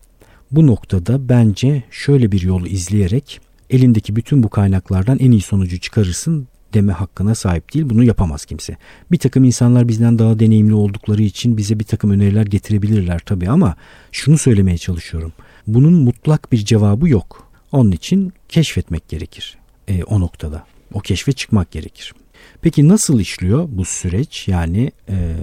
bu 0.51 0.67
noktada 0.67 1.29
bence 1.29 1.83
şöyle 1.91 2.31
bir 2.31 2.41
yolu 2.41 2.67
izleyerek 2.67 3.41
elindeki 3.69 4.15
bütün 4.15 4.43
bu 4.43 4.49
kaynaklardan 4.49 5.19
en 5.19 5.31
iyi 5.31 5.41
sonucu 5.41 5.79
çıkarırsın 5.79 6.47
deme 6.73 6.93
hakkına 6.93 7.35
sahip 7.35 7.73
değil. 7.73 7.89
Bunu 7.89 8.03
yapamaz 8.03 8.45
kimse. 8.45 8.77
Bir 9.11 9.17
takım 9.17 9.43
insanlar 9.43 9.87
bizden 9.87 10.19
daha 10.19 10.39
deneyimli 10.39 10.73
oldukları 10.73 11.21
için 11.21 11.57
bize 11.57 11.79
bir 11.79 11.83
takım 11.83 12.11
öneriler 12.11 12.45
getirebilirler 12.45 13.19
tabii 13.25 13.49
ama 13.49 13.75
şunu 14.11 14.37
söylemeye 14.37 14.77
çalışıyorum. 14.77 15.33
Bunun 15.67 15.93
mutlak 15.93 16.51
bir 16.51 16.57
cevabı 16.57 17.09
yok. 17.09 17.47
Onun 17.71 17.91
için 17.91 18.33
keşfetmek 18.49 19.09
gerekir 19.09 19.57
e, 19.87 20.03
o 20.03 20.19
noktada. 20.19 20.65
O 20.93 20.99
keşfe 20.99 21.31
çıkmak 21.31 21.71
gerekir. 21.71 22.13
Peki 22.61 22.87
nasıl 22.87 23.19
işliyor 23.19 23.67
bu 23.71 23.85
süreç? 23.85 24.47
Yani 24.47 24.91
e, 25.09 25.35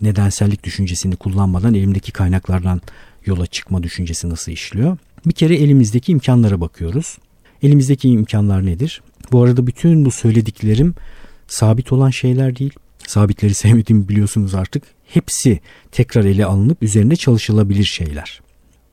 nedensellik 0.00 0.64
düşüncesini 0.64 1.16
kullanmadan 1.16 1.74
elimdeki 1.74 2.12
kaynaklardan 2.12 2.80
yola 3.26 3.46
çıkma 3.46 3.82
düşüncesi 3.82 4.28
nasıl 4.28 4.52
işliyor? 4.52 4.98
Bir 5.26 5.32
kere 5.32 5.56
elimizdeki 5.56 6.12
imkanlara 6.12 6.60
bakıyoruz. 6.60 7.18
Elimizdeki 7.62 8.08
imkanlar 8.08 8.66
nedir? 8.66 9.02
Bu 9.32 9.42
arada 9.42 9.66
bütün 9.66 10.04
bu 10.04 10.10
söylediklerim 10.10 10.94
sabit 11.48 11.92
olan 11.92 12.10
şeyler 12.10 12.56
değil. 12.56 12.72
Sabitleri 13.06 13.54
sevmediğimi 13.64 14.08
biliyorsunuz 14.08 14.54
artık. 14.54 14.82
Hepsi 15.06 15.60
tekrar 15.92 16.24
ele 16.24 16.44
alınıp 16.46 16.82
üzerinde 16.82 17.16
çalışılabilir 17.16 17.84
şeyler. 17.84 18.40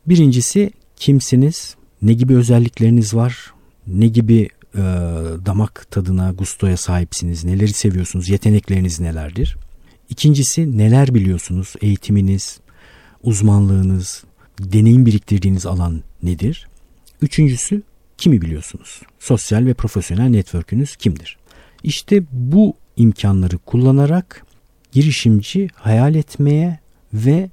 Birincisi 0.06 0.72
kimsiniz? 0.96 1.76
Ne 2.02 2.14
gibi 2.14 2.36
özellikleriniz 2.36 3.14
var? 3.14 3.54
Ne 3.88 4.08
gibi 4.08 4.50
e, 4.76 4.82
damak 5.46 5.92
tadına, 5.92 6.32
gustoya 6.32 6.78
sahipsiniz? 6.78 7.44
Neleri 7.44 7.74
seviyorsunuz? 7.74 8.30
Yetenekleriniz 8.30 9.00
nelerdir? 9.00 9.58
İkincisi 10.10 10.78
neler 10.78 11.14
biliyorsunuz? 11.14 11.74
Eğitiminiz, 11.82 12.60
uzmanlığınız, 13.24 14.24
deneyim 14.60 15.06
biriktirdiğiniz 15.06 15.66
alan 15.66 16.04
nedir? 16.24 16.68
Üçüncüsü 17.22 17.82
kimi 18.18 18.42
biliyorsunuz? 18.42 19.02
Sosyal 19.20 19.66
ve 19.66 19.74
profesyonel 19.74 20.30
network'ünüz 20.30 20.96
kimdir? 20.96 21.38
İşte 21.84 22.24
bu 22.32 22.76
imkanları 22.98 23.58
kullanarak 23.58 24.46
girişimci 24.92 25.68
hayal 25.76 26.16
etmeye 26.16 26.80
ve 27.14 27.50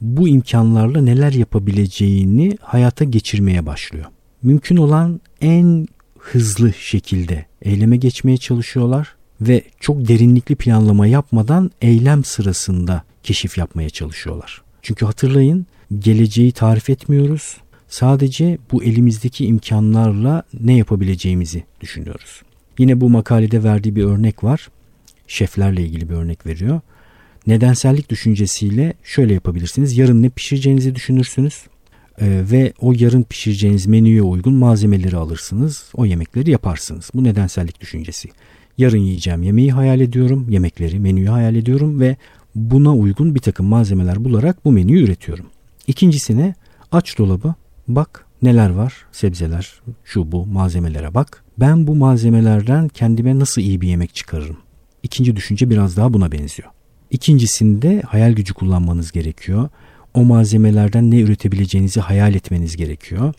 bu 0.00 0.28
imkanlarla 0.28 1.02
neler 1.02 1.32
yapabileceğini 1.32 2.58
hayata 2.60 3.04
geçirmeye 3.04 3.66
başlıyor. 3.66 4.06
Mümkün 4.42 4.76
olan 4.76 5.20
en 5.40 5.88
hızlı 6.18 6.72
şekilde 6.72 7.46
eyleme 7.62 7.96
geçmeye 7.96 8.36
çalışıyorlar 8.36 9.16
ve 9.40 9.62
çok 9.80 10.08
derinlikli 10.08 10.56
planlama 10.56 11.06
yapmadan 11.06 11.70
eylem 11.82 12.24
sırasında 12.24 13.02
keşif 13.22 13.58
yapmaya 13.58 13.90
çalışıyorlar. 13.90 14.62
Çünkü 14.82 15.06
hatırlayın 15.06 15.66
geleceği 15.98 16.52
tarif 16.52 16.90
etmiyoruz. 16.90 17.56
Sadece 17.92 18.58
bu 18.72 18.84
elimizdeki 18.84 19.46
imkanlarla 19.46 20.42
ne 20.60 20.76
yapabileceğimizi 20.76 21.64
düşünüyoruz. 21.80 22.42
Yine 22.78 23.00
bu 23.00 23.10
makalede 23.10 23.64
verdiği 23.64 23.96
bir 23.96 24.04
örnek 24.04 24.44
var. 24.44 24.68
Şeflerle 25.26 25.82
ilgili 25.82 26.08
bir 26.08 26.14
örnek 26.14 26.46
veriyor. 26.46 26.80
Nedensellik 27.46 28.10
düşüncesiyle 28.10 28.94
şöyle 29.02 29.34
yapabilirsiniz. 29.34 29.98
Yarın 29.98 30.22
ne 30.22 30.28
pişireceğinizi 30.28 30.94
düşünürsünüz 30.94 31.66
ee, 32.20 32.42
ve 32.50 32.72
o 32.80 32.92
yarın 32.98 33.22
pişireceğiniz 33.22 33.86
menüye 33.86 34.22
uygun 34.22 34.54
malzemeleri 34.54 35.16
alırsınız. 35.16 35.84
O 35.94 36.04
yemekleri 36.04 36.50
yaparsınız. 36.50 37.10
Bu 37.14 37.24
nedensellik 37.24 37.80
düşüncesi. 37.80 38.28
Yarın 38.78 38.98
yiyeceğim 38.98 39.42
yemeği 39.42 39.72
hayal 39.72 40.00
ediyorum, 40.00 40.46
yemekleri, 40.50 41.00
menüyü 41.00 41.28
hayal 41.28 41.54
ediyorum 41.54 42.00
ve 42.00 42.16
buna 42.54 42.94
uygun 42.94 43.34
bir 43.34 43.40
takım 43.40 43.66
malzemeler 43.66 44.24
bularak 44.24 44.64
bu 44.64 44.72
menüyü 44.72 45.04
üretiyorum. 45.04 45.46
İkincisine 45.86 46.54
aç 46.92 47.18
dolabı, 47.18 47.54
bak 47.88 48.26
Neler 48.42 48.70
var? 48.70 48.94
Sebzeler, 49.12 49.72
şu 50.04 50.32
bu 50.32 50.46
malzemelere 50.46 51.14
bak. 51.14 51.44
Ben 51.58 51.86
bu 51.86 51.94
malzemelerden 51.94 52.88
kendime 52.88 53.38
nasıl 53.38 53.62
iyi 53.62 53.80
bir 53.80 53.88
yemek 53.88 54.14
çıkarırım? 54.14 54.56
İkinci 55.02 55.36
düşünce 55.36 55.70
biraz 55.70 55.96
daha 55.96 56.12
buna 56.12 56.32
benziyor. 56.32 56.68
İkincisinde 57.10 58.02
hayal 58.06 58.32
gücü 58.32 58.54
kullanmanız 58.54 59.12
gerekiyor. 59.12 59.68
O 60.14 60.24
malzemelerden 60.24 61.10
ne 61.10 61.20
üretebileceğinizi 61.20 62.00
hayal 62.00 62.34
etmeniz 62.34 62.76
gerekiyor. 62.76 63.34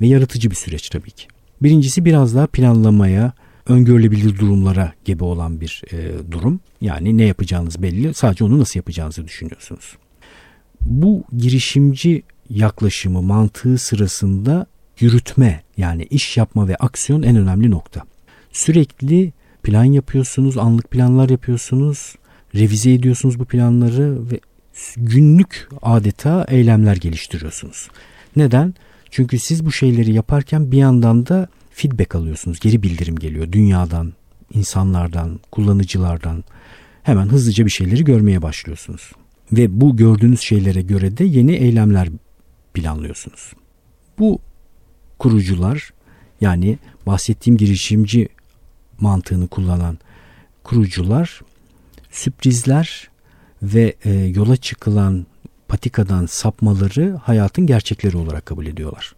Ve 0.00 0.06
yaratıcı 0.06 0.50
bir 0.50 0.56
süreç 0.56 0.88
tabii 0.90 1.10
ki. 1.10 1.26
Birincisi 1.62 2.04
biraz 2.04 2.34
daha 2.34 2.46
planlamaya, 2.46 3.32
öngörülebilir 3.66 4.38
durumlara 4.38 4.92
gebe 5.04 5.24
olan 5.24 5.60
bir 5.60 5.82
e, 5.92 6.30
durum. 6.30 6.60
Yani 6.80 7.18
ne 7.18 7.24
yapacağınız 7.24 7.82
belli. 7.82 8.14
Sadece 8.14 8.44
onu 8.44 8.58
nasıl 8.58 8.78
yapacağınızı 8.78 9.24
düşünüyorsunuz. 9.24 9.96
Bu 10.80 11.24
girişimci 11.36 12.22
yaklaşımı, 12.50 13.22
mantığı 13.22 13.78
sırasında 13.78 14.66
yürütme 15.00 15.62
yani 15.76 16.02
iş 16.02 16.36
yapma 16.36 16.68
ve 16.68 16.76
aksiyon 16.76 17.22
en 17.22 17.36
önemli 17.36 17.70
nokta. 17.70 18.02
Sürekli 18.52 19.32
plan 19.62 19.84
yapıyorsunuz, 19.84 20.58
anlık 20.58 20.90
planlar 20.90 21.28
yapıyorsunuz, 21.28 22.14
revize 22.54 22.92
ediyorsunuz 22.92 23.38
bu 23.38 23.44
planları 23.44 24.30
ve 24.30 24.40
günlük 24.96 25.68
adeta 25.82 26.46
eylemler 26.48 26.96
geliştiriyorsunuz. 26.96 27.88
Neden? 28.36 28.74
Çünkü 29.10 29.38
siz 29.38 29.66
bu 29.66 29.72
şeyleri 29.72 30.12
yaparken 30.12 30.72
bir 30.72 30.78
yandan 30.78 31.26
da 31.26 31.48
feedback 31.70 32.14
alıyorsunuz. 32.14 32.60
Geri 32.60 32.82
bildirim 32.82 33.16
geliyor 33.16 33.52
dünyadan, 33.52 34.12
insanlardan, 34.54 35.40
kullanıcılardan. 35.50 36.44
Hemen 37.02 37.26
hızlıca 37.26 37.64
bir 37.64 37.70
şeyleri 37.70 38.04
görmeye 38.04 38.42
başlıyorsunuz. 38.42 39.12
Ve 39.52 39.80
bu 39.80 39.96
gördüğünüz 39.96 40.40
şeylere 40.40 40.82
göre 40.82 41.16
de 41.16 41.24
yeni 41.24 41.52
eylemler 41.52 42.08
planlıyorsunuz. 42.76 43.52
Bu 44.18 44.38
kurucular 45.18 45.90
yani 46.40 46.78
bahsettiğim 47.06 47.56
girişimci 47.56 48.28
mantığını 49.00 49.48
kullanan 49.48 49.98
kurucular 50.64 51.40
sürprizler 52.10 53.10
ve 53.62 53.94
e, 54.04 54.10
yola 54.12 54.56
çıkılan 54.56 55.26
patikadan 55.68 56.26
sapmaları 56.26 57.16
hayatın 57.22 57.66
gerçekleri 57.66 58.16
olarak 58.16 58.46
kabul 58.46 58.66
ediyorlar. 58.66 59.14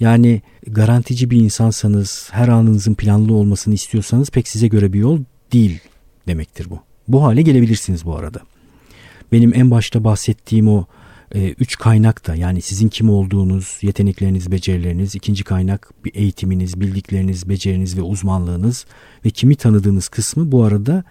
Yani 0.00 0.42
garantici 0.66 1.30
bir 1.30 1.36
insansanız, 1.36 2.28
her 2.32 2.48
anınızın 2.48 2.94
planlı 2.94 3.34
olmasını 3.34 3.74
istiyorsanız 3.74 4.30
pek 4.30 4.48
size 4.48 4.68
göre 4.68 4.92
bir 4.92 4.98
yol 4.98 5.20
değil 5.52 5.80
demektir 6.26 6.70
bu. 6.70 6.80
Bu 7.08 7.24
hale 7.24 7.42
gelebilirsiniz 7.42 8.04
bu 8.04 8.16
arada. 8.16 8.40
Benim 9.32 9.54
en 9.54 9.70
başta 9.70 10.04
bahsettiğim 10.04 10.68
o 10.68 10.86
e, 11.34 11.54
üç 11.58 11.76
kaynak 11.76 12.26
da 12.26 12.34
yani 12.34 12.62
sizin 12.62 12.88
kim 12.88 13.10
olduğunuz, 13.10 13.78
yetenekleriniz, 13.82 14.52
becerileriniz, 14.52 15.14
ikinci 15.14 15.44
kaynak 15.44 15.90
bir 16.04 16.14
eğitiminiz, 16.14 16.80
bildikleriniz, 16.80 17.48
beceriniz 17.48 17.96
ve 17.96 18.02
uzmanlığınız 18.02 18.86
ve 19.24 19.30
kimi 19.30 19.56
tanıdığınız 19.56 20.08
kısmı 20.08 20.52
bu 20.52 20.64
arada 20.64 21.04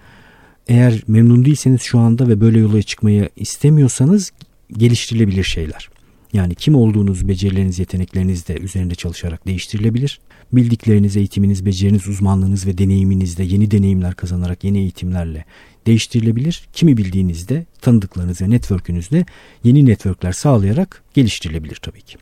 eğer 0.67 1.03
memnun 1.07 1.45
değilseniz 1.45 1.81
şu 1.81 1.99
anda 1.99 2.27
ve 2.27 2.41
böyle 2.41 2.59
yola 2.59 2.81
çıkmayı 2.81 3.29
istemiyorsanız 3.35 4.31
geliştirilebilir 4.71 5.43
şeyler. 5.43 5.89
Yani 6.33 6.55
kim 6.55 6.75
olduğunuz, 6.75 7.27
becerileriniz, 7.27 7.79
yetenekleriniz 7.79 8.47
de 8.47 8.57
üzerinde 8.57 8.95
çalışarak 8.95 9.47
değiştirilebilir. 9.47 10.19
Bildikleriniz, 10.53 11.17
eğitiminiz, 11.17 11.65
beceriniz, 11.65 12.07
uzmanlığınız 12.07 12.67
ve 12.67 12.77
deneyiminizde 12.77 13.43
yeni 13.43 13.71
deneyimler 13.71 14.13
kazanarak 14.13 14.63
yeni 14.63 14.77
eğitimlerle 14.77 15.45
değiştirilebilir. 15.87 16.67
Kimi 16.73 16.97
bildiğinizde 16.97 17.65
tanıdıklarınız 17.81 18.41
ve 18.41 18.49
network'ünüzde 18.49 19.25
yeni 19.63 19.85
network'ler 19.85 20.31
sağlayarak 20.31 21.03
geliştirilebilir 21.13 21.75
tabii 21.75 22.01
ki. 22.01 22.17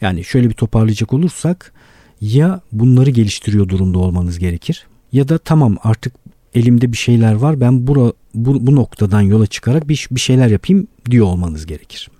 Yani 0.00 0.24
şöyle 0.24 0.48
bir 0.48 0.54
toparlayacak 0.54 1.12
olursak 1.12 1.72
ya 2.20 2.60
bunları 2.72 3.10
geliştiriyor 3.10 3.68
durumda 3.68 3.98
olmanız 3.98 4.38
gerekir 4.38 4.86
ya 5.12 5.28
da 5.28 5.38
tamam 5.38 5.76
artık 5.82 6.14
elimde 6.54 6.92
bir 6.92 6.96
şeyler 6.96 7.34
var 7.34 7.60
ben 7.60 7.86
bura, 7.86 8.12
bu, 8.34 8.66
bu 8.66 8.74
noktadan 8.74 9.20
yola 9.20 9.46
çıkarak 9.46 9.88
bir, 9.88 10.08
bir 10.10 10.20
şeyler 10.20 10.48
yapayım 10.48 10.86
diyor 11.10 11.26
olmanız 11.26 11.66
gerekir. 11.66 12.10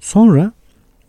Sonra 0.00 0.52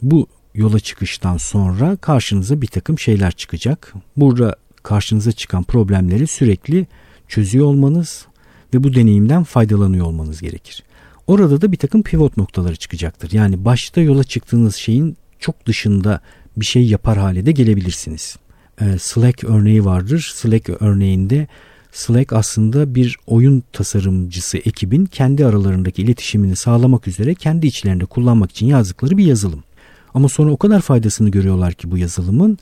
bu 0.02 0.28
yola 0.56 0.80
çıkıştan 0.80 1.38
sonra 1.38 1.96
karşınıza 1.96 2.62
bir 2.62 2.68
takım 2.68 3.00
şeyler 3.00 3.32
çıkacak. 3.32 3.94
Burada 4.18 4.56
karşınıza 4.84 5.32
çıkan 5.32 5.64
problemleri 5.64 6.28
sürekli 6.28 6.88
çözüyor 7.28 7.66
olmanız 7.66 8.26
ve 8.74 8.84
bu 8.84 8.94
deneyimden 8.94 9.44
faydalanıyor 9.44 10.06
olmanız 10.06 10.42
gerekir. 10.42 10.84
Orada 11.28 11.62
da 11.62 11.72
bir 11.72 11.78
takım 11.78 12.04
pivot 12.04 12.38
noktaları 12.38 12.76
çıkacaktır. 12.76 13.32
Yani 13.32 13.66
başta 13.66 14.02
yola 14.02 14.24
çıktığınız 14.24 14.76
şeyin 14.76 15.18
çok 15.40 15.66
dışında 15.66 16.22
bir 16.58 16.66
şey 16.66 16.88
yapar 16.88 17.18
hale 17.18 17.46
de 17.46 17.52
gelebilirsiniz. 17.52 18.38
Ee, 18.82 18.98
Slack 19.00 19.44
örneği 19.44 19.86
vardır. 19.86 20.32
Slack 20.36 20.70
örneğinde 20.82 21.48
Slack 21.92 22.34
aslında 22.34 22.96
bir 22.96 23.18
oyun 23.28 23.64
tasarımcısı 23.74 24.58
ekibin 24.58 25.06
kendi 25.06 25.46
aralarındaki 25.46 26.02
iletişimini 26.02 26.56
sağlamak 26.56 27.08
üzere 27.08 27.36
kendi 27.36 27.68
içlerinde 27.68 28.06
kullanmak 28.06 28.52
için 28.52 28.66
yazdıkları 28.66 29.18
bir 29.18 29.26
yazılım. 29.26 29.64
Ama 30.14 30.30
sonra 30.30 30.52
o 30.52 30.58
kadar 30.58 30.82
faydasını 30.82 31.30
görüyorlar 31.30 31.74
ki 31.74 31.92
bu 31.92 31.98
yazılımın 31.98 32.58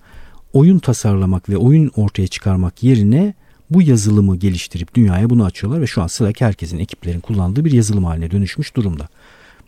oyun 0.54 0.80
tasarlamak 0.80 1.50
ve 1.50 1.58
oyun 1.58 1.92
ortaya 1.96 2.28
çıkarmak 2.28 2.84
yerine 2.84 3.34
bu 3.70 3.82
yazılımı 3.82 4.38
geliştirip 4.38 4.96
dünyaya 4.96 5.30
bunu 5.30 5.46
açıyorlar 5.46 5.82
ve 5.82 5.88
şu 5.88 6.02
an 6.02 6.08
Slack 6.08 6.42
herkesin 6.42 6.80
ekiplerin 6.80 7.20
kullandığı 7.20 7.66
bir 7.66 7.72
yazılım 7.72 8.04
haline 8.04 8.32
dönüşmüş 8.32 8.76
durumda. 8.76 9.08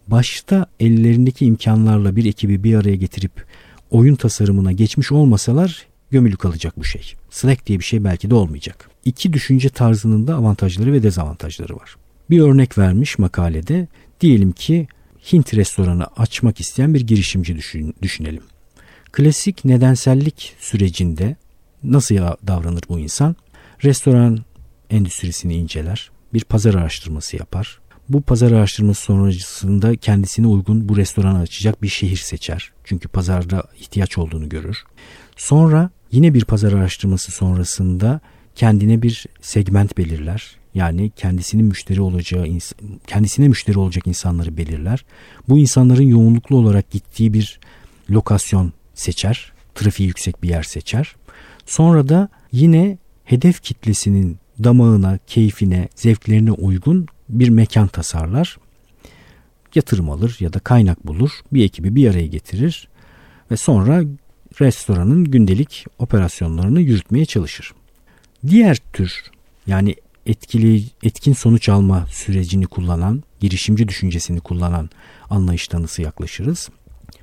Başta 0.07 0.65
ellerindeki 0.79 1.45
imkanlarla 1.45 2.15
bir 2.15 2.25
ekibi 2.25 2.63
bir 2.63 2.75
araya 2.75 2.95
getirip 2.95 3.45
oyun 3.91 4.15
tasarımına 4.15 4.71
geçmiş 4.71 5.11
olmasalar 5.11 5.85
gömülü 6.11 6.37
kalacak 6.37 6.73
bu 6.77 6.83
şey. 6.83 7.13
Slack 7.29 7.65
diye 7.65 7.79
bir 7.79 7.83
şey 7.83 8.03
belki 8.03 8.29
de 8.29 8.35
olmayacak. 8.35 8.89
İki 9.05 9.33
düşünce 9.33 9.69
tarzının 9.69 10.27
da 10.27 10.35
avantajları 10.35 10.93
ve 10.93 11.03
dezavantajları 11.03 11.75
var. 11.75 11.95
Bir 12.29 12.39
örnek 12.39 12.77
vermiş 12.77 13.19
makalede. 13.19 13.87
Diyelim 14.21 14.51
ki 14.51 14.87
Hint 15.21 15.53
restoranı 15.53 16.05
açmak 16.17 16.59
isteyen 16.59 16.93
bir 16.93 17.01
girişimci 17.01 17.57
düşün, 17.57 17.95
düşünelim. 18.01 18.43
Klasik 19.11 19.65
nedensellik 19.65 20.55
sürecinde 20.59 21.35
nasıl 21.83 22.15
davranır 22.47 22.83
bu 22.89 22.99
insan? 22.99 23.35
Restoran 23.83 24.39
endüstrisini 24.89 25.55
inceler, 25.55 26.11
bir 26.33 26.43
pazar 26.43 26.73
araştırması 26.73 27.37
yapar. 27.37 27.79
Bu 28.09 28.21
pazar 28.21 28.51
araştırması 28.51 29.01
sonrasında 29.01 29.95
kendisine 29.95 30.47
uygun 30.47 30.89
bu 30.89 30.97
restoranı 30.97 31.39
açacak 31.39 31.81
bir 31.81 31.87
şehir 31.87 32.17
seçer. 32.17 32.71
Çünkü 32.83 33.07
pazarda 33.07 33.63
ihtiyaç 33.79 34.17
olduğunu 34.17 34.49
görür. 34.49 34.83
Sonra 35.37 35.89
yine 36.11 36.33
bir 36.33 36.45
pazar 36.45 36.73
araştırması 36.73 37.31
sonrasında 37.31 38.21
kendine 38.55 39.01
bir 39.01 39.25
segment 39.41 39.97
belirler. 39.97 40.60
Yani 40.73 41.11
kendisinin 41.15 41.65
müşteri 41.65 42.01
olacağı 42.01 42.47
kendisine 43.07 43.47
müşteri 43.47 43.79
olacak 43.79 44.07
insanları 44.07 44.57
belirler. 44.57 45.05
Bu 45.49 45.59
insanların 45.59 46.03
yoğunluklu 46.03 46.57
olarak 46.57 46.91
gittiği 46.91 47.33
bir 47.33 47.59
lokasyon 48.09 48.73
seçer. 48.93 49.51
Trafiği 49.75 50.07
yüksek 50.07 50.43
bir 50.43 50.49
yer 50.49 50.63
seçer. 50.63 51.15
Sonra 51.65 52.09
da 52.09 52.29
yine 52.51 52.97
hedef 53.23 53.63
kitlesinin 53.63 54.37
damağına, 54.63 55.19
keyfine, 55.27 55.89
zevklerine 55.95 56.51
uygun 56.51 57.07
bir 57.29 57.49
mekan 57.49 57.87
tasarlar. 57.87 58.57
Yatırım 59.75 60.09
alır 60.09 60.37
ya 60.39 60.53
da 60.53 60.59
kaynak 60.59 61.07
bulur. 61.07 61.31
Bir 61.53 61.65
ekibi 61.65 61.95
bir 61.95 62.09
araya 62.09 62.27
getirir 62.27 62.87
ve 63.51 63.57
sonra 63.57 64.03
restoranın 64.61 65.25
gündelik 65.25 65.85
operasyonlarını 65.99 66.81
yürütmeye 66.81 67.25
çalışır. 67.25 67.71
Diğer 68.47 68.77
tür 68.93 69.23
yani 69.67 69.95
etkili 70.25 70.83
etkin 71.03 71.33
sonuç 71.33 71.69
alma 71.69 72.07
sürecini 72.11 72.67
kullanan, 72.67 73.23
girişimci 73.39 73.87
düşüncesini 73.87 74.39
kullanan 74.39 74.89
anlayış 75.29 75.67
tanısı 75.67 76.01
yaklaşırız. 76.01 76.69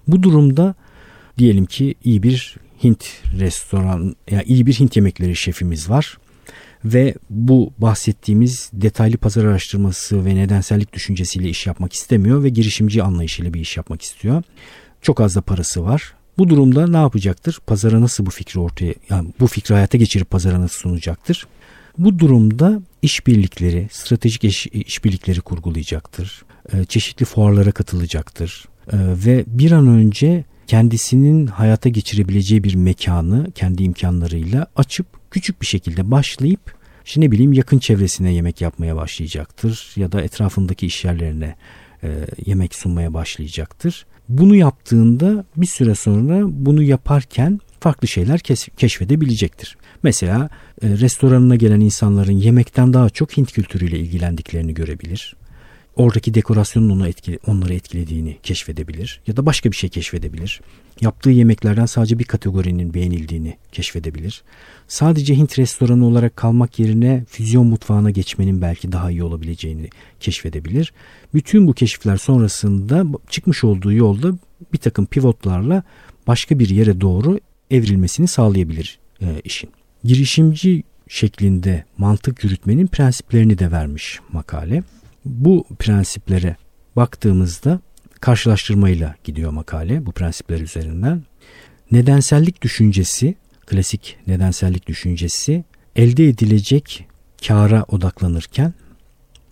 Bu 0.09 0.23
durumda 0.23 0.75
diyelim 1.39 1.67
ki 1.67 1.95
iyi 2.05 2.23
bir 2.23 2.57
Hint 2.85 3.05
restoran 3.39 4.17
yani 4.31 4.43
iyi 4.43 4.67
bir 4.67 4.75
Hint 4.75 4.97
yemekleri 4.97 5.37
şefimiz 5.37 5.91
var 5.91 6.19
ve 6.85 7.15
bu 7.31 7.73
bahsettiğimiz 7.79 8.71
detaylı 8.73 9.17
pazar 9.17 9.45
araştırması 9.45 10.25
ve 10.25 10.35
nedensellik 10.35 10.93
düşüncesiyle 10.93 11.49
iş 11.49 11.67
yapmak 11.67 11.93
istemiyor 11.93 12.43
ve 12.43 12.49
girişimci 12.49 13.03
anlayışıyla 13.03 13.55
bir 13.55 13.61
iş 13.61 13.77
yapmak 13.77 14.03
istiyor. 14.03 14.43
Çok 15.03 15.21
az 15.21 15.37
da 15.37 15.41
parası 15.41 15.85
var. 15.85 16.15
Bu 16.39 16.49
durumda 16.49 16.87
ne 16.87 16.97
yapacaktır? 16.97 17.59
Pazara 17.67 18.01
nasıl 18.01 18.27
bu 18.27 18.31
fikri 18.31 18.61
ortaya 18.61 18.95
yani 19.11 19.33
bu 19.41 19.47
fikri 19.47 19.75
hayata 19.75 19.99
geçirip 19.99 20.31
pazara 20.31 20.61
nasıl 20.61 20.79
sunacaktır? 20.79 21.47
Bu 21.99 22.19
durumda 22.19 22.83
işbirlikleri, 23.03 23.89
stratejik 23.91 24.45
iş, 24.45 24.67
işbirlikleri 24.67 25.41
kurgulayacaktır. 25.41 26.43
Ee, 26.73 26.85
çeşitli 26.85 27.25
fuarlara 27.25 27.73
katılacaktır. 27.73 28.65
Ee, 28.93 28.97
ve 29.27 29.45
bir 29.47 29.73
an 29.73 29.87
önce 29.87 30.45
kendisinin 30.67 31.47
hayata 31.47 31.89
geçirebileceği 31.89 32.65
bir 32.65 32.75
mekanı 32.75 33.53
kendi 33.55 33.83
imkanlarıyla 33.83 34.67
açıp 34.77 35.07
küçük 35.31 35.63
bir 35.63 35.67
şekilde 35.67 36.11
başlayıp 36.11 36.79
işte 37.05 37.21
ne 37.21 37.31
bileyim 37.31 37.53
yakın 37.53 37.79
çevresine 37.79 38.33
yemek 38.33 38.61
yapmaya 38.61 38.97
başlayacaktır 38.97 39.93
ya 39.97 40.13
da 40.13 40.23
etrafındaki 40.23 40.87
iş 40.87 41.05
yerlerine 41.05 41.55
e, 42.03 42.27
yemek 42.47 42.75
sunmaya 42.75 43.15
başlayacaktır. 43.15 44.07
Bunu 44.29 44.57
yaptığında 44.57 45.45
bir 45.57 45.67
süre 45.67 45.95
sonra 45.95 46.41
bunu 46.45 46.83
yaparken 46.83 47.61
farklı 47.81 48.09
şeyler 48.09 48.41
keşfedebilecektir. 48.77 49.77
Mesela 50.03 50.49
e, 50.83 50.89
restoranına 50.89 51.57
gelen 51.57 51.81
insanların 51.81 52.33
yemekten 52.33 52.93
daha 52.93 53.11
çok 53.11 53.37
Hint 53.37 53.53
kültürüyle 53.53 53.99
ilgilendiklerini 53.99 54.75
görebilir. 54.75 55.37
Oradaki 55.97 56.35
dekorasyonun 56.35 56.91
onu 56.91 57.09
etkili, 57.09 57.39
onları 57.47 57.75
etkilediğini 57.75 58.37
keşfedebilir 58.43 59.21
ya 59.27 59.37
da 59.37 59.47
başka 59.47 59.71
bir 59.71 59.77
şey 59.77 59.91
keşfedebilir. 59.91 60.61
Yaptığı 61.01 61.31
yemeklerden 61.31 61.87
sadece 61.87 62.19
bir 62.19 62.25
kategorinin 62.25 62.95
beğenildiğini 62.95 63.57
keşfedebilir. 63.73 64.43
Sadece 64.89 65.37
Hint 65.37 65.59
restoranı 65.59 66.07
olarak 66.07 66.37
kalmak 66.37 66.79
yerine 66.79 67.25
füzyon 67.29 67.67
mutfağına 67.67 68.11
geçmenin 68.11 68.63
belki 68.63 68.93
daha 68.93 69.11
iyi 69.11 69.23
olabileceğini 69.23 69.89
keşfedebilir. 70.21 70.93
Bütün 71.35 71.67
bu 71.67 71.73
keşifler 71.73 72.17
sonrasında 72.17 73.05
çıkmış 73.31 73.65
olduğu 73.65 73.93
yolda 73.93 74.33
bir 74.73 74.79
takım 74.79 75.07
pivotlarla 75.07 75.83
başka 76.27 76.59
bir 76.59 76.69
yere 76.69 77.01
doğru 77.01 77.41
evrilmesini 77.71 78.29
sağlayabilir 78.29 78.99
e, 79.23 79.41
işin. 79.45 79.71
Girişimci 80.05 80.83
şeklinde 81.09 81.85
mantık 81.99 82.45
yürütmenin 82.45 82.87
prensiplerini 82.87 83.59
de 83.59 83.71
vermiş 83.73 84.21
makale. 84.33 84.83
Bu 85.25 85.65
prensiplere 85.79 86.57
baktığımızda 86.97 87.81
karşılaştırmayla 88.21 89.15
gidiyor 89.25 89.51
makale 89.51 90.07
bu 90.07 90.13
prensipler 90.13 90.61
üzerinden. 90.61 91.23
Nedensellik 91.91 92.63
düşüncesi, 92.63 93.35
klasik 93.67 94.17
nedensellik 94.27 94.87
düşüncesi 94.87 95.65
elde 95.97 96.29
edilecek 96.29 97.07
kara 97.47 97.85
odaklanırken 97.89 98.75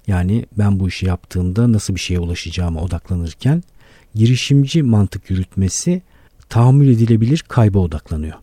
yani 0.06 0.46
ben 0.58 0.80
bu 0.80 0.88
işi 0.88 1.06
yaptığımda 1.06 1.72
nasıl 1.72 1.94
bir 1.94 2.00
şeye 2.00 2.20
ulaşacağıma 2.20 2.80
odaklanırken 2.80 3.62
girişimci 4.14 4.82
mantık 4.82 5.30
yürütmesi 5.30 6.02
tahammül 6.48 6.88
edilebilir 6.88 7.44
kayba 7.48 7.78
odaklanıyor. 7.78 8.34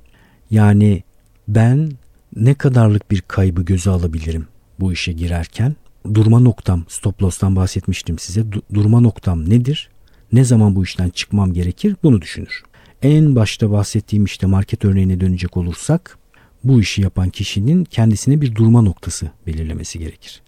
Yani 0.51 1.03
ben 1.47 1.91
ne 2.35 2.53
kadarlık 2.53 3.11
bir 3.11 3.21
kaybı 3.21 3.61
göze 3.65 3.89
alabilirim 3.89 4.47
bu 4.79 4.93
işe 4.93 5.11
girerken? 5.11 5.75
Durma 6.13 6.39
noktam, 6.39 6.85
stop 6.87 7.23
loss'tan 7.23 7.55
bahsetmiştim 7.55 8.19
size. 8.19 8.45
durma 8.73 8.99
noktam 8.99 9.49
nedir? 9.49 9.89
Ne 10.31 10.43
zaman 10.43 10.75
bu 10.75 10.83
işten 10.83 11.09
çıkmam 11.09 11.53
gerekir? 11.53 11.95
Bunu 12.03 12.21
düşünür. 12.21 12.63
En 13.01 13.35
başta 13.35 13.71
bahsettiğim 13.71 14.25
işte 14.25 14.47
market 14.47 14.85
örneğine 14.85 15.19
dönecek 15.19 15.57
olursak 15.57 16.17
bu 16.63 16.81
işi 16.81 17.01
yapan 17.01 17.29
kişinin 17.29 17.83
kendisine 17.83 18.41
bir 18.41 18.55
durma 18.55 18.81
noktası 18.81 19.31
belirlemesi 19.47 19.99
gerekir. 19.99 20.41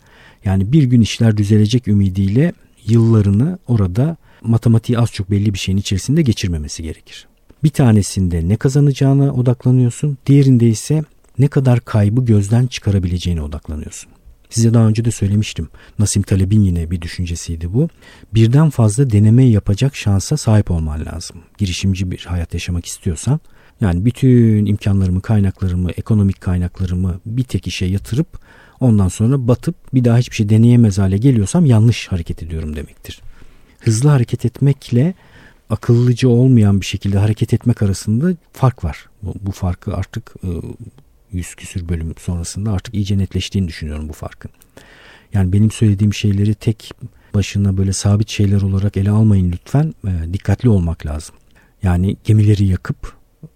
Yani 0.46 0.72
bir 0.72 0.84
gün 0.84 1.02
işler 1.02 1.38
düzelecek 1.38 1.88
ümidiyle 1.88 2.54
yıllarını 2.86 3.60
orada 3.68 4.18
matematiği 4.42 5.00
az 5.00 5.12
çok 5.12 5.32
belli 5.32 5.54
bir 5.54 5.60
şeyin 5.60 5.78
içerisinde 5.78 6.22
geçirmemesi 6.22 6.84
gerekir. 6.84 7.28
Bir 7.64 7.70
tanesinde 7.70 8.48
ne 8.48 8.58
kazanacağına 8.58 9.34
odaklanıyorsun, 9.34 10.18
diğerinde 10.26 10.68
ise 10.68 11.04
ne 11.40 11.48
kadar 11.48 11.80
kaybı 11.80 12.26
gözden 12.26 12.68
çıkarabileceğine 12.68 13.42
odaklanıyorsun. 13.42 14.12
Size 14.50 14.74
daha 14.74 14.88
önce 14.88 15.06
de 15.06 15.12
söylemiştim. 15.12 15.70
Nasim 16.00 16.24
Taleb'in 16.24 16.62
yine 16.62 16.92
bir 16.92 17.02
düşüncesiydi 17.02 17.74
bu. 17.74 17.90
Birden 18.34 18.70
fazla 18.70 19.10
deneme 19.10 19.46
yapacak 19.46 19.96
şansa 19.96 20.38
sahip 20.38 20.72
olman 20.72 21.06
lazım. 21.06 21.38
Girişimci 21.58 22.12
bir 22.12 22.26
hayat 22.26 22.54
yaşamak 22.54 22.86
istiyorsan 22.86 23.40
yani 23.82 24.06
bütün 24.06 24.66
imkanlarımı, 24.66 25.22
kaynaklarımı, 25.22 25.92
ekonomik 25.92 26.42
kaynaklarımı 26.42 27.20
bir 27.26 27.44
tek 27.44 27.68
işe 27.68 27.86
yatırıp 27.86 28.40
ondan 28.80 29.08
sonra 29.08 29.48
batıp 29.48 29.76
bir 29.94 30.04
daha 30.04 30.18
hiçbir 30.18 30.36
şey 30.36 30.50
deneyemez 30.50 30.98
hale 30.98 31.18
geliyorsam 31.18 31.66
yanlış 31.66 32.08
hareket 32.08 32.44
ediyorum 32.44 32.76
demektir. 32.76 33.22
Hızlı 33.80 34.10
hareket 34.10 34.46
etmekle 34.46 35.14
akıllıca 35.70 36.30
olmayan 36.30 36.82
bir 36.82 36.86
şekilde 36.86 37.18
hareket 37.18 37.54
etmek 37.54 37.82
arasında 37.82 38.36
fark 38.54 38.84
var. 38.84 39.10
Bu, 39.24 39.34
bu 39.42 39.52
farkı 39.52 39.96
artık 39.96 40.34
e, 40.44 40.50
yüz 41.32 41.56
küsür 41.56 41.90
bölüm 41.90 42.14
sonrasında 42.20 42.72
artık 42.72 42.94
iyice 42.94 43.18
netleştiğini 43.18 43.68
düşünüyorum 43.68 44.10
bu 44.10 44.14
farkın. 44.14 44.52
Yani 45.34 45.54
benim 45.54 45.72
söylediğim 45.72 46.14
şeyleri 46.14 46.56
tek 46.56 46.92
başına 47.34 47.78
böyle 47.78 47.94
sabit 47.94 48.30
şeyler 48.30 48.62
olarak 48.62 48.98
ele 48.98 49.12
almayın 49.12 49.52
lütfen. 49.52 49.94
E, 50.08 50.34
dikkatli 50.34 50.70
olmak 50.70 51.06
lazım. 51.06 51.36
Yani 51.84 52.18
gemileri 52.24 52.66
yakıp 52.66 53.14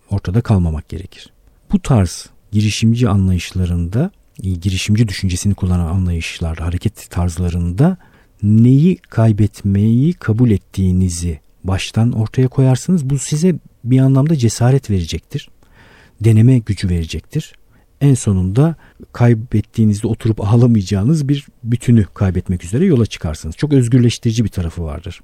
ortada 0.10 0.41
kalmamak 0.41 0.89
gerekir. 0.89 1.34
Bu 1.72 1.80
tarz 1.80 2.30
girişimci 2.52 3.10
anlayışlarında, 3.10 4.12
e, 4.43 4.50
girişimci 4.50 5.08
düşüncesini 5.08 5.54
kullanan 5.54 5.88
anlayışlarda, 5.88 6.65
hareket 6.65 7.10
tarzlarında 7.10 7.98
neyi 8.43 8.98
kaybetmeyi 8.98 10.13
kabul 10.13 10.52
ettiğinizi 10.52 11.39
baştan 11.63 12.12
ortaya 12.12 12.48
koyarsınız. 12.48 13.10
Bu 13.10 13.19
size 13.19 13.56
bir 13.84 14.00
anlamda 14.00 14.36
cesaret 14.36 14.89
verecektir. 14.89 15.50
Deneme 16.22 16.58
gücü 16.58 16.89
verecektir. 16.89 17.54
En 18.02 18.13
sonunda 18.13 18.76
kaybettiğinizde 19.13 20.08
oturup 20.08 20.41
ağlamayacağınız 20.41 21.28
bir 21.28 21.48
bütünü 21.63 22.06
kaybetmek 22.13 22.63
üzere 22.63 22.86
yola 22.86 23.06
çıkarsınız. 23.06 23.56
Çok 23.56 23.74
özgürleştirici 23.74 24.43
bir 24.43 24.50
tarafı 24.50 24.84
vardır. 24.84 25.19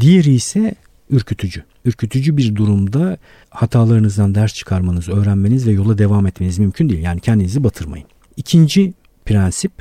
Diğeri 0.00 0.32
ise 0.32 0.74
ürkütücü. 1.10 1.64
Ürkütücü 1.84 2.36
bir 2.36 2.56
durumda 2.56 3.18
hatalarınızdan 3.50 4.34
ders 4.34 4.54
çıkarmanız, 4.54 5.08
öğrenmeniz 5.08 5.66
ve 5.66 5.72
yola 5.72 5.98
devam 5.98 6.26
etmeniz 6.26 6.58
mümkün 6.58 6.88
değil. 6.88 7.02
Yani 7.02 7.20
kendinizi 7.20 7.64
batırmayın. 7.64 8.06
İkinci 8.36 8.94
prensip 9.24 9.72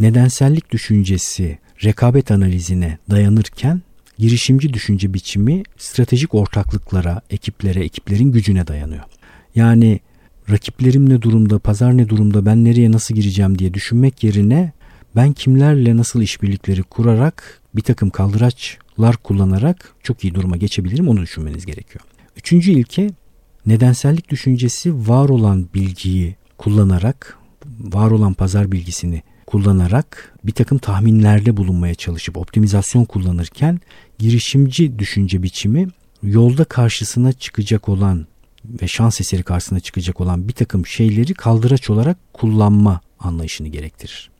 nedensellik 0.00 0.72
düşüncesi 0.72 1.58
rekabet 1.84 2.30
analizine 2.30 2.98
dayanırken 3.10 3.82
girişimci 4.22 4.72
düşünce 4.72 5.14
biçimi 5.14 5.62
stratejik 5.76 6.34
ortaklıklara, 6.34 7.20
ekiplere, 7.30 7.84
ekiplerin 7.84 8.32
gücüne 8.32 8.66
dayanıyor. 8.66 9.02
Yani 9.54 10.00
rakiplerim 10.50 11.08
ne 11.08 11.22
durumda, 11.22 11.58
pazar 11.58 11.96
ne 11.96 12.08
durumda, 12.08 12.46
ben 12.46 12.64
nereye 12.64 12.92
nasıl 12.92 13.14
gireceğim 13.14 13.58
diye 13.58 13.74
düşünmek 13.74 14.24
yerine 14.24 14.72
ben 15.16 15.32
kimlerle 15.32 15.96
nasıl 15.96 16.22
işbirlikleri 16.22 16.82
kurarak 16.82 17.60
bir 17.74 17.82
takım 17.82 18.10
kaldıraçlar 18.10 19.16
kullanarak 19.16 19.94
çok 20.02 20.24
iyi 20.24 20.34
duruma 20.34 20.56
geçebilirim 20.56 21.08
onu 21.08 21.20
düşünmeniz 21.20 21.66
gerekiyor. 21.66 22.04
Üçüncü 22.36 22.70
ilke 22.72 23.10
nedensellik 23.66 24.28
düşüncesi 24.28 25.08
var 25.08 25.28
olan 25.28 25.68
bilgiyi 25.74 26.36
kullanarak, 26.58 27.38
var 27.80 28.10
olan 28.10 28.34
pazar 28.34 28.72
bilgisini 28.72 29.22
kullanarak 29.52 30.34
bir 30.44 30.52
takım 30.52 30.78
tahminlerde 30.78 31.56
bulunmaya 31.56 31.94
çalışıp 31.94 32.36
optimizasyon 32.36 33.04
kullanırken 33.04 33.80
girişimci 34.18 34.98
düşünce 34.98 35.42
biçimi 35.42 35.88
yolda 36.22 36.64
karşısına 36.64 37.32
çıkacak 37.32 37.88
olan 37.88 38.26
ve 38.64 38.88
şans 38.88 39.20
eseri 39.20 39.42
karşısına 39.42 39.80
çıkacak 39.80 40.20
olan 40.20 40.48
bir 40.48 40.52
takım 40.52 40.86
şeyleri 40.86 41.34
kaldıraç 41.34 41.90
olarak 41.90 42.16
kullanma 42.32 43.00
anlayışını 43.20 43.68
gerektirir. 43.68 44.30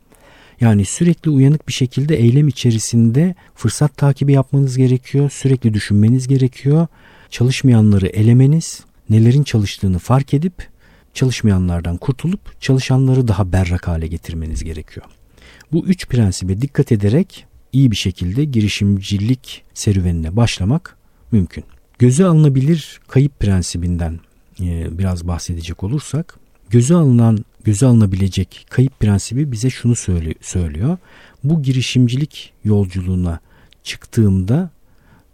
Yani 0.61 0.85
sürekli 0.85 1.31
uyanık 1.31 1.67
bir 1.67 1.73
şekilde 1.73 2.15
eylem 2.15 2.47
içerisinde 2.47 3.35
fırsat 3.55 3.97
takibi 3.97 4.33
yapmanız 4.33 4.77
gerekiyor. 4.77 5.29
Sürekli 5.29 5.73
düşünmeniz 5.73 6.27
gerekiyor. 6.27 6.87
Çalışmayanları 7.29 8.07
elemeniz, 8.07 8.83
nelerin 9.09 9.43
çalıştığını 9.43 9.99
fark 9.99 10.33
edip 10.33 10.72
çalışmayanlardan 11.13 11.97
kurtulup 11.97 12.61
çalışanları 12.61 13.27
daha 13.27 13.51
berrak 13.51 13.87
hale 13.87 14.07
getirmeniz 14.07 14.63
gerekiyor. 14.63 15.05
Bu 15.71 15.85
üç 15.85 16.07
prensibe 16.07 16.61
dikkat 16.61 16.91
ederek 16.91 17.45
iyi 17.73 17.91
bir 17.91 17.95
şekilde 17.95 18.45
girişimcilik 18.45 19.63
serüvenine 19.73 20.35
başlamak 20.35 20.97
mümkün. 21.31 21.63
Göze 21.99 22.25
alınabilir 22.25 23.01
kayıp 23.07 23.39
prensibinden 23.39 24.19
e, 24.61 24.97
biraz 24.97 25.27
bahsedecek 25.27 25.83
olursak, 25.83 26.39
göze 26.69 26.95
alınan 26.95 27.45
göze 27.63 27.85
alınabilecek 27.85 28.65
kayıp 28.69 28.99
prensibi 28.99 29.51
bize 29.51 29.69
şunu 29.69 29.95
söylüyor. 30.41 30.97
Bu 31.43 31.63
girişimcilik 31.63 32.53
yolculuğuna 32.63 33.39
çıktığımda 33.83 34.69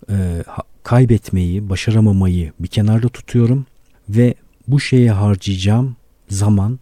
e, 0.09 0.43
kaybetmeyi, 0.83 1.69
başaramamayı 1.69 2.53
bir 2.59 2.67
kenarda 2.67 3.09
tutuyorum 3.09 3.65
ve 4.09 4.33
bu 4.71 4.79
şeye 4.79 5.11
harcayacağım 5.11 5.95
zaman, 6.29 6.79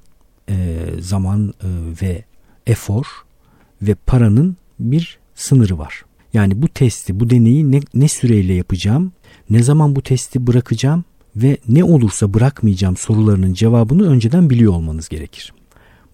e, 0.50 0.56
zaman 1.00 1.54
e, 1.64 1.68
ve 2.02 2.24
efor 2.68 3.06
ve 3.82 3.96
paranın 3.96 4.58
bir 4.80 5.20
sınırı 5.36 5.78
var. 5.78 6.04
Yani 6.34 6.62
bu 6.62 6.68
testi, 6.68 7.20
bu 7.20 7.30
deneyi 7.30 7.72
ne, 7.72 7.80
ne 7.94 8.08
süreyle 8.08 8.54
yapacağım, 8.54 9.12
ne 9.50 9.64
zaman 9.64 9.96
bu 9.96 10.02
testi 10.02 10.48
bırakacağım 10.48 11.04
ve 11.36 11.58
ne 11.68 11.84
olursa 11.84 12.34
bırakmayacağım 12.34 12.98
sorularının 12.98 13.54
cevabını 13.54 14.10
önceden 14.10 14.50
biliyor 14.50 14.74
olmanız 14.74 15.10
gerekir. 15.10 15.54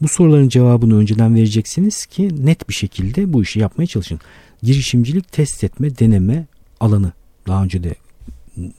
Bu 0.01 0.07
soruların 0.07 0.49
cevabını 0.49 0.97
önceden 0.97 1.35
vereceksiniz 1.35 2.05
ki 2.05 2.45
net 2.45 2.69
bir 2.69 2.73
şekilde 2.73 3.33
bu 3.33 3.43
işi 3.43 3.59
yapmaya 3.59 3.87
çalışın. 3.87 4.19
Girişimcilik 4.63 5.31
test 5.31 5.63
etme, 5.63 5.97
deneme 5.97 6.45
alanı. 6.79 7.11
Daha 7.47 7.63
önce 7.63 7.83
de 7.83 7.95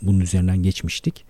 bunun 0.03 0.21
üzerinden 0.21 0.63
geçmiştik. 0.63 1.25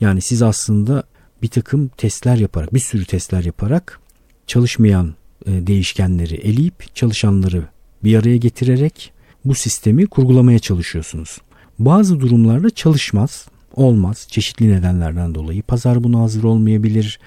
Yani 0.00 0.20
siz 0.20 0.42
aslında 0.42 1.04
bir 1.42 1.48
takım 1.48 1.88
testler 1.88 2.36
yaparak, 2.36 2.74
bir 2.74 2.80
sürü 2.80 3.04
testler 3.04 3.44
yaparak 3.44 4.00
çalışmayan 4.46 5.14
e, 5.46 5.66
değişkenleri 5.66 6.34
eleyip 6.34 6.96
çalışanları 6.96 7.64
bir 8.04 8.18
araya 8.18 8.36
getirerek 8.36 9.12
bu 9.44 9.54
sistemi 9.54 10.06
kurgulamaya 10.06 10.58
çalışıyorsunuz. 10.58 11.38
Bazı 11.78 12.20
durumlarda 12.20 12.70
çalışmaz, 12.70 13.46
olmaz 13.74 14.26
çeşitli 14.30 14.68
nedenlerden 14.68 15.34
dolayı. 15.34 15.62
Pazar 15.62 16.04
buna 16.04 16.20
hazır 16.20 16.44
olmayabilir. 16.44 17.20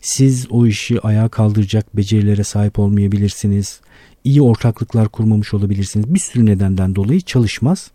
Siz 0.00 0.46
o 0.50 0.66
işi 0.66 1.00
ayağa 1.00 1.28
kaldıracak 1.28 1.96
becerilere 1.96 2.44
sahip 2.44 2.78
olmayabilirsiniz. 2.78 3.80
İyi 4.24 4.42
ortaklıklar 4.42 5.08
kurmamış 5.08 5.54
olabilirsiniz. 5.54 6.14
Bir 6.14 6.18
sürü 6.18 6.46
nedenden 6.46 6.94
dolayı 6.94 7.20
çalışmaz. 7.20 7.90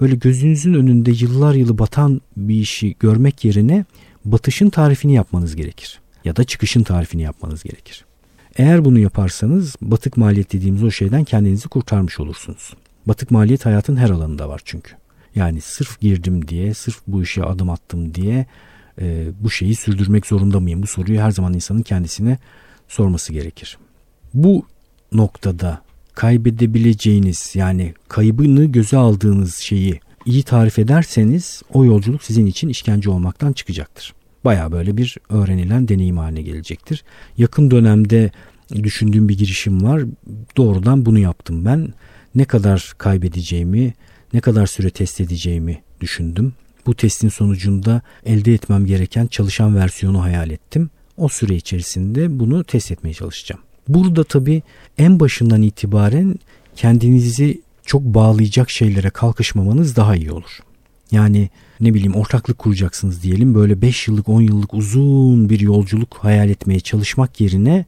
Böyle 0.00 0.14
gözünüzün 0.14 0.74
önünde 0.74 1.10
yıllar 1.10 1.54
yılı 1.54 1.78
batan 1.78 2.20
bir 2.36 2.54
işi 2.54 2.96
görmek 3.00 3.44
yerine 3.44 3.84
batışın 4.24 4.70
tarifini 4.70 5.14
yapmanız 5.14 5.56
gerekir. 5.56 6.00
Ya 6.24 6.36
da 6.36 6.44
çıkışın 6.44 6.82
tarifini 6.82 7.22
yapmanız 7.22 7.62
gerekir. 7.62 8.04
Eğer 8.56 8.84
bunu 8.84 8.98
yaparsanız 8.98 9.76
batık 9.80 10.16
maliyet 10.16 10.52
dediğimiz 10.52 10.84
o 10.84 10.90
şeyden 10.90 11.24
kendinizi 11.24 11.68
kurtarmış 11.68 12.20
olursunuz. 12.20 12.74
Batık 13.06 13.30
maliyet 13.30 13.66
hayatın 13.66 13.96
her 13.96 14.10
alanında 14.10 14.48
var 14.48 14.60
çünkü. 14.64 14.92
Yani 15.34 15.60
sırf 15.60 16.00
girdim 16.00 16.48
diye, 16.48 16.74
sırf 16.74 17.00
bu 17.06 17.22
işe 17.22 17.44
adım 17.44 17.70
attım 17.70 18.14
diye 18.14 18.46
e, 19.00 19.26
bu 19.40 19.50
şeyi 19.50 19.74
sürdürmek 19.74 20.26
zorunda 20.26 20.60
mıyım? 20.60 20.82
Bu 20.82 20.86
soruyu 20.86 21.20
her 21.20 21.30
zaman 21.30 21.54
insanın 21.54 21.82
kendisine 21.82 22.38
sorması 22.88 23.32
gerekir. 23.32 23.78
Bu 24.34 24.66
noktada 25.12 25.82
kaybedebileceğiniz 26.16 27.50
yani 27.54 27.94
kaybını 28.08 28.64
göze 28.64 28.96
aldığınız 28.96 29.56
şeyi 29.56 30.00
iyi 30.24 30.42
tarif 30.42 30.78
ederseniz 30.78 31.62
o 31.72 31.84
yolculuk 31.84 32.22
sizin 32.22 32.46
için 32.46 32.68
işkence 32.68 33.10
olmaktan 33.10 33.52
çıkacaktır. 33.52 34.14
Baya 34.44 34.72
böyle 34.72 34.96
bir 34.96 35.16
öğrenilen 35.28 35.88
deneyim 35.88 36.18
haline 36.18 36.42
gelecektir. 36.42 37.04
Yakın 37.38 37.70
dönemde 37.70 38.30
düşündüğüm 38.74 39.28
bir 39.28 39.38
girişim 39.38 39.82
var. 39.82 40.02
Doğrudan 40.56 41.06
bunu 41.06 41.18
yaptım 41.18 41.64
ben. 41.64 41.94
Ne 42.34 42.44
kadar 42.44 42.94
kaybedeceğimi, 42.98 43.94
ne 44.32 44.40
kadar 44.40 44.66
süre 44.66 44.90
test 44.90 45.20
edeceğimi 45.20 45.82
düşündüm. 46.00 46.52
Bu 46.86 46.94
testin 46.94 47.28
sonucunda 47.28 48.02
elde 48.26 48.54
etmem 48.54 48.86
gereken 48.86 49.26
çalışan 49.26 49.76
versiyonu 49.76 50.22
hayal 50.22 50.50
ettim. 50.50 50.90
O 51.16 51.28
süre 51.28 51.54
içerisinde 51.54 52.38
bunu 52.38 52.64
test 52.64 52.92
etmeye 52.92 53.14
çalışacağım. 53.14 53.65
Burada 53.88 54.24
tabii 54.24 54.62
en 54.98 55.20
başından 55.20 55.62
itibaren 55.62 56.34
kendinizi 56.76 57.60
çok 57.86 58.02
bağlayacak 58.02 58.70
şeylere 58.70 59.10
kalkışmamanız 59.10 59.96
daha 59.96 60.16
iyi 60.16 60.32
olur. 60.32 60.60
Yani 61.10 61.50
ne 61.80 61.94
bileyim 61.94 62.14
ortaklık 62.14 62.58
kuracaksınız 62.58 63.22
diyelim 63.22 63.54
böyle 63.54 63.82
5 63.82 64.08
yıllık 64.08 64.28
10 64.28 64.40
yıllık 64.40 64.74
uzun 64.74 65.48
bir 65.48 65.60
yolculuk 65.60 66.14
hayal 66.14 66.50
etmeye 66.50 66.80
çalışmak 66.80 67.40
yerine 67.40 67.84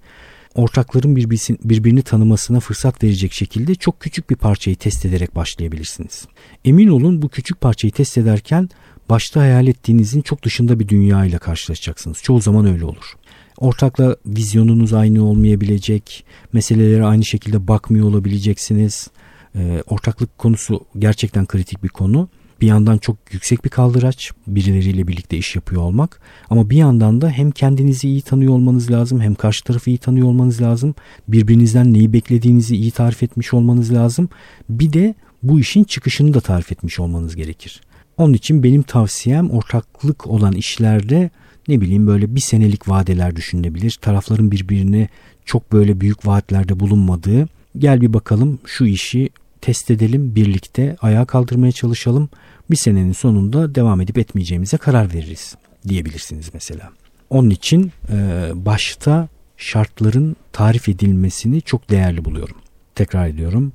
ortakların 0.54 1.16
birbirini 1.16 2.02
tanımasına 2.02 2.60
fırsat 2.60 3.04
verecek 3.04 3.32
şekilde 3.32 3.74
çok 3.74 4.00
küçük 4.00 4.30
bir 4.30 4.36
parçayı 4.36 4.76
test 4.76 5.06
ederek 5.06 5.36
başlayabilirsiniz. 5.36 6.26
Emin 6.64 6.88
olun 6.88 7.22
bu 7.22 7.28
küçük 7.28 7.60
parçayı 7.60 7.92
test 7.92 8.18
ederken 8.18 8.68
başta 9.10 9.40
hayal 9.40 9.66
ettiğinizin 9.66 10.20
çok 10.20 10.42
dışında 10.42 10.80
bir 10.80 10.88
dünya 10.88 11.24
ile 11.24 11.38
karşılaşacaksınız. 11.38 12.22
Çoğu 12.22 12.40
zaman 12.40 12.66
öyle 12.66 12.84
olur. 12.84 13.14
Ortakla 13.60 14.16
vizyonunuz 14.26 14.92
aynı 14.92 15.24
olmayabilecek, 15.24 16.24
meselelere 16.52 17.04
aynı 17.04 17.24
şekilde 17.24 17.68
bakmıyor 17.68 18.06
olabileceksiniz. 18.06 19.08
E, 19.54 19.82
ortaklık 19.86 20.38
konusu 20.38 20.84
gerçekten 20.98 21.46
kritik 21.46 21.82
bir 21.82 21.88
konu. 21.88 22.28
Bir 22.60 22.66
yandan 22.66 22.98
çok 22.98 23.16
yüksek 23.32 23.64
bir 23.64 23.70
kaldıraç 23.70 24.32
birileriyle 24.46 25.08
birlikte 25.08 25.36
iş 25.36 25.56
yapıyor 25.56 25.82
olmak 25.82 26.20
ama 26.50 26.70
bir 26.70 26.76
yandan 26.76 27.20
da 27.20 27.30
hem 27.30 27.50
kendinizi 27.50 28.08
iyi 28.08 28.22
tanıyor 28.22 28.52
olmanız 28.52 28.90
lazım 28.90 29.20
hem 29.20 29.34
karşı 29.34 29.64
tarafı 29.64 29.90
iyi 29.90 29.98
tanıyor 29.98 30.26
olmanız 30.26 30.62
lazım. 30.62 30.94
Birbirinizden 31.28 31.92
neyi 31.94 32.12
beklediğinizi 32.12 32.76
iyi 32.76 32.90
tarif 32.90 33.22
etmiş 33.22 33.54
olmanız 33.54 33.92
lazım. 33.92 34.28
Bir 34.68 34.92
de 34.92 35.14
bu 35.42 35.60
işin 35.60 35.84
çıkışını 35.84 36.34
da 36.34 36.40
tarif 36.40 36.72
etmiş 36.72 37.00
olmanız 37.00 37.36
gerekir. 37.36 37.80
Onun 38.16 38.32
için 38.32 38.62
benim 38.62 38.82
tavsiyem 38.82 39.50
ortaklık 39.50 40.26
olan 40.26 40.52
işlerde 40.52 41.30
ne 41.68 41.80
bileyim 41.80 42.06
böyle 42.06 42.34
bir 42.34 42.40
senelik 42.40 42.88
vadeler 42.88 43.36
düşünülebilir. 43.36 43.98
Tarafların 44.02 44.50
birbirine 44.50 45.08
çok 45.44 45.72
böyle 45.72 46.00
büyük 46.00 46.26
vaatlerde 46.26 46.80
bulunmadığı 46.80 47.48
gel 47.78 48.00
bir 48.00 48.12
bakalım 48.12 48.58
şu 48.66 48.84
işi 48.84 49.30
test 49.60 49.90
edelim 49.90 50.34
birlikte 50.34 50.96
ayağa 51.00 51.24
kaldırmaya 51.24 51.72
çalışalım. 51.72 52.28
Bir 52.70 52.76
senenin 52.76 53.12
sonunda 53.12 53.74
devam 53.74 54.00
edip 54.00 54.18
etmeyeceğimize 54.18 54.76
karar 54.76 55.14
veririz 55.14 55.54
diyebilirsiniz 55.88 56.50
mesela. 56.54 56.90
Onun 57.30 57.50
için 57.50 57.92
e, 58.12 58.50
başta 58.54 59.28
şartların 59.56 60.36
tarif 60.52 60.88
edilmesini 60.88 61.62
çok 61.62 61.90
değerli 61.90 62.24
buluyorum. 62.24 62.56
Tekrar 62.94 63.28
ediyorum. 63.28 63.72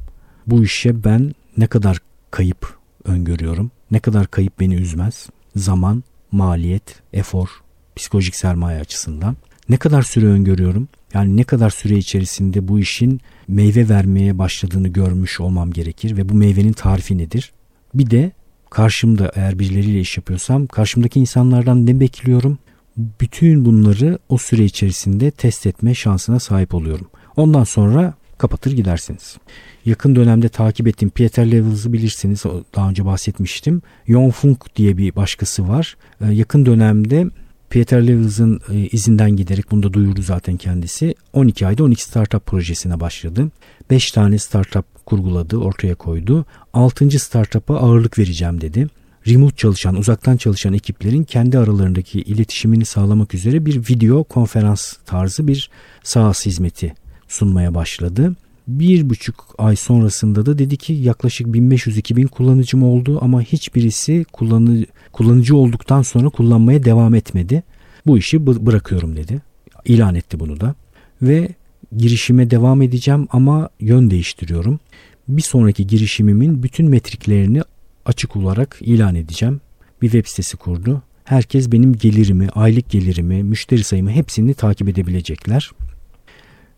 Bu 0.48 0.64
işe 0.64 1.04
ben 1.04 1.34
ne 1.58 1.68
kadar 1.68 1.98
kayıp 2.32 2.78
öngörüyorum. 3.06 3.72
Ne 3.92 4.00
kadar 4.00 4.28
kayıp 4.28 4.60
beni 4.60 4.76
üzmez. 4.76 5.30
Zaman, 5.56 6.04
maliyet, 6.32 7.02
efor, 7.14 7.48
psikolojik 7.96 8.36
sermaye 8.36 8.80
açısından. 8.80 9.38
Ne 9.70 9.78
kadar 9.78 10.02
süre 10.02 10.26
öngörüyorum? 10.26 10.88
Yani 11.14 11.38
ne 11.38 11.44
kadar 11.44 11.70
süre 11.70 11.98
içerisinde 11.98 12.68
bu 12.68 12.80
işin 12.80 13.22
meyve 13.48 13.90
vermeye 13.90 14.38
başladığını 14.38 14.88
görmüş 14.88 15.40
olmam 15.40 15.72
gerekir 15.72 16.18
ve 16.18 16.30
bu 16.30 16.34
meyvenin 16.34 16.74
tarifi 16.74 17.18
nedir? 17.18 17.52
Bir 17.94 18.10
de 18.10 18.32
karşımda 18.70 19.32
eğer 19.36 19.60
birileriyle 19.60 20.00
iş 20.00 20.18
yapıyorsam 20.18 20.68
karşımdaki 20.68 21.20
insanlardan 21.20 21.86
ne 21.86 22.00
bekliyorum? 22.00 22.58
Bütün 22.98 23.66
bunları 23.66 24.20
o 24.30 24.38
süre 24.38 24.66
içerisinde 24.66 25.32
test 25.32 25.66
etme 25.66 25.96
şansına 25.96 26.40
sahip 26.40 26.74
oluyorum. 26.74 27.08
Ondan 27.36 27.64
sonra 27.64 28.14
kapatır 28.38 28.72
gidersiniz. 28.72 29.38
Yakın 29.86 30.16
dönemde 30.16 30.50
takip 30.50 30.88
ettiğim 30.88 31.10
Pieter 31.10 31.52
Levels'ı 31.52 31.94
bilirsiniz. 31.94 32.44
Daha 32.76 32.90
önce 32.90 33.06
bahsetmiştim. 33.06 33.82
Yong 34.08 34.34
Funk 34.34 34.76
diye 34.76 34.98
bir 34.98 35.16
başkası 35.16 35.68
var. 35.68 35.98
Ee, 36.22 36.32
yakın 36.32 36.66
dönemde 36.66 37.26
Peter 37.74 38.08
Levels'ın 38.08 38.62
e, 38.72 38.76
izinden 38.76 39.32
giderek 39.36 39.72
bunu 39.72 39.84
da 39.84 39.94
duyurdu 39.94 40.22
zaten 40.22 40.58
kendisi. 40.58 41.16
12 41.34 41.68
ayda 41.68 41.84
12 41.84 42.04
startup 42.04 42.46
projesine 42.46 43.00
başladı. 43.00 43.50
5 43.90 44.12
tane 44.12 44.40
startup 44.40 45.06
kurguladı, 45.06 45.58
ortaya 45.58 45.96
koydu. 45.96 46.46
6. 46.74 47.20
startup'a 47.20 47.78
ağırlık 47.78 48.20
vereceğim 48.20 48.62
dedi. 48.62 48.88
Remote 49.28 49.56
çalışan, 49.56 49.96
uzaktan 49.96 50.38
çalışan 50.38 50.74
ekiplerin 50.74 51.24
kendi 51.24 51.58
aralarındaki 51.58 52.22
iletişimini 52.22 52.86
sağlamak 52.86 53.34
üzere 53.34 53.66
bir 53.66 53.90
video 53.90 54.24
konferans 54.24 54.94
tarzı 55.06 55.48
bir 55.48 55.70
SaaS 56.04 56.46
hizmeti 56.46 56.94
sunmaya 57.28 57.74
başladı. 57.74 58.36
Bir 58.68 59.10
buçuk 59.10 59.56
ay 59.58 59.76
sonrasında 59.76 60.46
da 60.46 60.58
dedi 60.58 60.78
ki 60.78 60.94
yaklaşık 60.94 61.48
1500-2000 61.48 62.28
kullanıcım 62.28 62.84
oldu 62.84 63.20
ama 63.22 63.42
hiçbirisi 63.42 64.26
kullanıcı, 64.34 64.86
kullanıcı 65.12 65.56
olduktan 65.56 66.02
sonra 66.02 66.30
kullanmaya 66.30 66.84
devam 66.84 67.16
etmedi. 67.16 67.64
Bu 68.06 68.18
işi 68.18 68.48
bırakıyorum 68.48 69.16
dedi. 69.16 69.42
İlan 69.86 70.16
etti 70.16 70.40
bunu 70.40 70.60
da. 70.60 70.76
Ve 71.22 71.50
girişime 71.98 72.50
devam 72.50 72.82
edeceğim 72.82 73.28
ama 73.32 73.70
yön 73.80 74.12
değiştiriyorum. 74.12 74.80
Bir 75.28 75.42
sonraki 75.42 75.88
girişimimin 75.88 76.64
bütün 76.64 76.90
metriklerini 76.90 77.62
açık 78.06 78.36
olarak 78.36 78.78
ilan 78.82 79.16
edeceğim. 79.16 79.62
Bir 80.02 80.10
web 80.10 80.26
sitesi 80.26 80.58
kurdu. 80.58 81.02
Herkes 81.24 81.72
benim 81.72 81.94
gelirimi, 81.94 82.50
aylık 82.50 82.90
gelirimi, 82.90 83.44
müşteri 83.44 83.84
sayımı 83.84 84.12
hepsini 84.12 84.54
takip 84.54 84.90
edebilecekler 84.90 85.72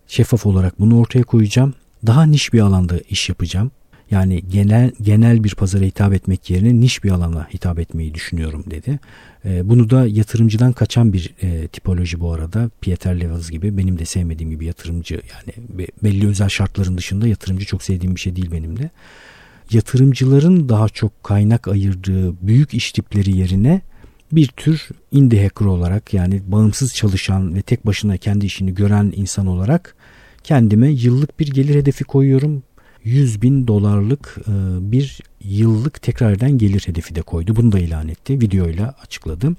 şeffaf 0.08 0.46
olarak 0.46 0.80
bunu 0.80 1.00
ortaya 1.00 1.24
koyacağım. 1.24 1.74
Daha 2.06 2.24
niş 2.26 2.54
bir 2.54 2.60
alanda 2.60 3.00
iş 3.10 3.30
yapacağım. 3.30 3.72
Yani 4.12 4.44
genel 4.50 4.92
genel 5.02 5.44
bir 5.44 5.56
pazara 5.56 5.84
hitap 5.84 6.14
etmek 6.14 6.50
yerine 6.50 6.80
niş 6.82 7.04
bir 7.04 7.12
alana 7.12 7.48
hitap 7.54 7.80
etmeyi 7.80 8.14
düşünüyorum 8.14 8.64
dedi. 8.72 9.00
E, 9.46 9.70
bunu 9.70 9.90
da 9.90 10.08
yatırımcıdan 10.08 10.74
kaçan 10.74 11.14
bir 11.14 11.34
e, 11.42 11.68
tipoloji 11.68 12.20
bu 12.20 12.34
arada. 12.34 12.70
Pieter 12.82 13.20
Levels 13.20 13.50
gibi 13.50 13.78
benim 13.78 14.00
de 14.00 14.06
sevmediğim 14.06 14.52
gibi 14.52 14.66
yatırımcı 14.66 15.14
yani 15.34 15.88
belli 16.04 16.28
özel 16.28 16.50
şartların 16.50 16.98
dışında 16.98 17.28
yatırımcı 17.28 17.66
çok 17.66 17.84
sevdiğim 17.84 18.16
bir 18.16 18.20
şey 18.20 18.36
değil 18.36 18.52
benim 18.52 18.80
de. 18.80 18.90
Yatırımcıların 19.72 20.70
daha 20.70 20.90
çok 20.90 21.24
kaynak 21.24 21.68
ayırdığı 21.68 22.48
büyük 22.48 22.74
iş 22.74 22.92
tipleri 22.92 23.38
yerine 23.38 23.82
bir 24.32 24.48
tür 24.48 24.88
indie 25.12 25.44
hacker 25.44 25.66
olarak 25.66 26.14
yani 26.14 26.42
bağımsız 26.48 26.94
çalışan 26.94 27.56
ve 27.56 27.62
tek 27.62 27.86
başına 27.86 28.18
kendi 28.18 28.46
işini 28.46 28.74
gören 28.76 29.14
insan 29.16 29.48
olarak 29.48 29.96
kendime 30.44 30.92
yıllık 30.92 31.40
bir 31.40 31.48
gelir 31.48 31.76
hedefi 31.76 32.04
koyuyorum. 32.04 32.64
100 33.04 33.42
bin 33.42 33.68
dolarlık 33.68 34.38
e, 34.48 34.52
bir 34.92 35.20
yıllık 35.44 36.02
tekrar 36.02 36.32
eden 36.34 36.58
gelir 36.58 36.84
hedefi 36.86 37.16
de 37.16 37.22
koydu. 37.22 37.56
Bunu 37.56 37.72
da 37.72 37.80
ilan 37.80 38.08
etti. 38.08 38.42
Videoyla 38.42 38.96
açıkladım. 39.04 39.58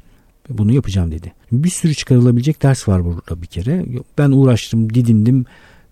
Bunu 0.49 0.73
yapacağım 0.73 1.13
dedi. 1.13 1.33
Bir 1.53 1.71
sürü 1.71 1.95
çıkarılabilecek 1.95 2.63
ders 2.63 2.89
var 2.89 3.05
burada 3.05 3.43
bir 3.43 3.47
kere. 3.47 3.87
Ben 4.19 4.31
uğraştım, 4.31 4.95
didindim. 4.95 5.45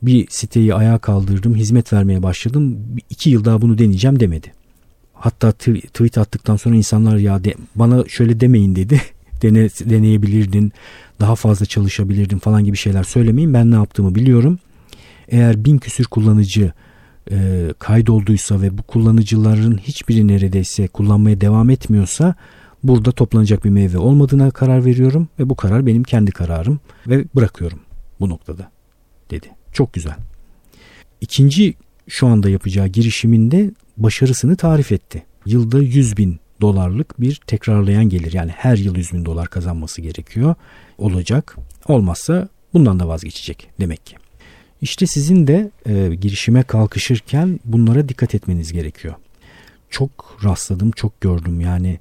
Bir 0.03 0.27
siteyi 0.31 0.75
ayağa 0.75 0.99
kaldırdım, 0.99 1.55
hizmet 1.55 1.93
vermeye 1.93 2.23
başladım. 2.23 2.79
İki 3.11 3.31
yıl 3.31 3.45
daha 3.45 3.63
bunu 3.63 3.79
deneyeceğim 3.79 4.21
demedi. 4.21 4.53
Hatta 5.25 5.53
tweet 5.53 6.19
attıktan 6.19 6.57
sonra 6.57 6.77
insanlar 6.77 7.17
ya 7.17 7.45
de, 7.45 7.55
bana 7.75 8.05
şöyle 8.09 8.41
demeyin 8.41 8.77
dedi. 8.77 9.01
Dene, 9.43 9.69
deneyebilirdin, 9.69 10.73
daha 11.21 11.35
fazla 11.35 11.67
çalışabilirdin 11.67 12.39
falan 12.39 12.65
gibi 12.65 12.77
şeyler 12.77 13.03
söylemeyin. 13.03 13.55
Ben 13.55 13.71
ne 13.71 13.75
yaptığımı 13.75 14.15
biliyorum. 14.15 14.59
Eğer 15.29 15.65
bin 15.65 15.79
küsür 15.79 16.05
kullanıcı 16.05 16.73
e, 17.31 17.69
kaydolduysa 17.79 18.63
ve 18.63 18.79
bu 18.79 18.83
kullanıcıların 18.83 19.79
hiçbiri 19.79 20.29
neredeyse 20.29 20.89
kullanmaya 20.89 21.41
devam 21.41 21.71
etmiyorsa 21.71 22.35
burada 22.83 23.13
toplanacak 23.13 23.65
bir 23.65 23.71
meyve 23.71 23.99
olmadığına 23.99 24.51
karar 24.51 24.85
veriyorum 24.85 25.29
ve 25.39 25.49
bu 25.49 25.55
karar 25.55 25.87
benim 25.87 26.03
kendi 26.03 26.33
kararım 26.33 26.81
ve 27.07 27.25
bırakıyorum 27.35 27.81
bu 28.21 28.29
noktada 28.29 28.71
dedi. 29.31 29.47
Çok 29.73 29.93
güzel. 29.93 30.17
İkinci 31.21 31.75
şu 32.09 32.27
anda 32.27 32.51
yapacağı 32.51 32.89
girişiminde 32.89 33.71
başarısını 33.97 34.57
tarif 34.57 34.93
etti. 34.93 35.23
Yılda 35.47 35.79
100 35.79 36.17
bin 36.17 36.41
dolarlık 36.61 37.21
bir 37.21 37.41
tekrarlayan 37.47 38.09
gelir. 38.09 38.33
Yani 38.33 38.51
her 38.51 38.77
yıl 38.77 38.97
100 38.97 39.13
bin 39.13 39.25
dolar 39.25 39.49
kazanması 39.49 40.03
gerekiyor. 40.03 40.55
Olacak. 40.99 41.57
Olmazsa 41.89 42.49
bundan 42.75 43.01
da 43.01 43.09
vazgeçecek 43.09 43.71
demek 43.81 44.07
ki. 44.07 44.17
İşte 44.81 45.07
sizin 45.07 45.47
de 45.47 45.71
e, 45.87 46.15
girişime 46.15 46.63
kalkışırken 46.63 47.61
bunlara 47.65 48.09
dikkat 48.09 48.35
etmeniz 48.35 48.73
gerekiyor. 48.73 49.15
Çok 49.91 50.39
rastladım, 50.45 50.91
çok 50.91 51.21
gördüm. 51.21 51.61
Yani 51.61 51.99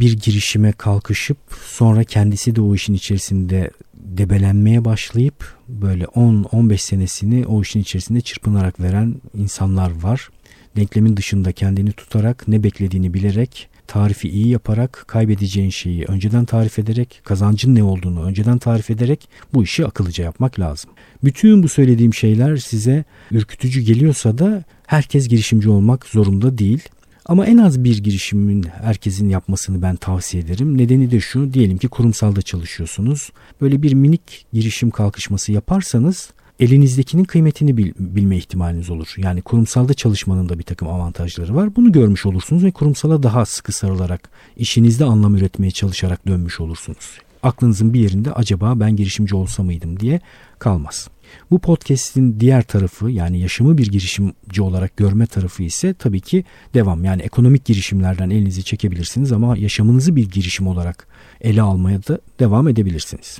bir 0.00 0.12
girişime 0.12 0.72
kalkışıp 0.72 1.38
sonra 1.66 2.04
kendisi 2.04 2.56
de 2.56 2.60
o 2.60 2.74
işin 2.74 2.94
içerisinde 2.94 3.70
debelenmeye 3.94 4.84
başlayıp 4.84 5.56
böyle 5.68 6.04
10-15 6.04 6.78
senesini 6.78 7.46
o 7.46 7.62
işin 7.62 7.80
içerisinde 7.80 8.20
çırpınarak 8.20 8.80
veren 8.80 9.14
insanlar 9.34 10.02
var. 10.02 10.28
Denklemin 10.76 11.16
dışında 11.16 11.52
kendini 11.52 11.92
tutarak 11.92 12.48
ne 12.48 12.62
beklediğini 12.62 13.14
bilerek 13.14 13.68
tarifi 13.86 14.28
iyi 14.28 14.48
yaparak 14.48 15.04
kaybedeceğin 15.06 15.70
şeyi 15.70 16.04
önceden 16.04 16.44
tarif 16.44 16.78
ederek 16.78 17.20
kazancın 17.24 17.74
ne 17.74 17.82
olduğunu 17.82 18.22
önceden 18.22 18.58
tarif 18.58 18.90
ederek 18.90 19.28
bu 19.54 19.62
işi 19.64 19.86
akıllıca 19.86 20.24
yapmak 20.24 20.60
lazım. 20.60 20.90
Bütün 21.24 21.62
bu 21.62 21.68
söylediğim 21.68 22.14
şeyler 22.14 22.56
size 22.56 23.04
ürkütücü 23.30 23.80
geliyorsa 23.80 24.38
da 24.38 24.64
herkes 24.86 25.28
girişimci 25.28 25.68
olmak 25.68 26.06
zorunda 26.06 26.58
değil. 26.58 26.88
Ama 27.26 27.46
en 27.46 27.58
az 27.58 27.84
bir 27.84 27.98
girişimin 27.98 28.62
herkesin 28.82 29.28
yapmasını 29.28 29.82
ben 29.82 29.96
tavsiye 29.96 30.42
ederim. 30.42 30.78
Nedeni 30.78 31.10
de 31.10 31.20
şu 31.20 31.52
diyelim 31.52 31.78
ki 31.78 31.88
kurumsalda 31.88 32.42
çalışıyorsunuz. 32.42 33.32
Böyle 33.60 33.82
bir 33.82 33.94
minik 33.94 34.46
girişim 34.52 34.90
kalkışması 34.90 35.52
yaparsanız 35.52 36.30
elinizdekinin 36.60 37.24
kıymetini 37.24 37.76
bil, 37.76 37.92
bilme 37.98 38.36
ihtimaliniz 38.36 38.90
olur. 38.90 39.14
Yani 39.16 39.42
kurumsalda 39.42 39.94
çalışmanın 39.94 40.48
da 40.48 40.58
bir 40.58 40.64
takım 40.64 40.88
avantajları 40.88 41.54
var. 41.54 41.76
Bunu 41.76 41.92
görmüş 41.92 42.26
olursunuz 42.26 42.64
ve 42.64 42.70
kurumsala 42.70 43.22
daha 43.22 43.46
sıkı 43.46 43.72
sarılarak 43.72 44.30
işinizde 44.56 45.04
anlam 45.04 45.36
üretmeye 45.36 45.70
çalışarak 45.70 46.26
dönmüş 46.26 46.60
olursunuz. 46.60 47.18
Aklınızın 47.42 47.94
bir 47.94 48.00
yerinde 48.00 48.32
acaba 48.32 48.80
ben 48.80 48.96
girişimci 48.96 49.36
olsa 49.36 49.62
mıydım 49.62 50.00
diye 50.00 50.20
kalmaz. 50.58 51.08
Bu 51.50 51.58
podcast'in 51.58 52.40
diğer 52.40 52.62
tarafı 52.62 53.10
yani 53.10 53.40
yaşamı 53.40 53.78
bir 53.78 53.86
girişimci 53.86 54.62
olarak 54.62 54.96
görme 54.96 55.26
tarafı 55.26 55.62
ise 55.62 55.94
tabii 55.94 56.20
ki 56.20 56.44
devam. 56.74 57.04
Yani 57.04 57.22
ekonomik 57.22 57.64
girişimlerden 57.64 58.30
elinizi 58.30 58.64
çekebilirsiniz 58.64 59.32
ama 59.32 59.56
yaşamınızı 59.56 60.16
bir 60.16 60.30
girişim 60.30 60.66
olarak 60.66 61.06
ele 61.40 61.62
almaya 61.62 61.98
da 61.98 62.18
devam 62.40 62.68
edebilirsiniz. 62.68 63.38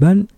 Ben 0.00 0.28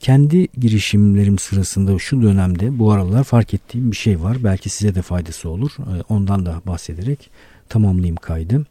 kendi 0.00 0.48
girişimlerim 0.60 1.38
sırasında 1.38 1.98
şu 1.98 2.22
dönemde 2.22 2.78
bu 2.78 2.92
aralar 2.92 3.24
fark 3.24 3.54
ettiğim 3.54 3.90
bir 3.90 3.96
şey 3.96 4.22
var. 4.22 4.36
Belki 4.44 4.68
size 4.68 4.94
de 4.94 5.02
faydası 5.02 5.48
olur. 5.48 5.70
Ee, 5.78 6.02
ondan 6.08 6.46
da 6.46 6.62
bahsederek 6.66 7.30
tamamlayayım 7.68 8.16
kaydı. 8.16 8.66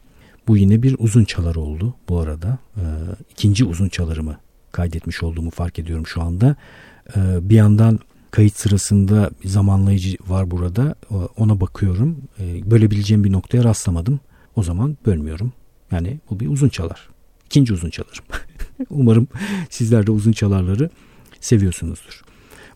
Bu 0.48 0.56
yine 0.56 0.82
bir 0.82 0.96
uzun 0.98 1.24
çalar 1.24 1.54
oldu 1.54 1.94
bu 2.08 2.20
arada. 2.20 2.58
Ee, 2.76 2.82
ikinci 3.30 3.64
uzun 3.64 3.88
çalarımı 3.88 4.36
kaydetmiş 4.72 5.22
olduğumu 5.22 5.50
fark 5.50 5.78
ediyorum 5.78 6.06
şu 6.06 6.22
anda. 6.22 6.56
Ee, 7.16 7.50
bir 7.50 7.56
yandan 7.56 7.98
kayıt 8.30 8.56
sırasında 8.56 9.30
zamanlayıcı 9.44 10.16
var 10.28 10.50
burada. 10.50 10.94
Ona 11.36 11.60
bakıyorum. 11.60 12.16
Bölebileceğim 12.64 13.24
bir 13.24 13.32
noktaya 13.32 13.64
rastlamadım. 13.64 14.20
O 14.56 14.62
zaman 14.62 14.96
bölmüyorum. 15.06 15.52
Yani 15.92 16.20
bu 16.30 16.40
bir 16.40 16.48
uzun 16.48 16.68
çalar. 16.68 17.08
İkinci 17.46 17.72
uzun 17.72 17.90
çalarım. 17.90 18.24
Umarım 18.90 19.28
sizler 19.70 20.06
de 20.06 20.10
uzun 20.10 20.32
çalarları 20.32 20.90
seviyorsunuzdur. 21.40 22.22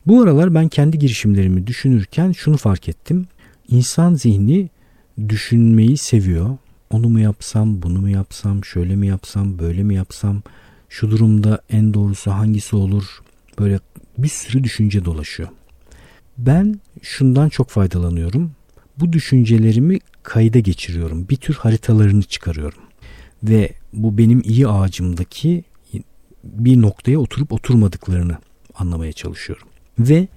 Bu 0.07 0.23
aralar 0.23 0.55
ben 0.55 0.69
kendi 0.69 0.99
girişimlerimi 0.99 1.67
düşünürken 1.67 2.33
şunu 2.33 2.57
fark 2.57 2.89
ettim. 2.89 3.27
İnsan 3.69 4.15
zihni 4.15 4.71
düşünmeyi 5.29 5.97
seviyor. 5.97 6.57
Onu 6.91 7.09
mu 7.09 7.21
yapsam, 7.21 7.83
bunu 7.83 8.01
mu 8.01 8.09
yapsam, 8.09 8.65
şöyle 8.65 8.97
mi 8.97 9.07
yapsam, 9.07 9.59
böyle 9.59 9.83
mi 9.83 9.95
yapsam, 9.95 10.43
şu 10.89 11.11
durumda 11.11 11.63
en 11.71 11.95
doğrusu 11.95 12.31
hangisi 12.31 12.77
olur? 12.77 13.05
Böyle 13.59 13.81
bir 14.19 14.29
sürü 14.29 14.65
düşünce 14.65 15.05
dolaşıyor. 15.05 15.49
Ben 16.39 16.81
şundan 17.03 17.49
çok 17.49 17.71
faydalanıyorum. 17.71 18.53
Bu 18.99 19.13
düşüncelerimi 19.13 19.99
kayda 20.23 20.59
geçiriyorum. 20.59 21.29
Bir 21.29 21.37
tür 21.37 21.55
haritalarını 21.55 22.23
çıkarıyorum. 22.23 22.83
Ve 23.43 23.73
bu 23.93 24.19
benim 24.19 24.43
iyi 24.45 24.69
ağacımdaki 24.69 25.65
bir 26.45 26.83
noktaya 26.83 27.19
oturup 27.19 27.53
oturmadıklarını 27.53 28.39
anlamaya 28.75 29.13
çalışıyorum. 29.13 29.69
Ve 29.99 30.29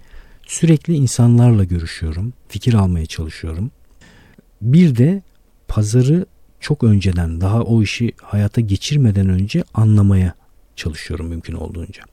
sürekli 0.47 0.93
insanlarla 0.95 1.63
görüşüyorum, 1.63 2.34
fikir 2.47 2.74
almaya 2.74 3.05
çalışıyorum. 3.05 3.72
Bir 4.61 4.95
de 4.95 5.22
pazarı 5.68 6.26
çok 6.59 6.84
önceden 6.84 7.41
daha 7.41 7.61
o 7.61 7.84
işi 7.84 8.11
hayata 8.22 8.61
geçirmeden 8.61 9.30
önce 9.30 9.63
anlamaya 9.74 10.34
çalışıyorum 10.76 11.28
mümkün 11.28 11.53
olduğunca. 11.53 12.03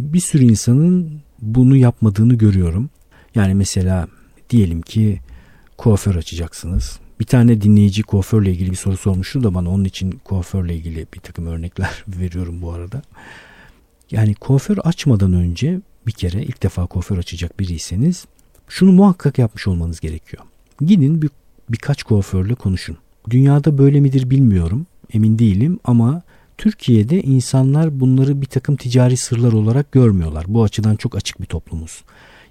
Bir 0.00 0.20
sürü 0.20 0.44
insanın 0.44 1.20
bunu 1.42 1.76
yapmadığını 1.76 2.34
görüyorum. 2.34 2.90
Yani 3.34 3.54
mesela 3.54 4.08
diyelim 4.50 4.82
ki 4.82 5.20
kuaför 5.76 6.14
açacaksınız. 6.14 6.98
Bir 7.20 7.24
tane 7.24 7.60
dinleyici 7.60 8.02
kuaförle 8.02 8.50
ilgili 8.50 8.70
bir 8.70 8.76
soru 8.76 8.96
sormuştu 8.96 9.44
da 9.44 9.54
bana 9.54 9.70
onun 9.70 9.84
için 9.84 10.20
kuaförle 10.24 10.74
ilgili 10.76 11.06
bir 11.14 11.20
takım 11.20 11.46
örnekler 11.46 12.04
veriyorum 12.08 12.62
bu 12.62 12.72
arada. 12.72 13.02
Yani 14.10 14.34
kuaför 14.34 14.78
açmadan 14.84 15.32
önce 15.32 15.80
bir 16.06 16.12
kere 16.12 16.42
ilk 16.42 16.62
defa 16.62 16.86
kuaför 16.86 17.18
açacak 17.18 17.60
biriyseniz 17.60 18.26
şunu 18.68 18.92
muhakkak 18.92 19.38
yapmış 19.38 19.66
olmanız 19.66 20.00
gerekiyor. 20.00 20.42
Gidin 20.80 21.22
bir, 21.22 21.30
birkaç 21.68 22.02
kuaförle 22.02 22.54
konuşun. 22.54 22.96
Dünyada 23.30 23.78
böyle 23.78 24.00
midir 24.00 24.30
bilmiyorum. 24.30 24.86
Emin 25.12 25.38
değilim 25.38 25.78
ama 25.84 26.22
Türkiye'de 26.60 27.22
insanlar 27.22 28.00
bunları 28.00 28.40
bir 28.40 28.46
takım 28.46 28.76
ticari 28.76 29.16
sırlar 29.16 29.52
olarak 29.52 29.92
görmüyorlar. 29.92 30.44
Bu 30.48 30.62
açıdan 30.62 30.96
çok 30.96 31.16
açık 31.16 31.40
bir 31.40 31.46
toplumuz. 31.46 32.04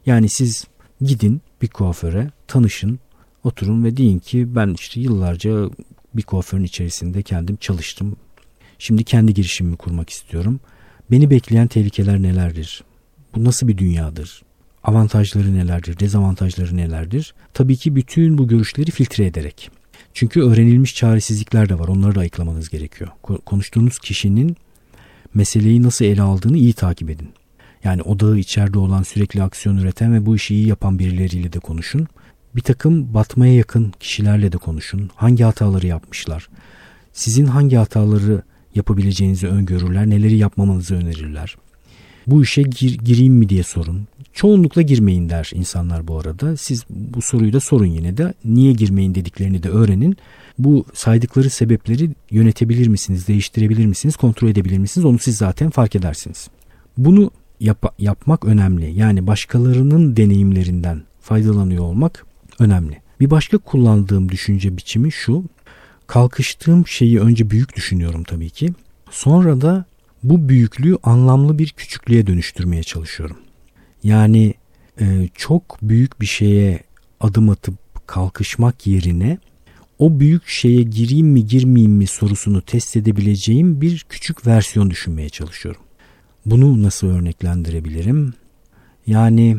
Yani 0.05 0.30
siz 0.30 0.68
gidin 1.01 1.41
bir 1.62 1.68
kuaföre 1.68 2.32
tanışın 2.47 2.99
oturun 3.43 3.84
ve 3.84 3.97
deyin 3.97 4.20
ki 4.20 4.55
ben 4.55 4.76
işte 4.80 4.99
yıllarca 4.99 5.70
bir 6.14 6.24
kuaförün 6.24 6.64
içerisinde 6.64 7.22
kendim 7.22 7.55
çalıştım. 7.55 8.16
Şimdi 8.80 9.03
kendi 9.03 9.34
girişimimi 9.34 9.78
kurmak 9.78 10.10
istiyorum. 10.10 10.60
Beni 11.12 11.30
bekleyen 11.30 11.68
tehlikeler 11.68 12.22
nelerdir? 12.22 12.84
Bu 13.36 13.43
nasıl 13.43 13.68
bir 13.68 13.78
dünyadır? 13.78 14.43
Avantajları 14.84 15.55
nelerdir? 15.55 15.99
Dezavantajları 15.99 16.78
nelerdir? 16.78 17.34
Tabii 17.53 17.78
ki 17.78 17.95
bütün 17.95 18.38
bu 18.38 18.47
görüşleri 18.47 18.91
filtre 18.91 19.26
ederek. 19.26 19.78
Çünkü 20.14 20.41
öğrenilmiş 20.41 20.95
çaresizlikler 20.95 21.70
de 21.70 21.80
var. 21.80 21.88
Onları 21.88 22.16
da 22.16 22.20
ayıklamanız 22.20 22.70
gerekiyor. 22.70 23.10
Konuştuğunuz 23.45 23.99
kişinin 23.99 24.57
meseleyi 25.34 25.84
nasıl 25.84 26.05
ele 26.05 26.22
aldığını 26.22 26.57
iyi 26.57 26.74
takip 26.74 27.10
edin. 27.10 27.30
Yani 27.84 28.01
odağı 28.01 28.38
içeride 28.38 28.80
olan 28.80 29.03
sürekli 29.03 29.43
aksiyon 29.43 29.78
üreten 29.78 30.14
ve 30.14 30.26
bu 30.26 30.36
işi 30.36 30.55
iyi 30.55 30.68
yapan 30.68 30.99
birileriyle 30.99 31.53
de 31.53 31.60
konuşun. 31.60 32.07
Bir 32.55 32.62
takım 32.62 33.14
batmaya 33.14 33.53
yakın 33.53 33.93
kişilerle 33.99 34.51
de 34.51 34.57
konuşun. 34.57 35.10
Hangi 35.16 35.43
hataları 35.43 35.88
yapmışlar? 35.88 36.49
Sizin 37.14 37.45
hangi 37.45 37.76
hataları 37.76 38.41
yapabileceğinizi 38.76 39.47
öngörürler, 39.47 40.10
neleri 40.10 40.38
yapmamanızı 40.38 40.95
önerirler. 40.95 41.57
Bu 42.28 42.43
işe 42.43 42.61
gir, 42.61 42.97
gireyim 42.97 43.34
mi 43.34 43.49
diye 43.49 43.63
sorun. 43.63 44.07
Çoğunlukla 44.34 44.82
girmeyin 44.82 45.30
der 45.30 45.51
insanlar 45.53 46.07
bu 46.07 46.20
arada. 46.20 46.57
Siz 46.57 46.84
bu 46.89 47.22
soruyu 47.22 47.53
da 47.53 47.59
sorun 47.59 47.86
yine 47.86 48.17
de. 48.17 48.34
Niye 48.45 48.74
girmeyin 48.74 49.15
dediklerini 49.15 49.63
de 49.63 49.70
öğrenin. 49.70 50.17
Bu 50.59 50.86
saydıkları 50.93 51.49
sebepleri 51.49 52.09
yönetebilir 52.32 52.88
misiniz, 52.88 53.28
değiştirebilir 53.28 53.86
misiniz, 53.86 54.15
kontrol 54.15 54.49
edebilir 54.49 54.78
misiniz? 54.78 55.05
Onu 55.05 55.20
siz 55.20 55.38
zaten 55.38 55.70
fark 55.70 55.95
edersiniz. 55.95 56.47
Bunu 56.97 57.32
yap- 57.59 57.95
yapmak 57.99 58.45
önemli. 58.45 58.91
Yani 58.91 59.28
başkalarının 59.28 60.15
deneyimlerinden 60.17 61.01
faydalanıyor 61.22 61.84
olmak 61.84 62.26
önemli. 62.59 62.97
Bir 63.20 63.30
başka 63.30 63.57
kullandığım 63.57 64.30
düşünce 64.30 64.78
biçimi 64.78 65.11
şu 65.11 65.43
kalkıştığım 66.07 66.88
şeyi 66.88 67.20
önce 67.20 67.49
büyük 67.49 67.76
düşünüyorum 67.76 68.24
tabii 68.24 68.49
ki. 68.49 68.70
Sonra 69.11 69.61
da 69.61 69.86
bu 70.24 70.49
büyüklüğü 70.49 70.97
anlamlı 71.03 71.59
bir 71.59 71.70
küçüklüğe 71.70 72.28
dönüştürmeye 72.28 72.84
çalışıyorum. 72.84 73.38
Yani 74.03 74.53
e, 75.01 75.30
çok 75.36 75.78
büyük 75.82 76.22
bir 76.22 76.26
şeye 76.26 76.84
adım 77.20 77.49
atıp 77.49 78.07
kalkışmak 78.07 78.88
yerine 78.88 79.38
o 79.99 80.20
büyük 80.20 80.47
şeye 80.47 80.82
gireyim 80.82 81.28
mi 81.28 81.47
girmeyeyim 81.47 81.91
mi 81.91 82.07
sorusunu 82.07 82.61
test 82.61 82.97
edebileceğim 82.97 83.82
bir 83.82 84.05
küçük 84.09 84.47
versiyon 84.47 84.89
düşünmeye 84.89 85.30
çalışıyorum. 85.30 85.82
Bunu 86.45 86.84
nasıl 86.84 87.07
örneklendirebilirim? 87.07 88.34
Yani 89.07 89.57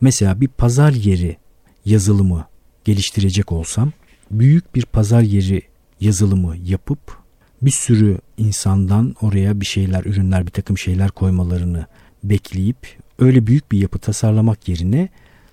mesela 0.00 0.40
bir 0.40 0.48
pazar 0.48 0.92
yeri 0.92 1.36
yazılımı 1.84 2.46
geliştirecek 2.84 3.52
olsam 3.52 3.92
büyük 4.30 4.74
bir 4.74 4.84
pazar 4.86 5.22
yeri 5.22 5.62
yazılımı 6.00 6.56
yapıp 6.56 7.25
bir 7.62 7.70
sürü 7.70 8.18
insandan 8.38 9.14
oraya 9.20 9.60
bir 9.60 9.66
şeyler, 9.66 10.04
ürünler, 10.04 10.46
bir 10.46 10.50
takım 10.50 10.78
şeyler 10.78 11.10
koymalarını 11.10 11.86
bekleyip 12.24 12.76
öyle 13.18 13.46
büyük 13.46 13.72
bir 13.72 13.78
yapı 13.78 13.98
tasarlamak 13.98 14.68
yerine 14.68 15.08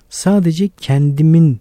sadece 0.09 0.69
kendimin 0.77 1.59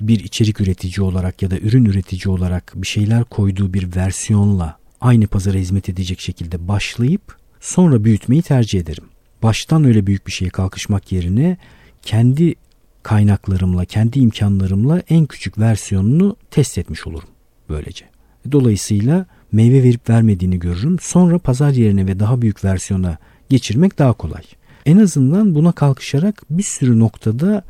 bir 0.00 0.20
içerik 0.20 0.60
üretici 0.60 1.06
olarak 1.06 1.42
ya 1.42 1.50
da 1.50 1.58
ürün 1.58 1.84
üretici 1.84 2.34
olarak 2.34 2.72
bir 2.74 2.86
şeyler 2.86 3.24
koyduğu 3.24 3.74
bir 3.74 3.96
versiyonla 3.96 4.78
aynı 5.00 5.26
pazara 5.26 5.58
hizmet 5.58 5.88
edecek 5.88 6.20
şekilde 6.20 6.68
başlayıp 6.68 7.36
sonra 7.60 8.04
büyütmeyi 8.04 8.42
tercih 8.42 8.80
ederim. 8.80 9.04
Baştan 9.42 9.84
öyle 9.84 10.06
büyük 10.06 10.26
bir 10.26 10.32
şeye 10.32 10.50
kalkışmak 10.50 11.12
yerine 11.12 11.56
kendi 12.02 12.54
kaynaklarımla, 13.02 13.84
kendi 13.84 14.18
imkanlarımla 14.18 15.02
en 15.08 15.26
küçük 15.26 15.58
versiyonunu 15.58 16.36
test 16.50 16.78
etmiş 16.78 17.06
olurum 17.06 17.28
böylece. 17.68 18.04
Dolayısıyla 18.52 19.26
meyve 19.52 19.82
verip 19.82 20.10
vermediğini 20.10 20.58
görürüm. 20.58 20.96
Sonra 21.00 21.38
pazar 21.38 21.70
yerine 21.70 22.06
ve 22.06 22.18
daha 22.18 22.42
büyük 22.42 22.64
versiyona 22.64 23.18
geçirmek 23.48 23.98
daha 23.98 24.12
kolay. 24.12 24.42
En 24.86 24.98
azından 24.98 25.54
buna 25.54 25.72
kalkışarak 25.72 26.42
bir 26.50 26.62
sürü 26.62 26.98
noktada 26.98 27.62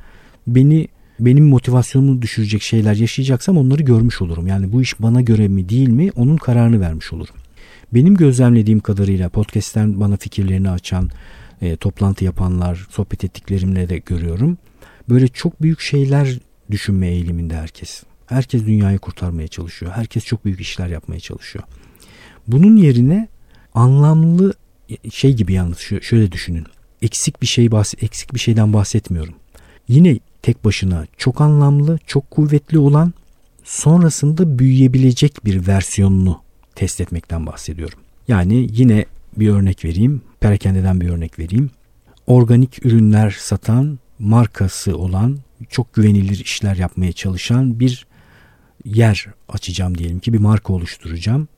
beni 0.46 0.88
benim 1.20 1.48
motivasyonumu 1.48 2.22
düşürecek 2.22 2.62
şeyler 2.62 2.94
yaşayacaksam 2.94 3.56
onları 3.56 3.82
görmüş 3.82 4.22
olurum. 4.22 4.46
Yani 4.46 4.72
bu 4.72 4.82
iş 4.82 5.00
bana 5.00 5.20
göre 5.20 5.48
mi 5.48 5.68
değil 5.68 5.88
mi 5.88 6.10
onun 6.16 6.36
kararını 6.36 6.80
vermiş 6.80 7.12
olurum. 7.12 7.34
Benim 7.94 8.14
gözlemlediğim 8.14 8.80
kadarıyla 8.80 9.28
podcast'ten 9.28 10.00
bana 10.00 10.16
fikirlerini 10.16 10.70
açan, 10.70 11.10
e, 11.62 11.76
toplantı 11.76 12.24
yapanlar, 12.24 12.86
sohbet 12.90 13.24
ettiklerimle 13.24 13.88
de 13.88 13.98
görüyorum. 13.98 14.58
Böyle 15.08 15.28
çok 15.28 15.62
büyük 15.62 15.80
şeyler 15.80 16.38
düşünme 16.70 17.08
eğiliminde 17.08 17.56
herkes. 17.56 18.02
Herkes 18.26 18.66
dünyayı 18.66 18.98
kurtarmaya 18.98 19.48
çalışıyor. 19.48 19.92
Herkes 19.92 20.24
çok 20.24 20.44
büyük 20.44 20.60
işler 20.60 20.88
yapmaya 20.88 21.20
çalışıyor. 21.20 21.64
Bunun 22.46 22.76
yerine 22.76 23.28
anlamlı 23.74 24.54
şey 25.12 25.32
gibi 25.34 25.52
yalnız 25.52 25.78
şöyle 25.78 26.32
düşünün. 26.32 26.66
Eksik 27.02 27.42
bir 27.42 27.46
şey 27.46 27.70
bahs 27.70 27.94
eksik 28.00 28.34
bir 28.34 28.38
şeyden 28.38 28.72
bahsetmiyorum. 28.72 29.34
Yine 29.88 30.18
tek 30.42 30.64
başına 30.64 31.06
çok 31.16 31.40
anlamlı, 31.40 31.98
çok 32.06 32.30
kuvvetli 32.30 32.78
olan 32.78 33.12
sonrasında 33.64 34.58
büyüyebilecek 34.58 35.44
bir 35.44 35.66
versiyonunu 35.66 36.42
test 36.74 37.00
etmekten 37.00 37.46
bahsediyorum. 37.46 37.98
Yani 38.28 38.66
yine 38.70 39.06
bir 39.36 39.48
örnek 39.48 39.84
vereyim. 39.84 40.22
Perakendeden 40.40 41.00
bir 41.00 41.08
örnek 41.08 41.38
vereyim. 41.38 41.70
Organik 42.26 42.86
ürünler 42.86 43.36
satan, 43.40 43.98
markası 44.18 44.96
olan, 44.96 45.38
çok 45.68 45.94
güvenilir 45.94 46.40
işler 46.44 46.76
yapmaya 46.76 47.12
çalışan 47.12 47.80
bir 47.80 48.05
yer 48.84 49.26
açacağım 49.48 49.98
diyelim 49.98 50.20
ki 50.20 50.32
bir 50.32 50.38
marka 50.38 50.72
oluşturacağım. 50.72 51.48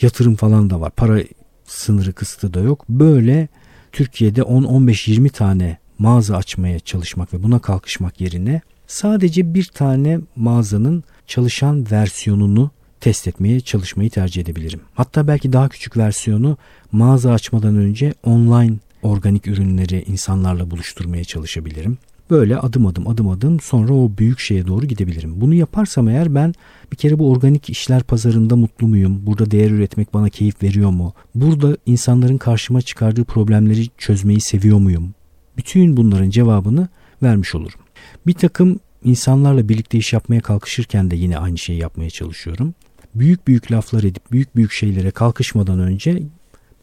Yatırım 0.00 0.36
falan 0.36 0.70
da 0.70 0.80
var. 0.80 0.92
Para 0.96 1.22
sınırı 1.64 2.12
kısıtı 2.12 2.54
da 2.54 2.60
yok. 2.60 2.84
Böyle 2.88 3.48
Türkiye'de 3.92 4.40
10-15-20 4.40 5.30
tane 5.30 5.78
mağaza 5.98 6.36
açmaya 6.36 6.80
çalışmak 6.80 7.34
ve 7.34 7.42
buna 7.42 7.58
kalkışmak 7.58 8.20
yerine 8.20 8.60
sadece 8.86 9.54
bir 9.54 9.64
tane 9.64 10.20
mağazanın 10.36 11.04
çalışan 11.26 11.90
versiyonunu 11.90 12.70
test 13.00 13.28
etmeye 13.28 13.60
çalışmayı 13.60 14.10
tercih 14.10 14.42
edebilirim. 14.42 14.80
Hatta 14.94 15.28
belki 15.28 15.52
daha 15.52 15.68
küçük 15.68 15.96
versiyonu 15.96 16.56
mağaza 16.92 17.32
açmadan 17.32 17.76
önce 17.76 18.14
online 18.22 18.74
organik 19.02 19.46
ürünleri 19.46 20.04
insanlarla 20.06 20.70
buluşturmaya 20.70 21.24
çalışabilirim. 21.24 21.98
Böyle 22.32 22.56
adım 22.56 22.86
adım 22.86 23.08
adım 23.08 23.28
adım 23.28 23.60
sonra 23.60 23.94
o 23.94 24.10
büyük 24.18 24.40
şeye 24.40 24.66
doğru 24.66 24.86
gidebilirim. 24.86 25.40
Bunu 25.40 25.54
yaparsam 25.54 26.08
eğer 26.08 26.34
ben 26.34 26.54
bir 26.92 26.96
kere 26.96 27.18
bu 27.18 27.30
organik 27.30 27.70
işler 27.70 28.02
pazarında 28.02 28.56
mutlu 28.56 28.86
muyum? 28.86 29.26
Burada 29.26 29.50
değer 29.50 29.70
üretmek 29.70 30.14
bana 30.14 30.28
keyif 30.28 30.62
veriyor 30.62 30.90
mu? 30.90 31.14
Burada 31.34 31.76
insanların 31.86 32.38
karşıma 32.38 32.82
çıkardığı 32.82 33.24
problemleri 33.24 33.88
çözmeyi 33.98 34.40
seviyor 34.40 34.78
muyum? 34.78 35.14
Bütün 35.56 35.96
bunların 35.96 36.30
cevabını 36.30 36.88
vermiş 37.22 37.54
olurum. 37.54 37.80
Bir 38.26 38.34
takım 38.34 38.80
insanlarla 39.04 39.68
birlikte 39.68 39.98
iş 39.98 40.12
yapmaya 40.12 40.40
kalkışırken 40.40 41.10
de 41.10 41.16
yine 41.16 41.38
aynı 41.38 41.58
şeyi 41.58 41.78
yapmaya 41.78 42.10
çalışıyorum. 42.10 42.74
Büyük 43.14 43.46
büyük 43.46 43.72
laflar 43.72 44.02
edip 44.02 44.32
büyük 44.32 44.56
büyük 44.56 44.72
şeylere 44.72 45.10
kalkışmadan 45.10 45.78
önce 45.78 46.22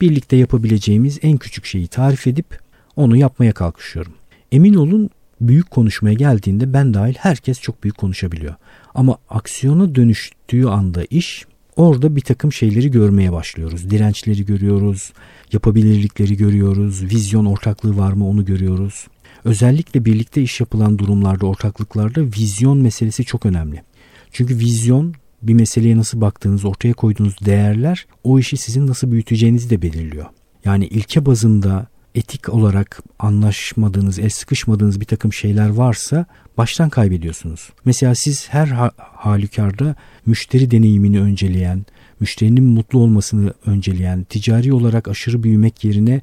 birlikte 0.02 0.36
yapabileceğimiz 0.36 1.20
en 1.22 1.38
küçük 1.38 1.66
şeyi 1.66 1.88
tarif 1.88 2.28
edip 2.28 2.60
onu 2.96 3.18
yapmaya 3.18 3.52
kalkışıyorum. 3.52 4.14
Emin 4.52 4.74
olun 4.74 5.10
büyük 5.42 5.72
konuşmaya 5.72 6.14
geldiğinde 6.14 6.74
ben 6.74 6.94
dahil 6.94 7.16
herkes 7.18 7.62
çok 7.62 7.84
büyük 7.84 7.98
konuşabiliyor. 7.98 8.56
Ama 8.96 9.18
aksiyona 9.30 9.96
dönüştüğü 9.96 10.66
anda 10.66 11.04
iş 11.10 11.46
orada 11.76 12.16
bir 12.16 12.22
takım 12.22 12.54
şeyleri 12.54 12.92
görmeye 12.92 13.32
başlıyoruz. 13.32 13.90
Dirençleri 13.90 14.46
görüyoruz, 14.46 15.14
yapabilirlikleri 15.52 16.38
görüyoruz, 16.38 17.04
vizyon 17.04 17.46
ortaklığı 17.46 17.98
var 17.98 18.14
mı 18.14 18.28
onu 18.28 18.46
görüyoruz. 18.46 19.08
Özellikle 19.44 20.06
birlikte 20.06 20.42
iş 20.42 20.60
yapılan 20.60 20.98
durumlarda, 20.98 21.46
ortaklıklarda 21.46 22.22
vizyon 22.26 22.78
meselesi 22.78 23.26
çok 23.26 23.46
önemli. 23.46 23.84
Çünkü 24.32 24.60
vizyon 24.60 25.16
bir 25.42 25.54
meseleye 25.54 25.98
nasıl 25.98 26.22
baktığınız, 26.22 26.66
ortaya 26.66 26.94
koyduğunuz 26.94 27.36
değerler 27.46 28.06
o 28.24 28.40
işi 28.40 28.58
sizin 28.58 28.88
nasıl 28.88 29.12
büyüteceğinizi 29.12 29.70
de 29.70 29.82
belirliyor. 29.82 30.26
Yani 30.66 30.88
ilke 30.88 31.26
bazında 31.26 31.88
etik 32.16 32.50
olarak 32.50 33.00
anlaşmadığınız, 33.20 34.20
el 34.20 34.30
sıkışmadığınız 34.30 35.02
bir 35.02 35.06
takım 35.06 35.34
şeyler 35.34 35.70
varsa 35.70 36.26
baştan 36.58 36.90
kaybediyorsunuz. 36.90 37.70
Mesela 37.86 38.16
siz 38.16 38.50
her 38.50 38.92
halükarda 38.98 39.96
müşteri 40.26 40.72
deneyimini 40.72 41.22
önceleyen, 41.22 41.86
müşterinin 42.20 42.64
mutlu 42.64 43.00
olmasını 43.00 43.54
önceleyen, 43.66 44.24
ticari 44.24 44.74
olarak 44.74 45.08
aşırı 45.08 45.44
büyümek 45.44 45.84
yerine 45.84 46.22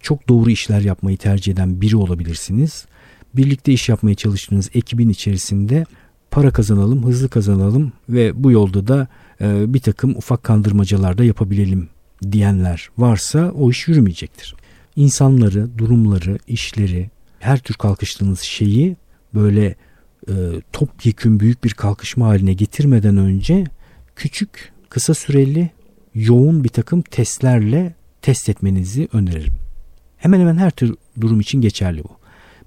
çok 0.00 0.28
doğru 0.28 0.50
işler 0.50 0.80
yapmayı 0.80 1.16
tercih 1.16 1.52
eden 1.52 1.80
biri 1.80 1.96
olabilirsiniz. 1.96 2.86
Birlikte 3.36 3.72
iş 3.72 3.88
yapmaya 3.88 4.14
çalıştığınız 4.14 4.70
ekibin 4.74 5.08
içerisinde 5.08 5.86
para 6.30 6.50
kazanalım, 6.50 7.04
hızlı 7.04 7.28
kazanalım 7.28 7.92
ve 8.08 8.44
bu 8.44 8.50
yolda 8.50 8.88
da 8.88 9.08
e, 9.40 9.74
bir 9.74 9.80
takım 9.80 10.16
ufak 10.16 10.44
kandırmacalar 10.44 11.18
da 11.18 11.24
yapabilelim 11.24 11.88
diyenler 12.32 12.90
varsa 12.98 13.52
o 13.58 13.70
iş 13.70 13.88
yürümeyecektir. 13.88 14.54
İnsanları, 14.96 15.78
durumları, 15.78 16.38
işleri, 16.46 17.10
her 17.38 17.58
tür 17.58 17.74
kalkıştığınız 17.74 18.40
şeyi 18.40 18.96
böyle 19.34 19.74
e, 20.28 20.34
topyekün 20.72 21.40
büyük 21.40 21.64
bir 21.64 21.70
kalkışma 21.70 22.26
haline 22.26 22.52
getirmeden 22.52 23.16
önce 23.16 23.64
küçük, 24.16 24.72
kısa 24.88 25.14
süreli, 25.14 25.70
yoğun 26.14 26.64
bir 26.64 26.68
takım 26.68 27.02
testlerle 27.02 27.94
test 28.22 28.48
etmenizi 28.48 29.08
öneririm. 29.12 29.54
Hemen 30.16 30.40
hemen 30.40 30.56
her 30.56 30.70
tür 30.70 30.94
durum 31.20 31.40
için 31.40 31.60
geçerli 31.60 32.04
bu. 32.04 32.16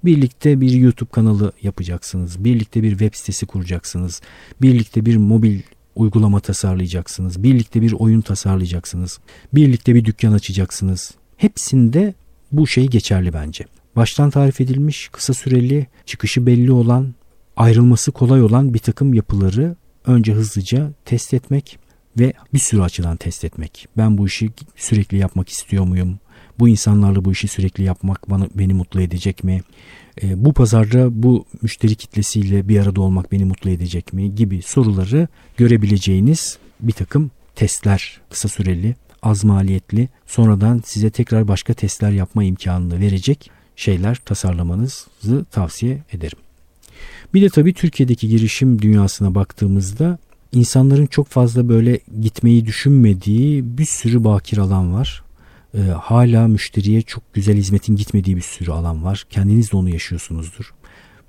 Birlikte 0.04 0.60
bir 0.60 0.70
YouTube 0.72 1.10
kanalı 1.10 1.52
yapacaksınız. 1.62 2.44
Birlikte 2.44 2.82
bir 2.82 2.90
web 2.90 3.14
sitesi 3.14 3.46
kuracaksınız. 3.46 4.20
Birlikte 4.62 5.06
bir 5.06 5.16
mobil 5.16 5.60
uygulama 5.96 6.40
tasarlayacaksınız. 6.40 7.42
Birlikte 7.42 7.82
bir 7.82 7.92
oyun 7.92 8.20
tasarlayacaksınız. 8.20 9.18
Birlikte 9.54 9.94
bir 9.94 10.04
dükkan 10.04 10.32
açacaksınız. 10.32 11.14
Hepsinde 11.36 12.14
bu 12.52 12.66
şey 12.66 12.86
geçerli 12.86 13.32
bence. 13.32 13.64
Baştan 13.96 14.30
tarif 14.30 14.60
edilmiş, 14.60 15.08
kısa 15.08 15.34
süreli, 15.34 15.86
çıkışı 16.06 16.46
belli 16.46 16.72
olan, 16.72 17.14
ayrılması 17.56 18.12
kolay 18.12 18.42
olan 18.42 18.74
bir 18.74 18.78
takım 18.78 19.14
yapıları 19.14 19.76
önce 20.06 20.32
hızlıca 20.32 20.92
test 21.04 21.34
etmek 21.34 21.78
ve 22.18 22.32
bir 22.54 22.58
sürü 22.58 22.82
açıdan 22.82 23.16
test 23.16 23.44
etmek. 23.44 23.88
Ben 23.96 24.18
bu 24.18 24.26
işi 24.26 24.50
sürekli 24.76 25.18
yapmak 25.18 25.48
istiyor 25.48 25.84
muyum? 25.84 26.18
Bu 26.58 26.68
insanlarla 26.68 27.24
bu 27.24 27.32
işi 27.32 27.48
sürekli 27.48 27.84
yapmak 27.84 28.30
bana 28.30 28.48
beni 28.54 28.74
mutlu 28.74 29.00
edecek 29.00 29.44
mi? 29.44 29.62
E, 30.22 30.44
bu 30.44 30.52
pazarda 30.52 31.22
bu 31.22 31.44
müşteri 31.62 31.94
kitlesiyle 31.94 32.68
bir 32.68 32.80
arada 32.80 33.00
olmak 33.00 33.32
beni 33.32 33.44
mutlu 33.44 33.70
edecek 33.70 34.12
mi? 34.12 34.34
Gibi 34.34 34.62
soruları 34.62 35.28
görebileceğiniz 35.56 36.58
bir 36.80 36.92
takım 36.92 37.30
testler 37.54 38.20
kısa 38.30 38.48
süreli, 38.48 38.94
az 39.22 39.44
maliyetli, 39.44 40.08
sonradan 40.26 40.82
size 40.84 41.10
tekrar 41.10 41.48
başka 41.48 41.74
testler 41.74 42.10
yapma 42.10 42.44
imkanını 42.44 43.00
verecek 43.00 43.50
şeyler 43.76 44.14
tasarlamanızı 44.14 45.44
tavsiye 45.50 46.02
ederim. 46.12 46.38
Bir 47.34 47.42
de 47.42 47.48
tabii 47.48 47.74
Türkiye'deki 47.74 48.28
girişim 48.28 48.82
dünyasına 48.82 49.34
baktığımızda 49.34 50.18
insanların 50.52 51.06
çok 51.06 51.26
fazla 51.28 51.68
böyle 51.68 52.00
gitmeyi 52.20 52.66
düşünmediği 52.66 53.78
bir 53.78 53.84
sürü 53.84 54.24
bakir 54.24 54.58
alan 54.58 54.94
var 54.94 55.22
e, 55.74 55.80
hala 55.80 56.48
müşteriye 56.48 57.02
çok 57.02 57.34
güzel 57.34 57.56
hizmetin 57.56 57.96
gitmediği 57.96 58.36
bir 58.36 58.42
sürü 58.42 58.70
alan 58.70 59.04
var. 59.04 59.26
Kendiniz 59.30 59.72
de 59.72 59.76
onu 59.76 59.90
yaşıyorsunuzdur. 59.90 60.74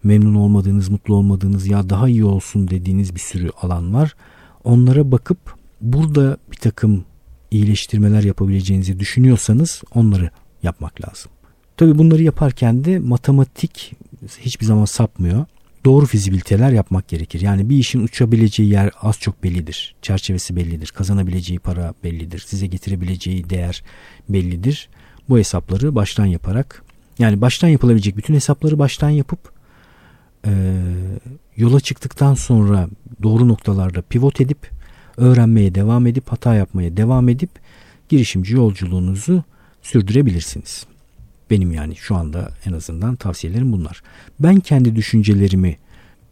Memnun 0.04 0.36
olmadığınız, 0.36 0.90
mutlu 0.90 1.16
olmadığınız 1.16 1.68
ya 1.68 1.90
daha 1.90 2.10
iyi 2.10 2.26
olsun 2.26 2.68
dediğiniz 2.68 3.16
bir 3.16 3.20
sürü 3.20 3.50
alan 3.62 3.94
var. 3.94 4.16
Onlara 4.64 5.12
bakıp 5.12 5.56
burada 5.82 6.38
bir 6.52 6.58
takım 6.58 7.06
iyileştirmeler 7.52 8.24
yapabileceğinizi 8.24 9.00
düşünüyorsanız 9.00 9.84
onları 9.96 10.30
yapmak 10.64 11.08
lazım. 11.08 11.32
Tabii 11.78 11.98
bunları 11.98 12.24
yaparken 12.24 12.84
de 12.84 13.00
matematik 13.00 13.94
hiçbir 14.40 14.66
zaman 14.66 14.86
sapmıyor. 14.86 15.46
doğru 15.86 16.06
fizibiliteler 16.06 16.72
yapmak 16.72 17.08
gerekir. 17.08 17.42
Yani 17.42 17.70
bir 17.70 17.78
işin 17.78 18.04
uçabileceği 18.04 18.70
yer 18.70 18.92
az 19.02 19.20
çok 19.20 19.44
bellidir. 19.44 19.96
Çerçevesi 20.02 20.56
bellidir. 20.56 20.88
Kazanabileceği 20.88 21.60
para 21.60 21.94
bellidir. 22.04 22.44
Size 22.48 22.68
getirebileceği 22.68 23.50
değer 23.50 23.84
bellidir. 24.30 24.90
Bu 25.30 25.38
hesapları 25.38 25.96
baştan 25.96 26.26
yaparak 26.26 26.84
yani 27.20 27.42
baştan 27.42 27.68
yapılabilecek 27.68 28.18
bütün 28.18 28.34
hesapları 28.34 28.80
baştan 28.80 29.10
yapıp 29.10 29.52
e, 30.46 30.52
yola 31.58 31.80
çıktıktan 31.80 32.34
sonra 32.34 32.90
doğru 33.24 33.48
noktalarda 33.48 34.02
pivot 34.02 34.42
edip 34.42 34.70
öğrenmeye 35.18 35.76
devam 35.76 36.08
edip 36.08 36.32
hata 36.32 36.56
yapmaya 36.56 36.98
devam 36.98 37.30
edip 37.30 37.50
girişimci 38.10 38.54
yolculuğunuzu 38.54 39.44
sürdürebilirsiniz. 39.82 40.86
Benim 41.50 41.72
yani 41.72 41.96
şu 41.96 42.16
anda 42.16 42.52
en 42.66 42.74
azından 42.74 43.16
tavsiyelerim 43.16 43.72
bunlar. 43.72 44.02
Ben 44.40 44.60
kendi 44.60 44.96
düşüncelerimi 44.96 45.78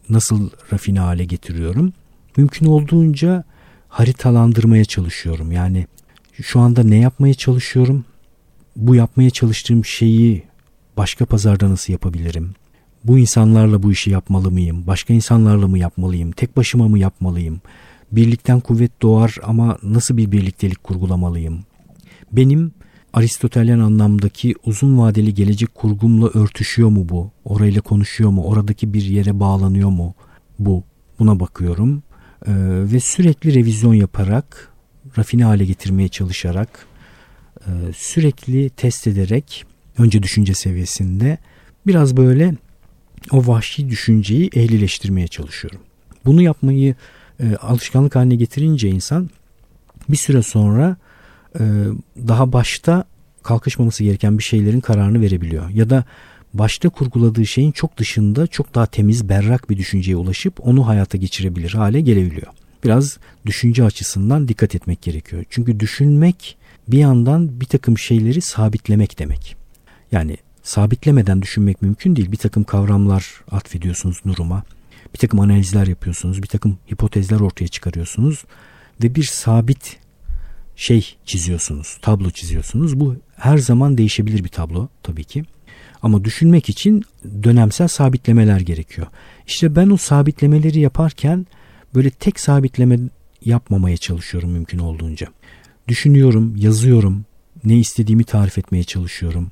nasıl 0.10 0.50
rafine 0.74 1.00
hale 1.00 1.26
getiriyorum? 1.26 1.94
Mümkün 2.38 2.66
olduğunca 2.66 3.44
haritalandırmaya 3.90 4.86
çalışıyorum. 4.86 5.52
Yani 5.52 5.88
şu 6.42 6.60
anda 6.60 6.84
ne 6.84 6.98
yapmaya 6.98 7.34
çalışıyorum? 7.34 8.06
Bu 8.76 8.96
yapmaya 8.96 9.30
çalıştığım 9.30 9.86
şeyi 9.86 10.44
başka 10.98 11.26
pazarda 11.26 11.70
nasıl 11.70 11.94
yapabilirim? 11.94 12.54
Bu 13.04 13.20
insanlarla 13.20 13.84
bu 13.84 13.92
işi 13.92 14.10
yapmalı 14.10 14.52
mıyım? 14.52 14.88
Başka 14.88 15.14
insanlarla 15.14 15.68
mı 15.68 15.80
yapmalıyım? 15.80 16.32
Tek 16.32 16.58
başıma 16.58 16.88
mı 16.88 17.00
yapmalıyım? 17.00 17.62
Birlikten 18.12 18.60
kuvvet 18.60 19.02
doğar 19.02 19.36
ama 19.44 19.78
nasıl 19.84 20.18
bir 20.18 20.32
birliktelik 20.32 20.84
kurgulamalıyım? 20.84 21.60
Benim 22.32 22.72
Aristotelyen 23.14 23.80
anlamdaki 23.80 24.56
uzun 24.66 25.00
vadeli 25.00 25.34
gelecek 25.34 25.76
kurgumla 25.76 26.28
örtüşüyor 26.28 26.90
mu 26.90 27.10
bu? 27.10 27.32
Orayla 27.46 27.82
konuşuyor 27.82 28.30
mu? 28.30 28.44
Oradaki 28.44 28.94
bir 28.94 29.02
yere 29.02 29.40
bağlanıyor 29.40 29.90
mu 29.90 30.14
bu? 30.60 30.84
Buna 31.20 31.40
bakıyorum. 31.40 32.04
Ee, 32.48 32.52
ve 32.94 33.00
sürekli 33.00 33.54
revizyon 33.54 33.94
yaparak, 33.94 34.74
rafine 35.18 35.44
hale 35.44 35.66
getirmeye 35.66 36.08
çalışarak, 36.08 36.88
e, 37.60 37.72
sürekli 37.96 38.70
test 38.70 39.08
ederek, 39.08 39.66
önce 39.98 40.24
düşünce 40.24 40.54
seviyesinde 40.54 41.38
biraz 41.88 42.18
böyle 42.18 42.56
o 43.32 43.48
vahşi 43.48 43.90
düşünceyi 43.90 44.50
ehlileştirmeye 44.56 45.28
çalışıyorum. 45.28 45.80
Bunu 46.26 46.42
yapmayı 46.42 46.96
e, 47.40 47.56
alışkanlık 47.56 48.16
haline 48.16 48.36
getirince 48.36 48.90
insan 48.90 49.30
bir 50.10 50.18
süre 50.18 50.42
sonra 50.42 50.98
e, 51.60 51.64
daha 52.28 52.54
başta 52.54 53.04
kalkışmaması 53.44 54.04
gereken 54.04 54.38
bir 54.38 54.44
şeylerin 54.44 54.80
kararını 54.80 55.22
verebiliyor. 55.22 55.70
Ya 55.70 55.90
da 55.90 56.04
başta 56.54 56.90
kurguladığı 56.90 57.46
şeyin 57.46 57.72
çok 57.72 57.98
dışında 57.98 58.48
çok 58.48 58.76
daha 58.76 58.86
temiz, 58.86 59.30
berrak 59.30 59.70
bir 59.70 59.78
düşünceye 59.78 60.16
ulaşıp 60.16 60.68
onu 60.68 60.88
hayata 60.88 61.18
geçirebilir 61.18 61.72
hale 61.72 62.02
gelebiliyor. 62.02 62.48
Biraz 62.84 63.18
düşünce 63.46 63.84
açısından 63.84 64.48
dikkat 64.48 64.76
etmek 64.76 65.02
gerekiyor. 65.02 65.44
Çünkü 65.50 65.80
düşünmek 65.80 66.58
bir 66.88 66.98
yandan 66.98 67.62
bir 67.62 67.66
takım 67.66 67.98
şeyleri 67.98 68.42
sabitlemek 68.42 69.20
demek. 69.20 69.56
Yani 70.12 70.38
sabitlemeden 70.64 71.42
düşünmek 71.42 71.82
mümkün 71.82 72.16
değil. 72.16 72.32
Bir 72.32 72.38
takım 72.38 72.64
kavramlar 72.64 73.42
atfediyorsunuz 73.52 74.22
duruma. 74.26 74.64
Bir 75.14 75.20
takım 75.20 75.40
analizler 75.40 75.88
yapıyorsunuz. 75.88 76.44
Bir 76.44 76.48
takım 76.48 76.78
hipotezler 76.92 77.40
ortaya 77.40 77.68
çıkarıyorsunuz. 77.68 78.46
Ve 79.04 79.16
bir 79.16 79.24
sabit 79.24 79.98
şey 80.76 81.18
çiziyorsunuz, 81.26 81.98
tablo 82.02 82.32
çiziyorsunuz. 82.32 83.00
Bu 83.00 83.16
her 83.36 83.58
zaman 83.58 83.98
değişebilir 83.98 84.44
bir 84.44 84.50
tablo 84.50 84.88
tabii 85.04 85.24
ki. 85.24 85.44
Ama 86.02 86.24
düşünmek 86.24 86.70
için 86.70 87.04
dönemsel 87.44 87.88
sabitlemeler 87.88 88.60
gerekiyor. 88.60 89.08
İşte 89.48 89.76
ben 89.76 89.90
o 89.90 89.98
sabitlemeleri 89.98 90.80
yaparken 90.80 91.48
böyle 91.96 92.10
tek 92.10 92.40
sabitleme 92.40 93.00
yapmamaya 93.46 93.98
çalışıyorum 93.98 94.52
mümkün 94.52 94.80
olduğunca. 94.80 95.28
Düşünüyorum, 95.88 96.56
yazıyorum, 96.58 97.26
ne 97.64 97.78
istediğimi 97.78 98.24
tarif 98.24 98.58
etmeye 98.58 98.84
çalışıyorum. 98.84 99.52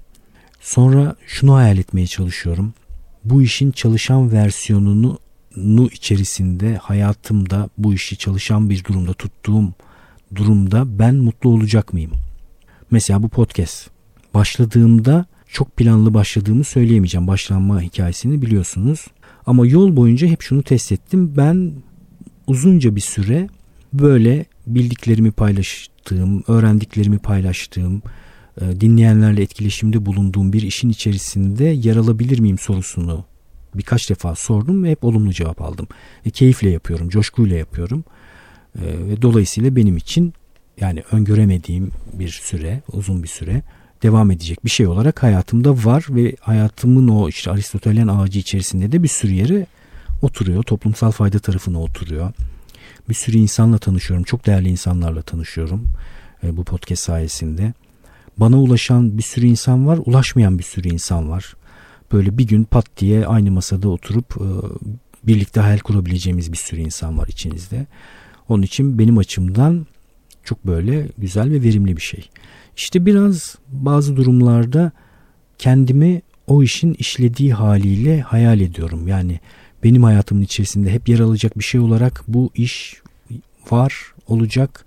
Sonra 0.61 1.15
şunu 1.27 1.55
hayal 1.55 1.77
etmeye 1.77 2.07
çalışıyorum. 2.07 2.73
Bu 3.23 3.41
işin 3.41 3.71
çalışan 3.71 4.31
versiyonunu 4.31 5.19
nu 5.57 5.87
içerisinde 5.87 6.75
hayatımda 6.75 7.69
bu 7.77 7.93
işi 7.93 8.17
çalışan 8.17 8.69
bir 8.69 8.83
durumda 8.83 9.13
tuttuğum 9.13 9.73
durumda 10.35 10.99
ben 10.99 11.15
mutlu 11.15 11.49
olacak 11.49 11.93
mıyım? 11.93 12.11
Mesela 12.91 13.23
bu 13.23 13.29
podcast 13.29 13.89
başladığımda 14.33 15.25
çok 15.47 15.77
planlı 15.77 16.13
başladığımı 16.13 16.63
söyleyemeyeceğim. 16.63 17.27
Başlanma 17.27 17.81
hikayesini 17.81 18.41
biliyorsunuz. 18.41 19.07
Ama 19.45 19.67
yol 19.67 19.95
boyunca 19.95 20.27
hep 20.27 20.41
şunu 20.41 20.63
test 20.63 20.91
ettim. 20.91 21.33
Ben 21.37 21.73
uzunca 22.47 22.95
bir 22.95 23.01
süre 23.01 23.49
böyle 23.93 24.45
bildiklerimi 24.67 25.31
paylaştığım, 25.31 26.43
öğrendiklerimi 26.47 27.17
paylaştığım, 27.17 28.01
e, 28.61 28.81
dinleyenlerle 28.81 29.41
etkileşimde 29.41 30.05
bulunduğum 30.05 30.53
bir 30.53 30.61
işin 30.61 30.89
içerisinde 30.89 31.63
yer 31.63 31.95
alabilir 31.95 32.39
miyim 32.39 32.57
sorusunu 32.57 33.25
birkaç 33.77 34.09
defa 34.09 34.35
sordum 34.35 34.83
ve 34.83 34.91
hep 34.91 35.03
olumlu 35.03 35.33
cevap 35.33 35.61
aldım. 35.61 35.87
E, 36.25 36.29
keyifle 36.29 36.69
yapıyorum, 36.69 37.09
coşkuyla 37.09 37.57
yapıyorum. 37.57 38.03
E, 38.75 38.85
ve 38.85 39.21
dolayısıyla 39.21 39.75
benim 39.75 39.97
için 39.97 40.33
yani 40.81 41.03
öngöremediğim 41.11 41.91
bir 42.13 42.29
süre, 42.29 42.81
uzun 42.91 43.23
bir 43.23 43.27
süre 43.27 43.61
devam 44.03 44.31
edecek 44.31 44.65
bir 44.65 44.69
şey 44.69 44.87
olarak 44.87 45.23
hayatımda 45.23 45.85
var 45.85 46.05
ve 46.09 46.35
hayatımın 46.39 47.07
o 47.07 47.29
işte 47.29 47.51
Aristotelyen 47.51 48.07
ağacı 48.07 48.39
içerisinde 48.39 48.91
de 48.91 49.03
bir 49.03 49.07
sürü 49.07 49.33
yere 49.33 49.65
oturuyor. 50.21 50.63
Toplumsal 50.63 51.11
fayda 51.11 51.39
tarafına 51.39 51.81
oturuyor. 51.81 52.31
Bir 53.09 53.13
sürü 53.13 53.37
insanla 53.37 53.77
tanışıyorum. 53.77 54.23
Çok 54.23 54.45
değerli 54.45 54.69
insanlarla 54.69 55.21
tanışıyorum 55.21 55.87
e, 56.43 56.57
bu 56.57 56.63
podcast 56.63 57.03
sayesinde. 57.03 57.73
Bana 58.37 58.59
ulaşan 58.59 59.17
bir 59.17 59.23
sürü 59.23 59.45
insan 59.45 59.87
var, 59.87 59.99
ulaşmayan 60.05 60.59
bir 60.59 60.63
sürü 60.63 60.87
insan 60.87 61.29
var. 61.29 61.55
Böyle 62.11 62.37
bir 62.37 62.47
gün 62.47 62.63
pat 62.63 62.85
diye 62.97 63.27
aynı 63.27 63.51
masada 63.51 63.89
oturup 63.89 64.37
e, 64.37 64.47
birlikte 65.27 65.61
hayal 65.61 65.79
kurabileceğimiz 65.79 66.51
bir 66.51 66.57
sürü 66.57 66.81
insan 66.81 67.17
var 67.17 67.27
içinizde. 67.27 67.85
Onun 68.49 68.63
için 68.63 68.99
benim 68.99 69.17
açımdan 69.17 69.87
çok 70.43 70.65
böyle 70.65 71.07
güzel 71.17 71.51
ve 71.51 71.63
verimli 71.63 71.97
bir 71.97 72.01
şey. 72.01 72.29
İşte 72.77 73.05
biraz 73.05 73.55
bazı 73.69 74.15
durumlarda 74.15 74.91
kendimi 75.57 76.21
o 76.47 76.63
işin 76.63 76.93
işlediği 76.93 77.53
haliyle 77.53 78.21
hayal 78.21 78.59
ediyorum. 78.59 79.07
Yani 79.07 79.39
benim 79.83 80.03
hayatımın 80.03 80.41
içerisinde 80.41 80.91
hep 80.91 81.09
yer 81.09 81.19
alacak 81.19 81.59
bir 81.59 81.63
şey 81.63 81.81
olarak 81.81 82.23
bu 82.27 82.51
iş 82.55 83.01
var, 83.71 84.13
olacak. 84.27 84.85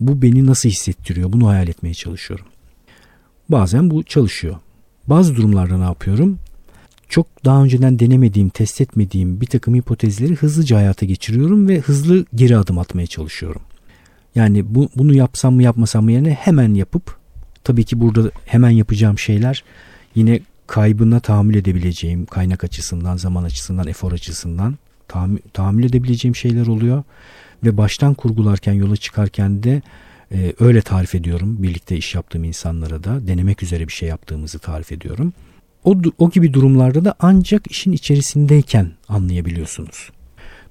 Bu 0.00 0.22
beni 0.22 0.46
nasıl 0.46 0.68
hissettiriyor? 0.68 1.32
Bunu 1.32 1.48
hayal 1.48 1.68
etmeye 1.68 1.94
çalışıyorum. 1.94 2.46
Bazen 3.48 3.90
bu 3.90 4.02
çalışıyor. 4.02 4.56
Bazı 5.06 5.36
durumlarda 5.36 5.78
ne 5.78 5.84
yapıyorum? 5.84 6.38
Çok 7.12 7.44
daha 7.44 7.62
önceden 7.62 7.98
denemediğim, 7.98 8.48
test 8.48 8.80
etmediğim 8.80 9.40
bir 9.40 9.46
takım 9.46 9.74
hipotezleri 9.74 10.34
hızlıca 10.34 10.76
hayata 10.76 11.06
geçiriyorum 11.06 11.68
ve 11.68 11.80
hızlı 11.80 12.26
geri 12.34 12.56
adım 12.56 12.78
atmaya 12.78 13.06
çalışıyorum. 13.06 13.62
Yani 14.34 14.74
bu, 14.74 14.88
bunu 14.96 15.14
yapsam 15.14 15.54
mı 15.54 15.62
yapmasam 15.62 16.04
mı 16.04 16.12
yerine 16.12 16.30
hemen 16.30 16.74
yapıp 16.74 17.16
tabii 17.64 17.84
ki 17.84 18.00
burada 18.00 18.30
hemen 18.46 18.70
yapacağım 18.70 19.18
şeyler 19.18 19.64
yine 20.14 20.40
kaybına 20.66 21.20
tahammül 21.20 21.54
edebileceğim 21.54 22.26
kaynak 22.26 22.64
açısından, 22.64 23.16
zaman 23.16 23.44
açısından, 23.44 23.86
efor 23.86 24.12
açısından 24.12 24.78
tahammül, 25.08 25.40
tahammül 25.52 25.84
edebileceğim 25.84 26.36
şeyler 26.36 26.66
oluyor. 26.66 27.02
Ve 27.64 27.76
baştan 27.76 28.14
kurgularken, 28.14 28.72
yola 28.72 28.96
çıkarken 28.96 29.62
de 29.62 29.82
e, 30.32 30.52
öyle 30.60 30.82
tarif 30.82 31.14
ediyorum. 31.14 31.62
Birlikte 31.62 31.96
iş 31.96 32.14
yaptığım 32.14 32.44
insanlara 32.44 33.04
da 33.04 33.26
denemek 33.26 33.62
üzere 33.62 33.88
bir 33.88 33.92
şey 33.92 34.08
yaptığımızı 34.08 34.58
tarif 34.58 34.92
ediyorum. 34.92 35.32
O, 35.84 35.96
o 36.18 36.30
gibi 36.30 36.52
durumlarda 36.52 37.04
da 37.04 37.14
ancak 37.20 37.70
işin 37.70 37.92
içerisindeyken 37.92 38.90
anlayabiliyorsunuz. 39.08 40.10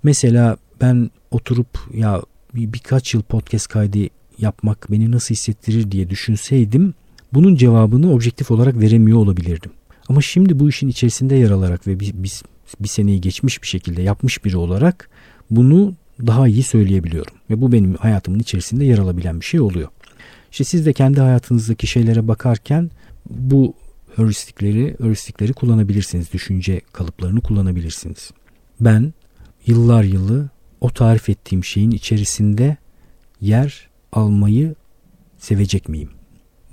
Mesela 0.03 0.57
ben 0.81 1.09
oturup 1.31 1.67
ya 1.93 2.21
bir, 2.55 2.73
birkaç 2.73 3.13
yıl 3.13 3.21
podcast 3.21 3.67
kaydı 3.67 3.99
yapmak 4.37 4.91
beni 4.91 5.11
nasıl 5.11 5.35
hissettirir 5.35 5.91
diye 5.91 6.09
düşünseydim 6.09 6.93
bunun 7.33 7.55
cevabını 7.55 8.13
objektif 8.13 8.51
olarak 8.51 8.79
veremiyor 8.79 9.17
olabilirdim. 9.17 9.71
Ama 10.09 10.21
şimdi 10.21 10.59
bu 10.59 10.69
işin 10.69 10.87
içerisinde 10.87 11.35
yer 11.35 11.51
alarak 11.51 11.87
ve 11.87 11.99
biz, 11.99 12.23
biz 12.23 12.43
bir 12.79 12.87
seneyi 12.87 13.21
geçmiş 13.21 13.61
bir 13.61 13.67
şekilde 13.67 14.01
yapmış 14.01 14.45
biri 14.45 14.57
olarak 14.57 15.09
bunu 15.51 15.93
daha 16.27 16.47
iyi 16.47 16.63
söyleyebiliyorum. 16.63 17.33
Ve 17.49 17.61
bu 17.61 17.71
benim 17.71 17.95
hayatımın 17.95 18.39
içerisinde 18.39 18.85
yer 18.85 18.97
alabilen 18.97 19.39
bir 19.39 19.45
şey 19.45 19.59
oluyor. 19.59 19.89
İşte 20.51 20.63
siz 20.63 20.85
de 20.85 20.93
kendi 20.93 21.21
hayatınızdaki 21.21 21.87
şeylere 21.87 22.27
bakarken 22.27 22.91
bu 23.29 23.73
heuristikleri, 24.15 24.95
heuristikleri 24.99 25.53
kullanabilirsiniz. 25.53 26.33
Düşünce 26.33 26.81
kalıplarını 26.93 27.41
kullanabilirsiniz. 27.41 28.31
Ben 28.79 29.13
yıllar 29.65 30.03
yılı 30.03 30.49
o 30.81 30.89
tarif 30.89 31.29
ettiğim 31.29 31.63
şeyin 31.63 31.91
içerisinde 31.91 32.77
yer 33.41 33.89
almayı 34.11 34.75
sevecek 35.37 35.89
miyim? 35.89 36.09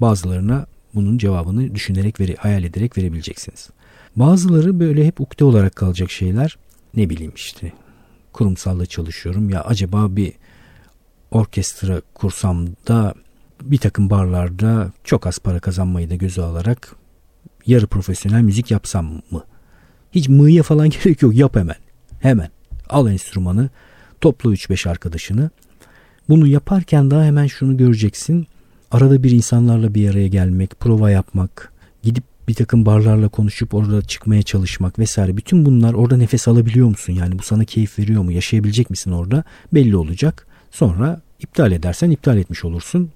Bazılarına 0.01 0.67
bunun 0.95 1.19
cevabını 1.19 1.75
düşünerek, 1.75 2.21
veri, 2.21 2.37
hayal 2.37 2.65
ederek 2.65 2.99
verebileceksiniz. 2.99 3.71
Bazıları 4.17 4.81
böyle 4.81 5.07
hep 5.07 5.21
ukde 5.21 5.45
olarak 5.45 5.77
kalacak 5.77 6.11
şeyler. 6.11 6.59
ne 6.95 7.11
bileyim 7.11 7.33
işte 7.37 7.73
kurumsalla 8.33 8.87
çalışıyorum 8.87 9.51
ya 9.51 9.65
acaba 9.65 10.17
bir 10.17 10.33
orkestra 11.31 12.03
kursam 12.15 12.67
da 12.89 13.15
bir 13.63 13.79
takım 13.79 14.11
barlarda 14.11 14.93
çok 15.05 15.27
az 15.27 15.39
para 15.39 15.61
kazanmayı 15.61 16.11
da 16.11 16.15
göze 16.15 16.43
alarak 16.43 16.97
yarı 17.69 17.87
profesyonel 17.87 18.43
müzik 18.43 18.71
yapsam 18.71 19.23
mı? 19.31 19.45
Hiç 20.13 20.29
mıya 20.29 20.63
falan 20.63 20.91
gerek 21.05 21.23
yok 21.23 21.35
yap 21.35 21.57
hemen. 21.57 21.77
Hemen 22.21 22.49
al 22.91 23.11
enstrümanı 23.11 23.71
topla 24.21 24.51
3-5 24.51 24.89
arkadaşını. 24.89 25.51
Bunu 26.29 26.47
yaparken 26.47 27.11
daha 27.11 27.25
hemen 27.25 27.47
şunu 27.47 27.77
göreceksin. 27.77 28.47
Arada 28.91 29.23
bir 29.23 29.31
insanlarla 29.31 29.95
bir 29.95 30.11
araya 30.11 30.29
gelmek, 30.29 30.81
prova 30.81 31.11
yapmak, 31.11 31.73
gidip 32.03 32.25
bir 32.49 32.55
takım 32.55 32.87
barlarla 32.87 33.29
konuşup 33.29 33.75
orada 33.75 34.03
çıkmaya 34.03 34.43
çalışmak 34.43 34.99
vesaire. 34.99 35.37
Bütün 35.37 35.67
bunlar 35.67 35.95
orada 35.95 36.17
nefes 36.17 36.49
alabiliyor 36.49 36.89
musun? 36.89 37.13
Yani 37.13 37.39
bu 37.39 37.43
sana 37.43 37.65
keyif 37.65 37.99
veriyor 37.99 38.23
mu? 38.23 38.33
Yaşayabilecek 38.33 38.91
misin 38.91 39.11
orada? 39.11 39.45
Belli 39.75 39.97
olacak. 39.97 40.47
Sonra 40.71 41.21
iptal 41.41 41.73
edersen 41.73 42.11
iptal 42.11 42.39
etmiş 42.39 42.65
olursun. 42.65 43.11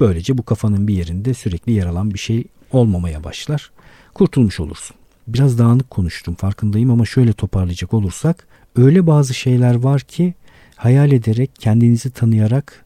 Böylece 0.00 0.38
bu 0.38 0.42
kafanın 0.42 0.88
bir 0.88 0.94
yerinde 0.94 1.34
sürekli 1.34 1.72
yer 1.72 1.86
alan 1.86 2.14
bir 2.14 2.18
şey 2.18 2.44
olmamaya 2.72 3.24
başlar. 3.24 3.70
Kurtulmuş 4.14 4.60
olursun. 4.60 4.96
Biraz 5.28 5.58
dağınık 5.58 5.90
konuştum 5.90 6.34
farkındayım 6.34 6.90
ama 6.90 7.04
şöyle 7.04 7.32
toparlayacak 7.32 7.94
olursak 7.94 8.46
öyle 8.76 9.06
bazı 9.06 9.34
şeyler 9.34 9.74
var 9.74 10.00
ki 10.00 10.34
hayal 10.76 11.12
ederek 11.12 11.50
kendinizi 11.58 12.10
tanıyarak 12.10 12.84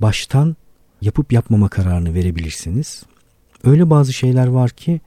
baştan 0.00 0.56
yapıp 1.02 1.32
yapmama 1.32 1.68
kararını 1.68 2.14
verebilirsiniz. 2.14 3.02
Öyle 3.64 3.90
bazı 3.90 4.12
şeyler 4.12 4.46
var 4.46 4.70
ki 4.70 5.00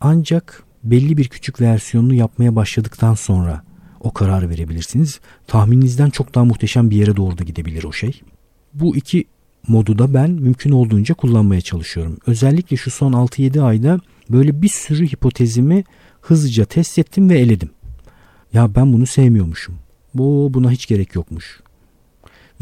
ancak 0.00 0.62
belli 0.84 1.16
bir 1.16 1.28
küçük 1.28 1.60
versiyonunu 1.60 2.14
yapmaya 2.14 2.56
başladıktan 2.56 3.14
sonra 3.14 3.62
o 4.00 4.12
kararı 4.12 4.50
verebilirsiniz. 4.50 5.20
Tahmininizden 5.46 6.10
çok 6.10 6.34
daha 6.34 6.44
muhteşem 6.44 6.90
bir 6.90 6.96
yere 6.96 7.16
doğru 7.16 7.38
da 7.38 7.44
gidebilir 7.44 7.84
o 7.84 7.92
şey. 7.92 8.20
Bu 8.74 8.96
iki 8.96 9.24
modu 9.68 9.98
da 9.98 10.14
ben 10.14 10.30
mümkün 10.30 10.70
olduğunca 10.70 11.14
kullanmaya 11.14 11.60
çalışıyorum. 11.60 12.18
Özellikle 12.26 12.76
şu 12.76 12.90
son 12.90 13.12
6-7 13.12 13.60
ayda 13.60 14.00
böyle 14.30 14.62
bir 14.62 14.68
sürü 14.68 15.06
hipotezimi 15.06 15.84
hızlıca 16.20 16.64
test 16.64 16.98
ettim 16.98 17.30
ve 17.30 17.38
eledim. 17.38 17.70
Ya 18.52 18.74
ben 18.74 18.92
bunu 18.92 19.06
sevmiyormuşum. 19.06 19.78
Bu 20.14 20.50
buna 20.54 20.70
hiç 20.70 20.86
gerek 20.86 21.14
yokmuş. 21.14 21.60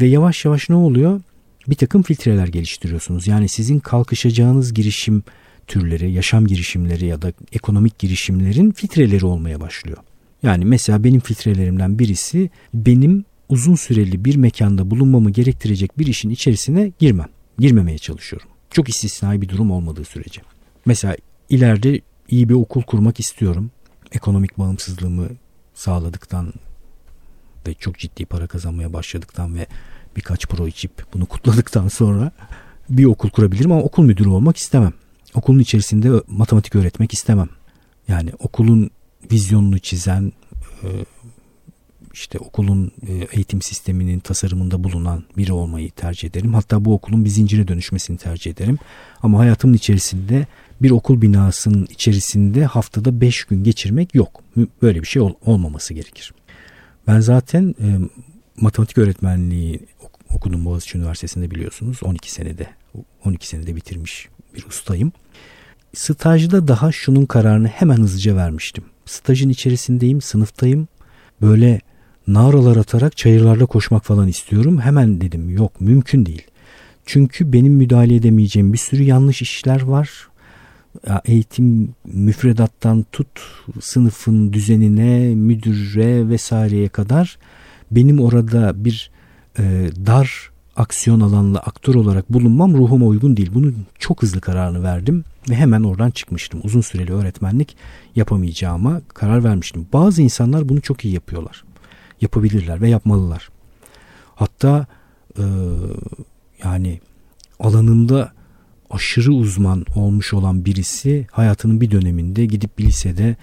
Ve 0.01 0.07
yavaş 0.07 0.45
yavaş 0.45 0.69
ne 0.69 0.75
oluyor? 0.75 1.21
Bir 1.67 1.75
takım 1.75 2.01
filtreler 2.01 2.47
geliştiriyorsunuz. 2.47 3.27
Yani 3.27 3.49
sizin 3.49 3.79
kalkışacağınız 3.79 4.73
girişim 4.73 5.23
türleri, 5.67 6.11
yaşam 6.11 6.47
girişimleri 6.47 7.05
ya 7.05 7.21
da 7.21 7.33
ekonomik 7.51 7.99
girişimlerin 7.99 8.71
filtreleri 8.71 9.25
olmaya 9.25 9.61
başlıyor. 9.61 9.97
Yani 10.43 10.65
mesela 10.65 11.03
benim 11.03 11.19
filtrelerimden 11.19 11.99
birisi 11.99 12.49
benim 12.73 13.25
uzun 13.51 13.75
süreli 13.75 14.25
bir 14.25 14.35
mekanda 14.35 14.91
bulunmamı 14.91 15.31
gerektirecek 15.31 15.99
bir 15.99 16.07
işin 16.07 16.29
içerisine 16.29 16.91
girmem. 16.99 17.27
Girmemeye 17.59 17.97
çalışıyorum. 17.97 18.47
Çok 18.69 18.89
istisnai 18.89 19.41
bir 19.41 19.49
durum 19.49 19.71
olmadığı 19.71 20.05
sürece. 20.05 20.41
Mesela 20.85 21.15
ileride 21.49 22.01
iyi 22.29 22.49
bir 22.49 22.53
okul 22.53 22.81
kurmak 22.81 23.19
istiyorum. 23.19 23.71
Ekonomik 24.11 24.57
bağımsızlığımı 24.57 25.27
sağladıktan 25.73 26.53
ve 27.67 27.73
çok 27.73 27.97
ciddi 27.97 28.25
para 28.25 28.47
kazanmaya 28.47 28.93
başladıktan 28.93 29.55
ve 29.55 29.67
birkaç 30.15 30.47
pro 30.47 30.67
içip 30.67 30.91
bunu 31.13 31.25
kutladıktan 31.25 31.87
sonra 31.87 32.31
bir 32.89 33.05
okul 33.05 33.29
kurabilirim 33.29 33.71
ama 33.71 33.81
okul 33.81 34.03
müdürü 34.03 34.29
olmak 34.29 34.57
istemem. 34.57 34.93
Okulun 35.33 35.59
içerisinde 35.59 36.23
matematik 36.27 36.75
öğretmek 36.75 37.13
istemem. 37.13 37.49
Yani 38.07 38.31
okulun 38.39 38.91
vizyonunu 39.31 39.79
çizen, 39.79 40.33
e, 40.83 40.87
işte 42.13 42.39
okulun 42.39 42.91
e, 43.07 43.13
eğitim 43.31 43.61
sisteminin 43.61 44.19
tasarımında 44.19 44.83
bulunan 44.83 45.23
biri 45.37 45.53
olmayı 45.53 45.91
tercih 45.91 46.29
ederim. 46.29 46.53
Hatta 46.53 46.85
bu 46.85 46.93
okulun 46.93 47.25
bir 47.25 47.29
zincire 47.29 47.67
dönüşmesini 47.67 48.17
tercih 48.17 48.51
ederim. 48.51 48.77
Ama 49.21 49.39
hayatımın 49.39 49.73
içerisinde 49.73 50.47
bir 50.81 50.91
okul 50.91 51.21
binasının 51.21 51.87
içerisinde 51.89 52.65
haftada 52.65 53.21
5 53.21 53.43
gün 53.43 53.63
geçirmek 53.63 54.15
yok. 54.15 54.43
Böyle 54.81 55.01
bir 55.01 55.07
şey 55.07 55.21
ol, 55.21 55.33
olmaması 55.45 55.93
gerekir. 55.93 56.33
Ben 57.07 57.19
zaten 57.19 57.75
e, 57.79 57.87
matematik 58.61 58.97
öğretmenliği 58.97 59.79
okudum 60.29 60.65
Boğaziçi 60.65 60.97
Üniversitesi'nde 60.97 61.51
biliyorsunuz. 61.51 61.99
12 62.03 62.31
senede 62.31 62.67
12 63.25 63.47
senede 63.47 63.75
bitirmiş 63.75 64.27
bir 64.55 64.65
ustayım. 64.65 65.11
Stajda 65.93 66.67
daha 66.67 66.91
şunun 66.91 67.25
kararını 67.25 67.67
hemen 67.67 67.97
hızlıca 67.97 68.35
vermiştim. 68.35 68.83
Stajın 69.05 69.49
içerisindeyim, 69.49 70.21
sınıftayım. 70.21 70.87
Böyle 71.41 71.81
naralar 72.27 72.75
atarak 72.75 73.17
çayırlarda 73.17 73.65
koşmak 73.65 74.05
falan 74.05 74.27
istiyorum. 74.27 74.79
Hemen 74.79 75.21
dedim 75.21 75.49
yok 75.49 75.81
mümkün 75.81 76.25
değil. 76.25 76.41
Çünkü 77.05 77.53
benim 77.53 77.73
müdahale 77.73 78.15
edemeyeceğim 78.15 78.73
bir 78.73 78.77
sürü 78.77 79.03
yanlış 79.03 79.41
işler 79.41 79.81
var. 79.81 80.27
Eğitim 81.25 81.95
müfredattan 82.05 83.05
tut 83.11 83.27
sınıfın 83.81 84.53
düzenine, 84.53 85.35
müdüre 85.35 86.29
vesaireye 86.29 86.89
kadar 86.89 87.37
benim 87.91 88.19
orada 88.19 88.85
bir 88.85 89.11
e, 89.59 89.89
dar 90.05 90.51
aksiyon 90.75 91.19
alanlı 91.19 91.59
aktör 91.59 91.95
olarak 91.95 92.33
bulunmam 92.33 92.73
ruhuma 92.73 93.05
uygun 93.05 93.37
değil. 93.37 93.51
Bunu 93.53 93.73
çok 93.99 94.21
hızlı 94.21 94.41
kararını 94.41 94.83
verdim 94.83 95.23
ve 95.49 95.55
hemen 95.55 95.83
oradan 95.83 96.11
çıkmıştım. 96.11 96.61
Uzun 96.63 96.81
süreli 96.81 97.13
öğretmenlik 97.13 97.75
yapamayacağıma 98.15 99.01
karar 99.07 99.43
vermiştim. 99.43 99.87
Bazı 99.93 100.21
insanlar 100.21 100.69
bunu 100.69 100.81
çok 100.81 101.05
iyi 101.05 101.13
yapıyorlar 101.13 101.63
yapabilirler 102.21 102.81
ve 102.81 102.89
yapmalılar. 102.89 103.49
Hatta 104.35 104.85
e, 105.37 105.43
yani 106.63 106.99
alanında 107.59 108.31
aşırı 108.89 109.33
uzman 109.33 109.85
olmuş 109.95 110.33
olan 110.33 110.65
birisi 110.65 111.27
hayatının 111.31 111.81
bir 111.81 111.91
döneminde 111.91 112.45
gidip 112.45 112.77
bir 112.77 112.83
lisede 112.85 113.35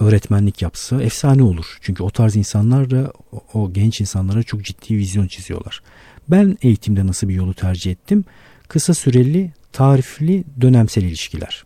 öğretmenlik 0.00 0.62
yapsa 0.62 1.02
efsane 1.02 1.42
olur. 1.42 1.78
Çünkü 1.80 2.02
o 2.02 2.10
tarz 2.10 2.36
insanlar 2.36 2.90
da 2.90 3.12
o 3.54 3.72
genç 3.72 4.00
insanlara 4.00 4.42
çok 4.42 4.64
ciddi 4.64 4.96
vizyon 4.96 5.26
çiziyorlar. 5.26 5.82
Ben 6.28 6.58
eğitimde 6.62 7.06
nasıl 7.06 7.28
bir 7.28 7.34
yolu 7.34 7.54
tercih 7.54 7.92
ettim? 7.92 8.24
Kısa 8.68 8.94
süreli, 8.94 9.52
tarifli, 9.72 10.44
dönemsel 10.60 11.02
ilişkiler. 11.02 11.64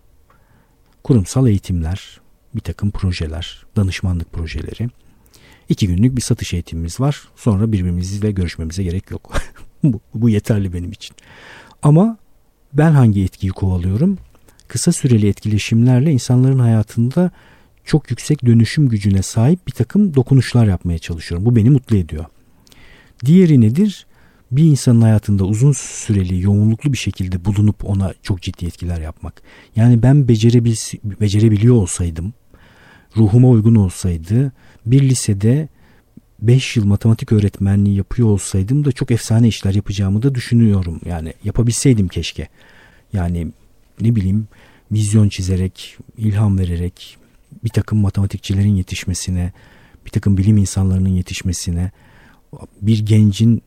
Kurumsal 1.04 1.48
eğitimler, 1.48 2.20
bir 2.54 2.60
takım 2.60 2.90
projeler, 2.90 3.66
danışmanlık 3.76 4.32
projeleri. 4.32 4.88
İki 5.68 5.86
günlük 5.86 6.16
bir 6.16 6.22
satış 6.22 6.54
eğitimimiz 6.54 7.00
var. 7.00 7.22
Sonra 7.36 7.72
birbirimizle 7.72 8.30
görüşmemize 8.30 8.82
gerek 8.82 9.10
yok. 9.10 9.32
bu, 9.84 10.00
bu 10.14 10.30
yeterli 10.30 10.72
benim 10.72 10.92
için. 10.92 11.16
Ama 11.82 12.18
ben 12.72 12.92
hangi 12.92 13.24
etkiyi 13.24 13.52
kovalıyorum? 13.52 14.18
Kısa 14.68 14.92
süreli 14.92 15.28
etkileşimlerle 15.28 16.12
insanların 16.12 16.58
hayatında 16.58 17.30
çok 17.84 18.10
yüksek 18.10 18.46
dönüşüm 18.46 18.88
gücüne 18.88 19.22
sahip 19.22 19.66
bir 19.66 19.72
takım 19.72 20.14
dokunuşlar 20.14 20.66
yapmaya 20.66 20.98
çalışıyorum. 20.98 21.46
Bu 21.46 21.56
beni 21.56 21.70
mutlu 21.70 21.96
ediyor. 21.96 22.24
Diğeri 23.24 23.60
nedir? 23.60 24.06
Bir 24.50 24.64
insanın 24.64 25.02
hayatında 25.02 25.44
uzun 25.44 25.72
süreli, 25.72 26.42
yoğunluklu 26.42 26.92
bir 26.92 26.98
şekilde 26.98 27.44
bulunup 27.44 27.84
ona 27.84 28.14
çok 28.22 28.42
ciddi 28.42 28.66
etkiler 28.66 29.00
yapmak. 29.00 29.42
Yani 29.76 30.02
ben 30.02 30.28
becerebil 30.28 30.76
becerebiliyor 31.04 31.74
olsaydım, 31.74 32.34
ruhuma 33.16 33.48
uygun 33.48 33.74
olsaydı 33.74 34.52
bir 34.86 35.02
lisede 35.02 35.68
5 36.40 36.76
yıl 36.76 36.84
matematik 36.84 37.32
öğretmenliği 37.32 37.96
yapıyor 37.96 38.28
olsaydım 38.28 38.84
da 38.84 38.92
çok 38.92 39.10
efsane 39.10 39.48
işler 39.48 39.74
yapacağımı 39.74 40.22
da 40.22 40.34
düşünüyorum. 40.34 41.00
Yani 41.04 41.34
yapabilseydim 41.44 42.08
keşke. 42.08 42.48
Yani 43.12 43.48
ne 44.00 44.16
bileyim 44.16 44.48
vizyon 44.92 45.28
çizerek, 45.28 45.96
ilham 46.18 46.58
vererek 46.58 47.18
bir 47.64 47.68
takım 47.68 47.98
matematikçilerin 47.98 48.76
yetişmesine, 48.76 49.52
bir 50.06 50.10
takım 50.10 50.36
bilim 50.36 50.56
insanlarının 50.56 51.08
yetişmesine, 51.08 51.90
bir 52.80 52.98
gencin 52.98 53.62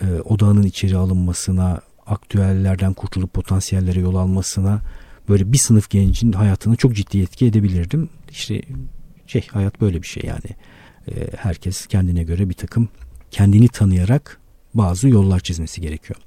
e, 0.00 0.20
odağının 0.20 0.62
içeri 0.62 0.96
alınmasına, 0.96 1.80
aktüellerden 2.06 2.94
kurtulup 2.94 3.34
potansiyellere 3.34 4.00
yol 4.00 4.14
almasına 4.14 4.80
böyle 5.28 5.52
bir 5.52 5.58
sınıf 5.58 5.90
gencin 5.90 6.32
hayatına 6.32 6.76
çok 6.76 6.94
ciddi 6.94 7.20
etki 7.20 7.46
edebilirdim. 7.46 8.08
İşte 8.32 8.62
şey 9.26 9.46
hayat 9.46 9.80
böyle 9.80 10.02
bir 10.02 10.06
şey 10.06 10.22
yani. 10.26 10.56
E, 11.08 11.36
herkes 11.36 11.86
kendine 11.86 12.22
göre 12.22 12.48
bir 12.48 12.54
takım 12.54 12.88
kendini 13.30 13.68
tanıyarak 13.68 14.40
bazı 14.74 15.08
yollar 15.08 15.40
çizmesi 15.40 15.80
gerekiyor. 15.80 16.20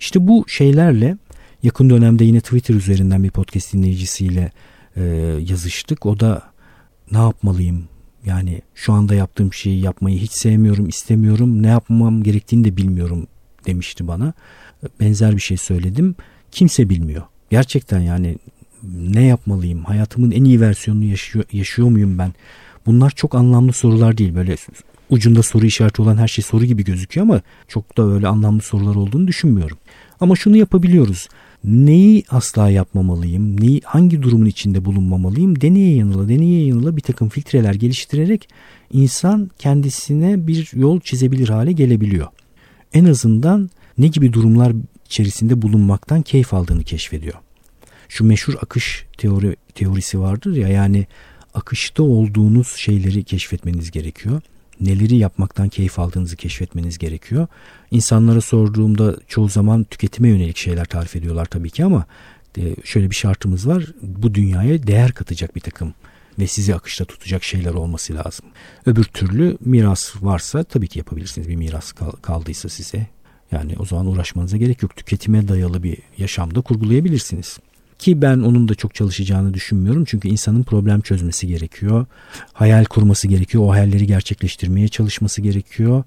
İşte 0.00 0.26
bu 0.26 0.44
şeylerle 0.48 1.16
yakın 1.62 1.90
dönemde 1.90 2.24
yine 2.24 2.40
Twitter 2.40 2.74
üzerinden 2.74 3.24
bir 3.24 3.30
podcast 3.30 3.72
dinleyicisiyle 3.72 4.52
e, 4.96 5.02
yazıştık. 5.48 6.06
O 6.06 6.20
da 6.20 6.42
ne 7.12 7.18
yapmalıyım? 7.18 7.88
Yani 8.26 8.62
şu 8.74 8.92
anda 8.92 9.14
yaptığım 9.14 9.52
şeyi 9.52 9.80
yapmayı 9.80 10.18
hiç 10.18 10.32
sevmiyorum, 10.32 10.88
istemiyorum. 10.88 11.62
Ne 11.62 11.68
yapmam 11.68 12.22
gerektiğini 12.22 12.64
de 12.64 12.76
bilmiyorum 12.76 13.26
demişti 13.66 14.08
bana. 14.08 14.32
Benzer 15.00 15.36
bir 15.36 15.40
şey 15.40 15.56
söyledim. 15.56 16.16
Kimse 16.50 16.88
bilmiyor. 16.88 17.22
Gerçekten 17.50 18.00
yani 18.00 18.36
ne 19.12 19.24
yapmalıyım? 19.24 19.84
Hayatımın 19.84 20.30
en 20.30 20.44
iyi 20.44 20.60
versiyonunu 20.60 21.04
yaşıyor, 21.04 21.44
yaşıyor 21.52 21.88
muyum 21.88 22.18
ben? 22.18 22.32
Bunlar 22.86 23.10
çok 23.10 23.34
anlamlı 23.34 23.72
sorular 23.72 24.18
değil. 24.18 24.34
Böyle 24.34 24.56
ucunda 25.10 25.42
soru 25.42 25.66
işareti 25.66 26.02
olan 26.02 26.16
her 26.16 26.28
şey 26.28 26.44
soru 26.44 26.64
gibi 26.64 26.84
gözüküyor 26.84 27.26
ama 27.26 27.40
çok 27.68 27.96
da 27.96 28.12
öyle 28.12 28.28
anlamlı 28.28 28.62
sorular 28.62 28.94
olduğunu 28.94 29.28
düşünmüyorum. 29.28 29.78
Ama 30.20 30.36
şunu 30.36 30.56
yapabiliyoruz. 30.56 31.28
Neyi 31.64 32.24
asla 32.30 32.70
yapmamalıyım, 32.70 33.60
neyi, 33.60 33.80
hangi 33.84 34.22
durumun 34.22 34.46
içinde 34.46 34.84
bulunmamalıyım 34.84 35.60
deneye 35.60 35.96
yanıla 35.96 36.28
deneye 36.28 36.66
yanıla 36.66 36.96
bir 36.96 37.02
takım 37.02 37.28
filtreler 37.28 37.74
geliştirerek 37.74 38.48
insan 38.92 39.50
kendisine 39.58 40.46
bir 40.46 40.70
yol 40.74 41.00
çizebilir 41.00 41.48
hale 41.48 41.72
gelebiliyor. 41.72 42.26
En 42.92 43.04
azından 43.04 43.70
ne 43.98 44.06
gibi 44.06 44.32
durumlar 44.32 44.72
içerisinde 45.06 45.62
bulunmaktan 45.62 46.22
keyif 46.22 46.54
aldığını 46.54 46.82
keşfediyor. 46.82 47.34
Şu 48.10 48.24
meşhur 48.24 48.54
akış 48.62 49.04
teori, 49.18 49.56
teorisi 49.74 50.20
vardır 50.20 50.56
ya 50.56 50.68
yani 50.68 51.06
akışta 51.54 52.02
olduğunuz 52.02 52.68
şeyleri 52.76 53.24
keşfetmeniz 53.24 53.90
gerekiyor. 53.90 54.42
Neleri 54.80 55.16
yapmaktan 55.16 55.68
keyif 55.68 55.98
aldığınızı 55.98 56.36
keşfetmeniz 56.36 56.98
gerekiyor. 56.98 57.46
İnsanlara 57.90 58.40
sorduğumda 58.40 59.16
çoğu 59.28 59.48
zaman 59.48 59.84
tüketime 59.84 60.28
yönelik 60.28 60.56
şeyler 60.56 60.84
tarif 60.84 61.16
ediyorlar 61.16 61.46
tabii 61.46 61.70
ki 61.70 61.84
ama 61.84 62.04
e, 62.58 62.76
şöyle 62.84 63.10
bir 63.10 63.14
şartımız 63.14 63.68
var. 63.68 63.84
Bu 64.02 64.34
dünyaya 64.34 64.86
değer 64.86 65.12
katacak 65.12 65.56
bir 65.56 65.60
takım 65.60 65.94
ve 66.38 66.46
sizi 66.46 66.74
akışta 66.74 67.04
tutacak 67.04 67.44
şeyler 67.44 67.74
olması 67.74 68.14
lazım. 68.14 68.46
Öbür 68.86 69.04
türlü 69.04 69.56
miras 69.60 70.14
varsa 70.20 70.64
tabii 70.64 70.88
ki 70.88 70.98
yapabilirsiniz 70.98 71.48
bir 71.48 71.56
miras 71.56 71.92
kaldıysa 72.22 72.68
size. 72.68 73.06
Yani 73.52 73.74
o 73.78 73.84
zaman 73.84 74.06
uğraşmanıza 74.06 74.56
gerek 74.56 74.82
yok. 74.82 74.96
Tüketime 74.96 75.48
dayalı 75.48 75.82
bir 75.82 75.98
yaşamda 76.18 76.60
kurgulayabilirsiniz. 76.60 77.58
Ki 78.00 78.22
ben 78.22 78.38
onun 78.38 78.68
da 78.68 78.74
çok 78.74 78.94
çalışacağını 78.94 79.54
düşünmüyorum. 79.54 80.04
Çünkü 80.04 80.28
insanın 80.28 80.62
problem 80.62 81.00
çözmesi 81.00 81.46
gerekiyor. 81.46 82.06
Hayal 82.52 82.84
kurması 82.84 83.28
gerekiyor. 83.28 83.64
O 83.64 83.70
hayalleri 83.70 84.06
gerçekleştirmeye 84.06 84.88
çalışması 84.88 85.42
gerekiyor. 85.42 86.04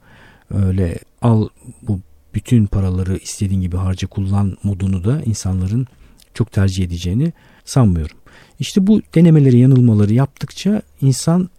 Öyle 0.53 0.99
al 1.21 1.47
bu 1.81 1.99
bütün 2.33 2.65
paraları 2.65 3.17
istediğin 3.17 3.61
gibi 3.61 3.77
harca 3.77 4.07
kullan 4.07 4.57
modunu 4.63 5.03
da 5.03 5.21
insanların 5.25 5.87
çok 6.33 6.51
tercih 6.51 6.83
edeceğini 6.83 7.33
sanmıyorum. 7.65 8.17
İşte 8.59 8.87
bu 8.87 9.01
denemeleri 9.15 9.57
yanılmaları 9.57 10.13
yaptıkça 10.13 10.81
insan 11.01 11.49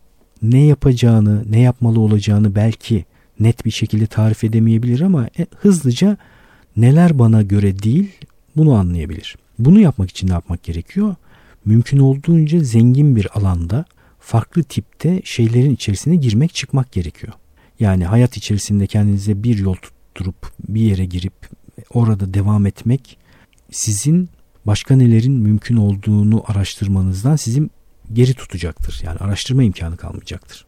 ne 0.43 0.65
yapacağını, 0.65 1.45
ne 1.51 1.61
yapmalı 1.61 2.01
olacağını 2.01 2.55
belki 2.55 3.05
net 3.41 3.65
bir 3.65 3.71
şekilde 3.71 4.07
tarif 4.07 4.45
edemeyebilir 4.45 5.01
ama 5.01 5.27
e, 5.39 5.47
hızlıca 5.57 6.17
neler 6.77 7.19
bana 7.19 7.43
göre 7.43 7.83
değil 7.83 8.11
bunu 8.57 8.75
anlayabilir. 8.75 9.37
Bunu 9.59 9.81
yapmak 9.81 10.11
için 10.11 10.29
ne 10.29 10.33
yapmak 10.33 10.63
gerekiyor? 10.63 11.15
Mümkün 11.65 11.99
olduğunca 11.99 12.61
zengin 12.61 13.17
bir 13.17 13.39
alanda 13.39 13.85
farklı 14.21 14.63
tipte 14.63 15.23
şeylerin 15.25 15.75
içerisine 15.75 16.17
girmek 16.17 16.55
çıkmak 16.55 16.93
gerekiyor. 16.93 17.33
Yani 17.81 18.05
hayat 18.05 18.37
içerisinde 18.37 18.87
kendinize 18.87 19.43
bir 19.43 19.59
yol 19.59 19.75
tutturup 19.75 20.53
bir 20.69 20.81
yere 20.81 21.05
girip 21.05 21.35
orada 21.91 22.35
devam 22.35 22.67
etmek 22.67 23.19
sizin 23.71 24.29
başka 24.67 24.97
nelerin 24.97 25.33
mümkün 25.33 25.77
olduğunu 25.77 26.45
araştırmanızdan 26.47 27.37
sizin 27.37 27.71
geri 28.13 28.35
tutacaktır. 28.35 29.01
Yani 29.05 29.19
araştırma 29.19 29.63
imkanı 29.63 29.97
kalmayacaktır. 29.97 30.67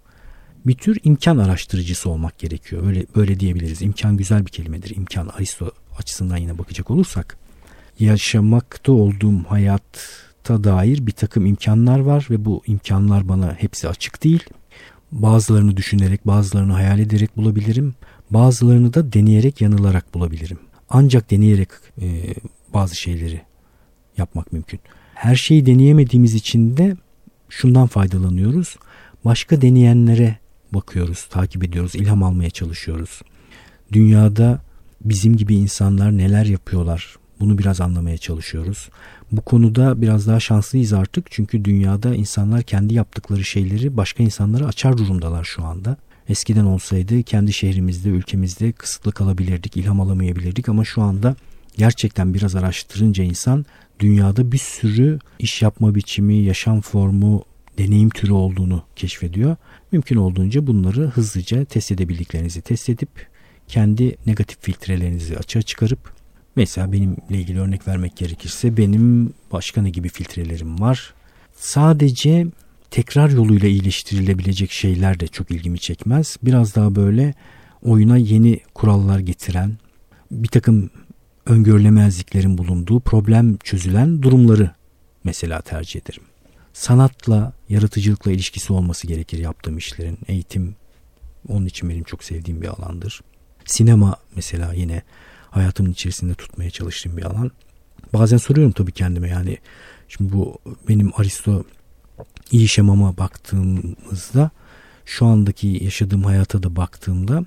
Bir 0.66 0.74
tür 0.74 0.99
imkan 1.05 1.39
araştırıcısı 1.39 2.11
olmak 2.11 2.39
gerekiyor. 2.39 2.87
Öyle 2.87 3.07
böyle 3.16 3.41
diyebiliriz. 3.41 3.82
İmkan 3.82 4.16
güzel 4.16 4.47
bir 4.47 4.51
kelimedir. 4.51 4.97
İmkan 4.97 5.28
Aristo 5.28 5.70
açısından 5.99 6.37
yine 6.37 6.59
bakacak 6.59 6.91
olursak 6.91 7.39
yaşamakta 7.99 8.92
olduğum 8.92 9.44
hayatta 9.49 10.64
dair 10.64 11.07
bir 11.07 11.12
takım 11.12 11.47
imkanlar 11.47 11.99
var 11.99 12.26
ve 12.30 12.44
bu 12.44 12.62
imkanlar 12.66 13.28
bana 13.28 13.55
hepsi 13.59 13.88
açık 13.88 14.24
değil. 14.24 14.44
Bazılarını 15.12 15.76
düşünerek, 15.76 16.26
bazılarını 16.26 16.72
hayal 16.72 16.99
ederek 16.99 17.36
bulabilirim. 17.36 17.94
Bazılarını 18.30 18.94
da 18.94 19.12
deneyerek, 19.12 19.61
yanılarak 19.61 20.14
bulabilirim. 20.14 20.59
Ancak 20.90 21.30
deneyerek 21.30 21.68
e, 22.03 22.34
bazı 22.74 22.97
şeyleri 22.97 23.40
yapmak 24.18 24.53
mümkün. 24.53 24.80
Her 25.14 25.36
şeyi 25.36 25.66
deneyemediğimiz 25.66 26.34
için 26.34 26.76
de 26.76 26.97
şundan 27.49 27.86
faydalanıyoruz. 27.86 28.76
Başka 29.24 29.62
deneyenlere 29.62 30.38
bakıyoruz, 30.74 31.26
takip 31.30 31.64
ediyoruz, 31.64 31.94
ilham 31.94 32.22
almaya 32.22 32.51
çalışıyoruz. 32.51 33.22
Dünyada 33.92 34.61
bizim 35.01 35.36
gibi 35.36 35.55
insanlar 35.55 36.18
neler 36.18 36.47
yapıyorlar? 36.47 37.16
Bunu 37.41 37.59
biraz 37.59 37.80
anlamaya 37.80 38.18
çalışıyoruz. 38.18 38.89
Bu 39.32 39.41
konuda 39.41 40.03
biraz 40.03 40.26
daha 40.26 40.41
şanslıyız 40.41 40.93
artık 40.93 41.30
çünkü 41.30 41.64
dünyada 41.64 42.14
insanlar 42.14 42.62
kendi 42.62 42.95
yaptıkları 42.95 43.45
şeyleri 43.45 43.97
başka 43.97 44.22
insanlara 44.22 44.66
açar 44.66 44.99
durumdalar 44.99 45.45
şu 45.45 45.64
anda. 45.64 45.97
Eskiden 46.28 46.64
olsaydı 46.64 47.22
kendi 47.22 47.53
şehrimizde, 47.53 48.09
ülkemizde 48.09 48.72
kısıtlı 48.72 49.12
kalabilirdik, 49.12 49.76
ilham 49.76 50.01
alamayabilirdik 50.01 50.68
ama 50.68 50.84
şu 50.84 51.03
anda 51.03 51.37
gerçekten 51.76 52.34
biraz 52.34 52.57
araştırınca 52.57 53.24
insan 53.24 53.66
dünyada 54.01 54.53
bir 54.53 54.59
sürü 54.59 55.18
iş 55.39 55.62
yapma 55.62 55.95
biçimi, 55.95 56.34
yaşam 56.37 56.80
formu, 56.80 57.45
deneyim 57.78 58.11
türü 58.11 58.32
olduğunu 58.32 58.82
keşfediyor. 58.97 59.57
Mümkün 59.93 60.16
olduğunca 60.16 60.66
bunları 60.66 61.07
hızlıca 61.07 61.64
test 61.64 61.93
edebildiklerinizi 61.93 62.61
test 62.61 62.89
edip 62.89 63.09
kendi 63.68 64.16
negatif 64.26 64.59
filtrelerinizi 64.61 65.37
açığa 65.37 65.62
çıkarıp 65.62 66.15
mesela 66.57 66.92
benimle 66.92 67.16
ilgili 67.30 67.61
örnek 67.61 67.88
vermek 67.88 68.16
gerekirse 68.16 68.76
benim 68.76 69.34
başka 69.52 69.82
ne 69.82 69.90
gibi 69.90 70.09
filtrelerim 70.09 70.80
var. 70.80 71.14
Sadece 71.57 72.46
tekrar 72.90 73.30
yoluyla 73.30 73.68
iyileştirilebilecek 73.68 74.70
şeyler 74.70 75.20
de 75.20 75.26
çok 75.26 75.50
ilgimi 75.50 75.78
çekmez. 75.78 76.36
Biraz 76.42 76.74
daha 76.74 76.94
böyle 76.94 77.34
oyuna 77.82 78.16
yeni 78.16 78.61
kurallar 78.74 79.18
getiren, 79.18 79.78
bir 80.30 80.48
takım 80.48 80.90
öngörülemezliklerin 81.46 82.59
bulunduğu 82.59 83.00
problem 83.00 83.57
çözülen 83.57 84.22
durumları 84.22 84.70
mesela 85.24 85.61
tercih 85.61 86.00
ederim. 86.00 86.22
Sanatla, 86.72 87.52
yaratıcılıkla 87.68 88.32
ilişkisi 88.32 88.72
olması 88.72 89.07
gerekir 89.07 89.38
yaptığım 89.38 89.78
işlerin. 89.78 90.18
Eğitim 90.28 90.76
onun 91.48 91.66
için 91.66 91.90
benim 91.90 92.04
çok 92.04 92.24
sevdiğim 92.24 92.62
bir 92.62 92.68
alandır. 92.68 93.20
Sinema 93.64 94.16
mesela 94.36 94.72
yine 94.72 95.02
hayatımın 95.57 95.90
içerisinde 95.92 96.34
tutmaya 96.34 96.70
çalıştığım 96.70 97.16
bir 97.16 97.22
alan. 97.22 97.50
Bazen 98.12 98.36
soruyorum 98.36 98.72
tabii 98.72 98.92
kendime 98.92 99.28
yani 99.28 99.59
şimdi 100.09 100.32
bu 100.32 100.59
benim 100.88 101.12
Aristo 101.16 101.64
iyi 102.50 102.68
şemama 102.68 103.16
baktığımızda 103.16 104.50
şu 105.04 105.26
andaki 105.26 105.84
yaşadığım 105.84 106.24
hayata 106.24 106.62
da 106.62 106.76
baktığımda 106.76 107.44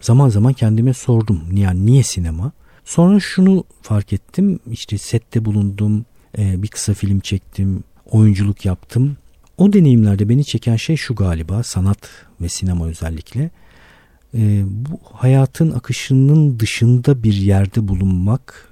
zaman 0.00 0.28
zaman 0.28 0.52
kendime 0.52 0.94
sordum. 0.94 1.42
Yani 1.52 1.86
niye 1.86 2.02
sinema? 2.02 2.52
Sonra 2.84 3.20
şunu 3.20 3.64
fark 3.82 4.12
ettim. 4.12 4.60
İşte 4.70 4.98
sette 4.98 5.44
bulundum. 5.44 6.04
E, 6.38 6.62
bir 6.62 6.68
kısa 6.68 6.94
film 6.94 7.20
çektim. 7.20 7.84
Oyunculuk 8.10 8.64
yaptım. 8.64 9.16
O 9.58 9.72
deneyimlerde 9.72 10.28
beni 10.28 10.44
çeken 10.44 10.76
şey 10.76 10.96
şu 10.96 11.14
galiba 11.14 11.62
sanat 11.62 11.98
ve 12.40 12.48
sinema 12.48 12.86
özellikle. 12.86 13.50
E, 14.34 14.62
bu 14.66 15.00
hayatın 15.12 15.70
akışının 15.70 16.60
dışında 16.60 17.22
bir 17.22 17.34
yerde 17.34 17.88
bulunmak, 17.88 18.68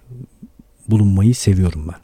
bulunmayı 0.89 1.35
seviyorum 1.35 1.89
ben. 1.89 1.99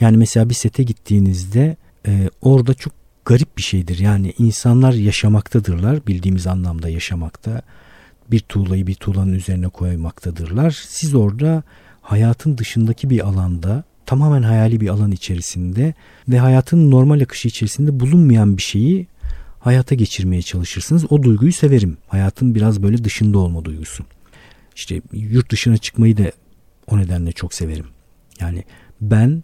Yani 0.00 0.16
mesela 0.16 0.48
bir 0.48 0.54
sete 0.54 0.82
gittiğinizde 0.82 1.76
e, 2.06 2.30
orada 2.42 2.74
çok 2.74 2.92
garip 3.24 3.56
bir 3.56 3.62
şeydir. 3.62 3.98
Yani 3.98 4.34
insanlar 4.38 4.92
yaşamaktadırlar 4.92 6.06
bildiğimiz 6.06 6.46
anlamda 6.46 6.88
yaşamakta 6.88 7.62
bir 8.30 8.40
tuğlayı 8.40 8.86
bir 8.86 8.94
tuğlanın 8.94 9.32
üzerine 9.32 9.68
koymaktadırlar. 9.68 10.70
Siz 10.88 11.14
orada 11.14 11.62
hayatın 12.02 12.58
dışındaki 12.58 13.10
bir 13.10 13.26
alanda 13.28 13.84
tamamen 14.06 14.42
hayali 14.42 14.80
bir 14.80 14.88
alan 14.88 15.10
içerisinde 15.10 15.94
ve 16.28 16.38
hayatın 16.38 16.90
normal 16.90 17.20
akışı 17.20 17.48
içerisinde 17.48 18.00
bulunmayan 18.00 18.56
bir 18.56 18.62
şeyi 18.62 19.06
hayata 19.60 19.94
geçirmeye 19.94 20.42
çalışırsınız. 20.42 21.12
O 21.12 21.22
duyguyu 21.22 21.52
severim. 21.52 21.96
Hayatın 22.08 22.54
biraz 22.54 22.82
böyle 22.82 23.04
dışında 23.04 23.38
olma 23.38 23.64
duygusu. 23.64 24.04
İşte 24.76 25.02
yurt 25.12 25.50
dışına 25.50 25.76
çıkmayı 25.76 26.16
da 26.16 26.32
o 26.86 26.98
nedenle 26.98 27.32
çok 27.32 27.54
severim. 27.54 27.86
Yani 28.40 28.64
ben 29.00 29.42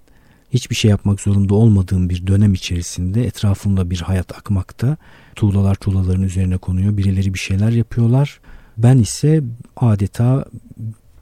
hiçbir 0.51 0.75
şey 0.75 0.91
yapmak 0.91 1.21
zorunda 1.21 1.55
olmadığım 1.55 2.11
bir 2.11 2.27
dönem 2.27 2.55
içerisinde 2.55 3.27
etrafımda 3.27 3.91
bir 3.91 4.01
hayat 4.01 4.39
akmakta. 4.39 4.97
Tuğlalar 5.35 5.75
tuğlaların 5.75 6.23
üzerine 6.23 6.57
konuyor. 6.57 6.97
Birileri 6.97 7.35
bir 7.35 7.39
şeyler 7.39 7.71
yapıyorlar. 7.71 8.41
Ben 8.79 8.99
ise 8.99 9.43
adeta 9.77 10.45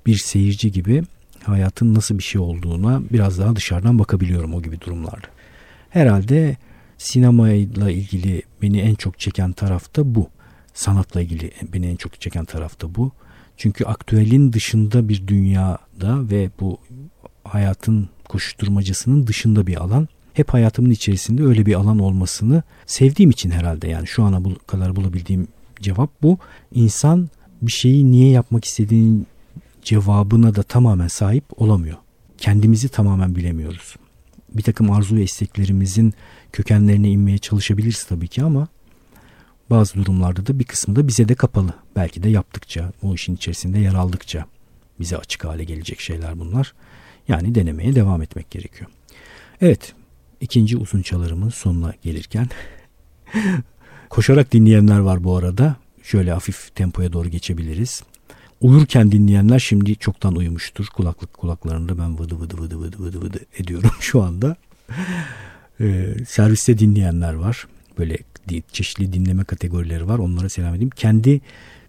bir 0.07 0.17
seyirci 0.17 0.73
gibi 0.73 1.03
hayatın 1.45 1.95
nasıl 1.95 2.19
bir 2.19 2.23
şey 2.23 2.41
olduğuna 2.41 3.03
biraz 3.13 3.39
daha 3.39 3.57
dışarıdan 3.57 3.99
bakabiliyorum 3.99 4.55
o 4.55 4.63
gibi 4.63 4.81
durumlarda. 4.81 5.27
Herhalde 5.91 6.57
sinemayla 6.99 7.91
ilgili 7.91 8.43
beni 8.63 8.81
en 8.81 8.95
çok 8.95 9.19
çeken 9.19 9.53
taraf 9.53 9.97
da 9.97 10.15
bu. 10.15 10.29
Sanatla 10.75 11.21
ilgili 11.21 11.51
beni 11.73 11.87
en 11.87 11.97
çok 11.97 12.21
çeken 12.21 12.45
taraf 12.45 12.81
da 12.81 12.95
bu. 12.95 13.13
Çünkü 13.57 13.85
aktüelin 13.85 14.53
dışında 14.53 15.09
bir 15.09 15.27
dünyada 15.27 16.31
ve 16.31 16.51
bu 16.61 16.79
hayatın 17.45 18.09
koşuşturmacasının 18.29 19.27
dışında 19.27 19.67
bir 19.67 19.77
alan. 19.77 20.09
Hep 20.35 20.55
hayatımın 20.55 20.91
içerisinde 20.91 21.43
öyle 21.43 21.67
bir 21.67 21.75
alan 21.75 21.99
olmasını 21.99 22.63
sevdiğim 22.87 23.31
için 23.31 23.51
herhalde 23.51 23.89
yani 23.89 24.07
şu 24.07 24.23
ana 24.23 24.43
kadar 24.67 24.97
bulabildiğim 24.97 25.49
cevap 25.81 26.23
bu. 26.23 26.39
İnsan 26.73 27.29
bir 27.63 27.73
şeyi 27.73 28.13
niye 28.13 28.31
yapmak 28.31 28.65
istediğinin 28.65 29.27
cevabına 29.83 30.55
da 30.55 30.63
tamamen 30.63 31.09
sahip 31.09 31.45
olamıyor. 31.63 31.97
Kendimizi 32.39 32.89
tamamen 32.89 33.37
bilemiyoruz. 33.37 33.97
Bir 34.55 34.63
takım 34.63 34.91
arzu 34.91 35.17
ve 35.17 35.23
isteklerimizin 35.23 36.15
kökenlerine 36.53 37.11
inmeye 37.11 37.39
çalışabiliriz 37.39 38.05
tabii 38.05 38.29
ki 38.29 38.43
ama 38.43 38.69
bazı 39.71 39.95
durumlarda 39.95 40.47
da 40.47 40.59
bir 40.59 40.65
kısmı 40.65 40.97
da 40.97 41.09
bize 41.09 41.29
de 41.29 41.35
kapalı. 41.35 41.75
Belki 41.97 42.23
de 42.23 42.29
yaptıkça, 42.29 42.93
o 43.03 43.15
işin 43.15 43.37
içerisinde 43.37 43.79
yer 43.79 43.95
aldıkça 43.95 44.47
bize 45.01 45.17
açık 45.17 45.45
hale 45.45 45.65
gelecek 45.65 46.01
şeyler 46.01 46.39
bunlar. 46.39 46.75
Yani 47.29 47.55
denemeye 47.55 47.95
devam 47.95 48.23
etmek 48.23 48.51
gerekiyor. 48.51 48.91
Evet, 49.61 49.95
ikinci 50.41 50.77
uzun 50.77 51.03
çalarımın 51.03 51.49
sonuna 51.49 51.95
gelirken 52.03 52.49
koşarak 54.11 54.53
dinleyenler 54.53 54.99
var 54.99 55.25
bu 55.25 55.37
arada. 55.37 55.77
Şöyle 56.03 56.33
hafif 56.33 56.75
tempoya 56.75 57.13
doğru 57.13 57.29
geçebiliriz. 57.29 58.03
Uyurken 58.65 59.12
dinleyenler 59.12 59.59
şimdi 59.59 59.97
çoktan 59.97 60.37
uyumuştur. 60.37 60.87
Kulaklık 60.87 61.33
kulaklarında 61.33 61.99
ben 61.99 62.19
vıdı 62.19 62.41
vıdı 62.41 62.59
vıdı 62.59 62.81
vıdı 62.81 62.99
vıdı 62.99 63.21
vıdı 63.21 63.39
ediyorum 63.59 63.91
şu 64.01 64.23
anda. 64.23 64.57
Ee, 65.81 66.15
serviste 66.29 66.79
dinleyenler 66.79 67.35
var. 67.35 67.67
Böyle 67.99 68.19
çeşitli 68.73 69.12
dinleme 69.12 69.45
kategorileri 69.45 70.09
var. 70.09 70.19
Onlara 70.19 70.49
selam 70.49 70.75
edeyim. 70.75 70.91
Kendi 70.91 71.41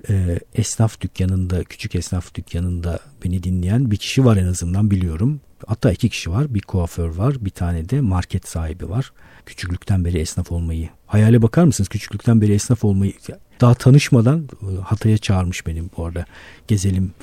e, 0.09 0.39
esnaf 0.55 1.01
dükkanında, 1.01 1.63
küçük 1.63 1.95
esnaf 1.95 2.35
dükkanında 2.35 2.99
beni 3.25 3.43
dinleyen 3.43 3.91
bir 3.91 3.97
kişi 3.97 4.25
var 4.25 4.37
en 4.37 4.47
azından 4.47 4.91
biliyorum. 4.91 5.41
Hatta 5.67 5.91
iki 5.91 6.09
kişi 6.09 6.31
var. 6.31 6.53
Bir 6.53 6.61
kuaför 6.61 7.09
var. 7.09 7.45
Bir 7.45 7.49
tane 7.49 7.89
de 7.89 8.01
market 8.01 8.47
sahibi 8.47 8.89
var. 8.89 9.11
Küçüklükten 9.45 10.05
beri 10.05 10.19
esnaf 10.19 10.51
olmayı. 10.51 10.89
Hayale 11.07 11.41
bakar 11.41 11.63
mısınız? 11.63 11.89
Küçüklükten 11.89 12.41
beri 12.41 12.53
esnaf 12.53 12.83
olmayı. 12.83 13.13
Daha 13.61 13.73
tanışmadan 13.73 14.49
e, 14.61 14.81
Hatay'a 14.81 15.17
çağırmış 15.17 15.67
benim 15.67 15.89
bu 15.97 16.05
arada. 16.05 16.25
Gezelim 16.67 17.13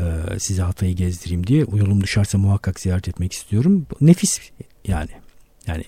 e, 0.00 0.04
size 0.38 0.62
Hatay'ı 0.62 0.94
gezdireyim 0.96 1.46
diye. 1.46 1.60
Yolum 1.60 2.02
düşerse 2.02 2.38
muhakkak 2.38 2.80
ziyaret 2.80 3.08
etmek 3.08 3.32
istiyorum. 3.32 3.86
Nefis 4.00 4.40
yani. 4.86 5.10
Yani 5.66 5.84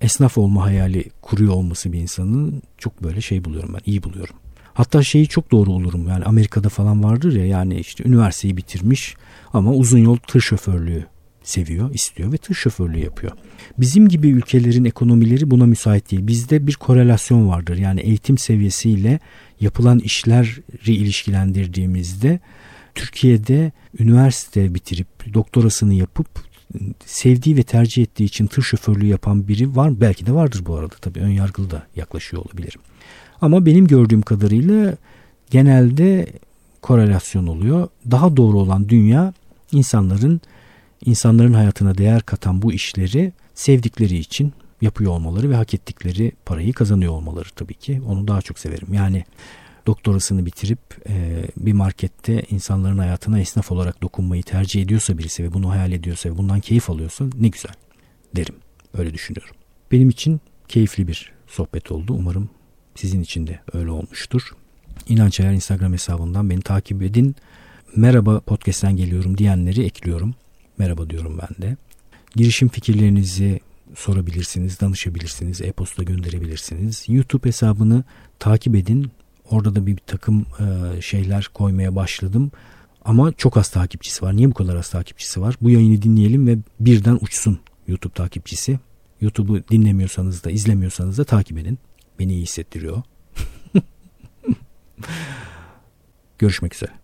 esnaf 0.00 0.38
olma 0.38 0.64
hayali 0.64 1.04
kuruyor 1.22 1.54
olması 1.54 1.92
bir 1.92 2.00
insanın 2.00 2.62
çok 2.78 3.02
böyle 3.02 3.20
şey 3.20 3.44
buluyorum 3.44 3.74
ben. 3.74 3.80
iyi 3.86 4.02
buluyorum. 4.02 4.36
Hatta 4.74 5.02
şeyi 5.02 5.28
çok 5.28 5.50
doğru 5.50 5.70
olurum 5.70 6.08
yani 6.08 6.24
Amerika'da 6.24 6.68
falan 6.68 7.04
vardır 7.04 7.32
ya 7.32 7.46
yani 7.46 7.80
işte 7.80 8.04
üniversiteyi 8.04 8.56
bitirmiş 8.56 9.16
ama 9.52 9.72
uzun 9.72 9.98
yol 9.98 10.16
tır 10.16 10.40
şoförlüğü 10.40 11.06
seviyor, 11.42 11.94
istiyor 11.94 12.32
ve 12.32 12.36
tır 12.36 12.54
şoförlüğü 12.54 12.98
yapıyor. 12.98 13.32
Bizim 13.78 14.08
gibi 14.08 14.28
ülkelerin 14.28 14.84
ekonomileri 14.84 15.50
buna 15.50 15.66
müsait 15.66 16.10
değil. 16.10 16.26
Bizde 16.26 16.66
bir 16.66 16.74
korelasyon 16.74 17.48
vardır. 17.48 17.76
Yani 17.76 18.00
eğitim 18.00 18.38
seviyesiyle 18.38 19.20
yapılan 19.60 19.98
işleri 19.98 20.94
ilişkilendirdiğimizde 20.94 22.40
Türkiye'de 22.94 23.72
üniversite 23.98 24.74
bitirip 24.74 25.34
doktorasını 25.34 25.94
yapıp 25.94 26.26
sevdiği 27.06 27.56
ve 27.56 27.62
tercih 27.62 28.02
ettiği 28.02 28.24
için 28.24 28.46
tır 28.46 28.62
şoförlüğü 28.62 29.06
yapan 29.06 29.48
biri 29.48 29.76
var 29.76 30.00
Belki 30.00 30.26
de 30.26 30.32
vardır 30.32 30.62
bu 30.66 30.74
arada 30.74 30.94
tabii 31.00 31.20
ön 31.20 31.28
yargılı 31.30 31.70
da 31.70 31.86
yaklaşıyor 31.96 32.42
olabilirim. 32.42 32.80
Ama 33.40 33.66
benim 33.66 33.86
gördüğüm 33.86 34.22
kadarıyla 34.22 34.96
genelde 35.50 36.26
korelasyon 36.82 37.46
oluyor. 37.46 37.88
Daha 38.10 38.36
doğru 38.36 38.58
olan 38.58 38.88
dünya 38.88 39.32
insanların 39.72 40.40
insanların 41.04 41.52
hayatına 41.52 41.98
değer 41.98 42.22
katan 42.22 42.62
bu 42.62 42.72
işleri 42.72 43.32
sevdikleri 43.54 44.16
için 44.16 44.52
yapıyor 44.80 45.12
olmaları 45.12 45.50
ve 45.50 45.54
hak 45.54 45.74
ettikleri 45.74 46.32
parayı 46.46 46.72
kazanıyor 46.72 47.12
olmaları 47.12 47.48
tabii 47.56 47.74
ki. 47.74 48.02
Onu 48.06 48.28
daha 48.28 48.42
çok 48.42 48.58
severim. 48.58 48.94
Yani 48.94 49.24
doktorasını 49.86 50.46
bitirip 50.46 50.80
e, 51.08 51.44
bir 51.56 51.72
markette 51.72 52.42
insanların 52.50 52.98
hayatına 52.98 53.40
esnaf 53.40 53.72
olarak 53.72 54.02
dokunmayı 54.02 54.42
tercih 54.42 54.82
ediyorsa 54.82 55.18
birisi 55.18 55.44
ve 55.44 55.52
bunu 55.52 55.70
hayal 55.70 55.92
ediyorsa 55.92 56.30
ve 56.30 56.38
bundan 56.38 56.60
keyif 56.60 56.90
alıyorsa 56.90 57.24
ne 57.34 57.48
güzel 57.48 57.74
derim. 58.36 58.54
Öyle 58.94 59.14
düşünüyorum. 59.14 59.54
Benim 59.92 60.10
için 60.10 60.40
keyifli 60.68 61.08
bir 61.08 61.32
sohbet 61.46 61.92
oldu. 61.92 62.14
Umarım 62.18 62.50
sizin 62.94 63.22
için 63.22 63.46
de 63.46 63.60
öyle 63.72 63.90
olmuştur. 63.90 64.42
İnanç 65.08 65.40
Ayar 65.40 65.52
Instagram 65.52 65.92
hesabından 65.92 66.50
beni 66.50 66.60
takip 66.60 67.02
edin. 67.02 67.36
Merhaba 67.96 68.40
podcast'ten 68.40 68.96
geliyorum 68.96 69.38
diyenleri 69.38 69.84
ekliyorum. 69.84 70.34
Merhaba 70.82 71.10
diyorum 71.10 71.38
ben 71.42 71.62
de. 71.62 71.76
Girişim 72.36 72.68
fikirlerinizi 72.68 73.60
sorabilirsiniz, 73.94 74.80
danışabilirsiniz, 74.80 75.60
e-posta 75.60 76.02
gönderebilirsiniz. 76.02 77.04
YouTube 77.08 77.48
hesabını 77.48 78.04
takip 78.38 78.76
edin. 78.76 79.10
Orada 79.50 79.74
da 79.74 79.86
bir 79.86 79.96
takım 79.96 80.46
e, 80.60 81.00
şeyler 81.00 81.50
koymaya 81.54 81.96
başladım. 81.96 82.50
Ama 83.04 83.32
çok 83.32 83.56
az 83.56 83.68
takipçisi 83.68 84.24
var. 84.24 84.36
Niye 84.36 84.50
bu 84.50 84.54
kadar 84.54 84.76
az 84.76 84.90
takipçisi 84.90 85.40
var? 85.40 85.56
Bu 85.60 85.70
yayını 85.70 86.02
dinleyelim 86.02 86.46
ve 86.46 86.58
birden 86.80 87.18
uçsun 87.20 87.58
YouTube 87.86 88.14
takipçisi. 88.14 88.78
YouTube'u 89.20 89.68
dinlemiyorsanız 89.70 90.44
da 90.44 90.50
izlemiyorsanız 90.50 91.18
da 91.18 91.24
takip 91.24 91.58
edin. 91.58 91.78
Beni 92.18 92.32
iyi 92.32 92.42
hissettiriyor. 92.42 93.02
Görüşmek 96.38 96.74
üzere. 96.74 97.01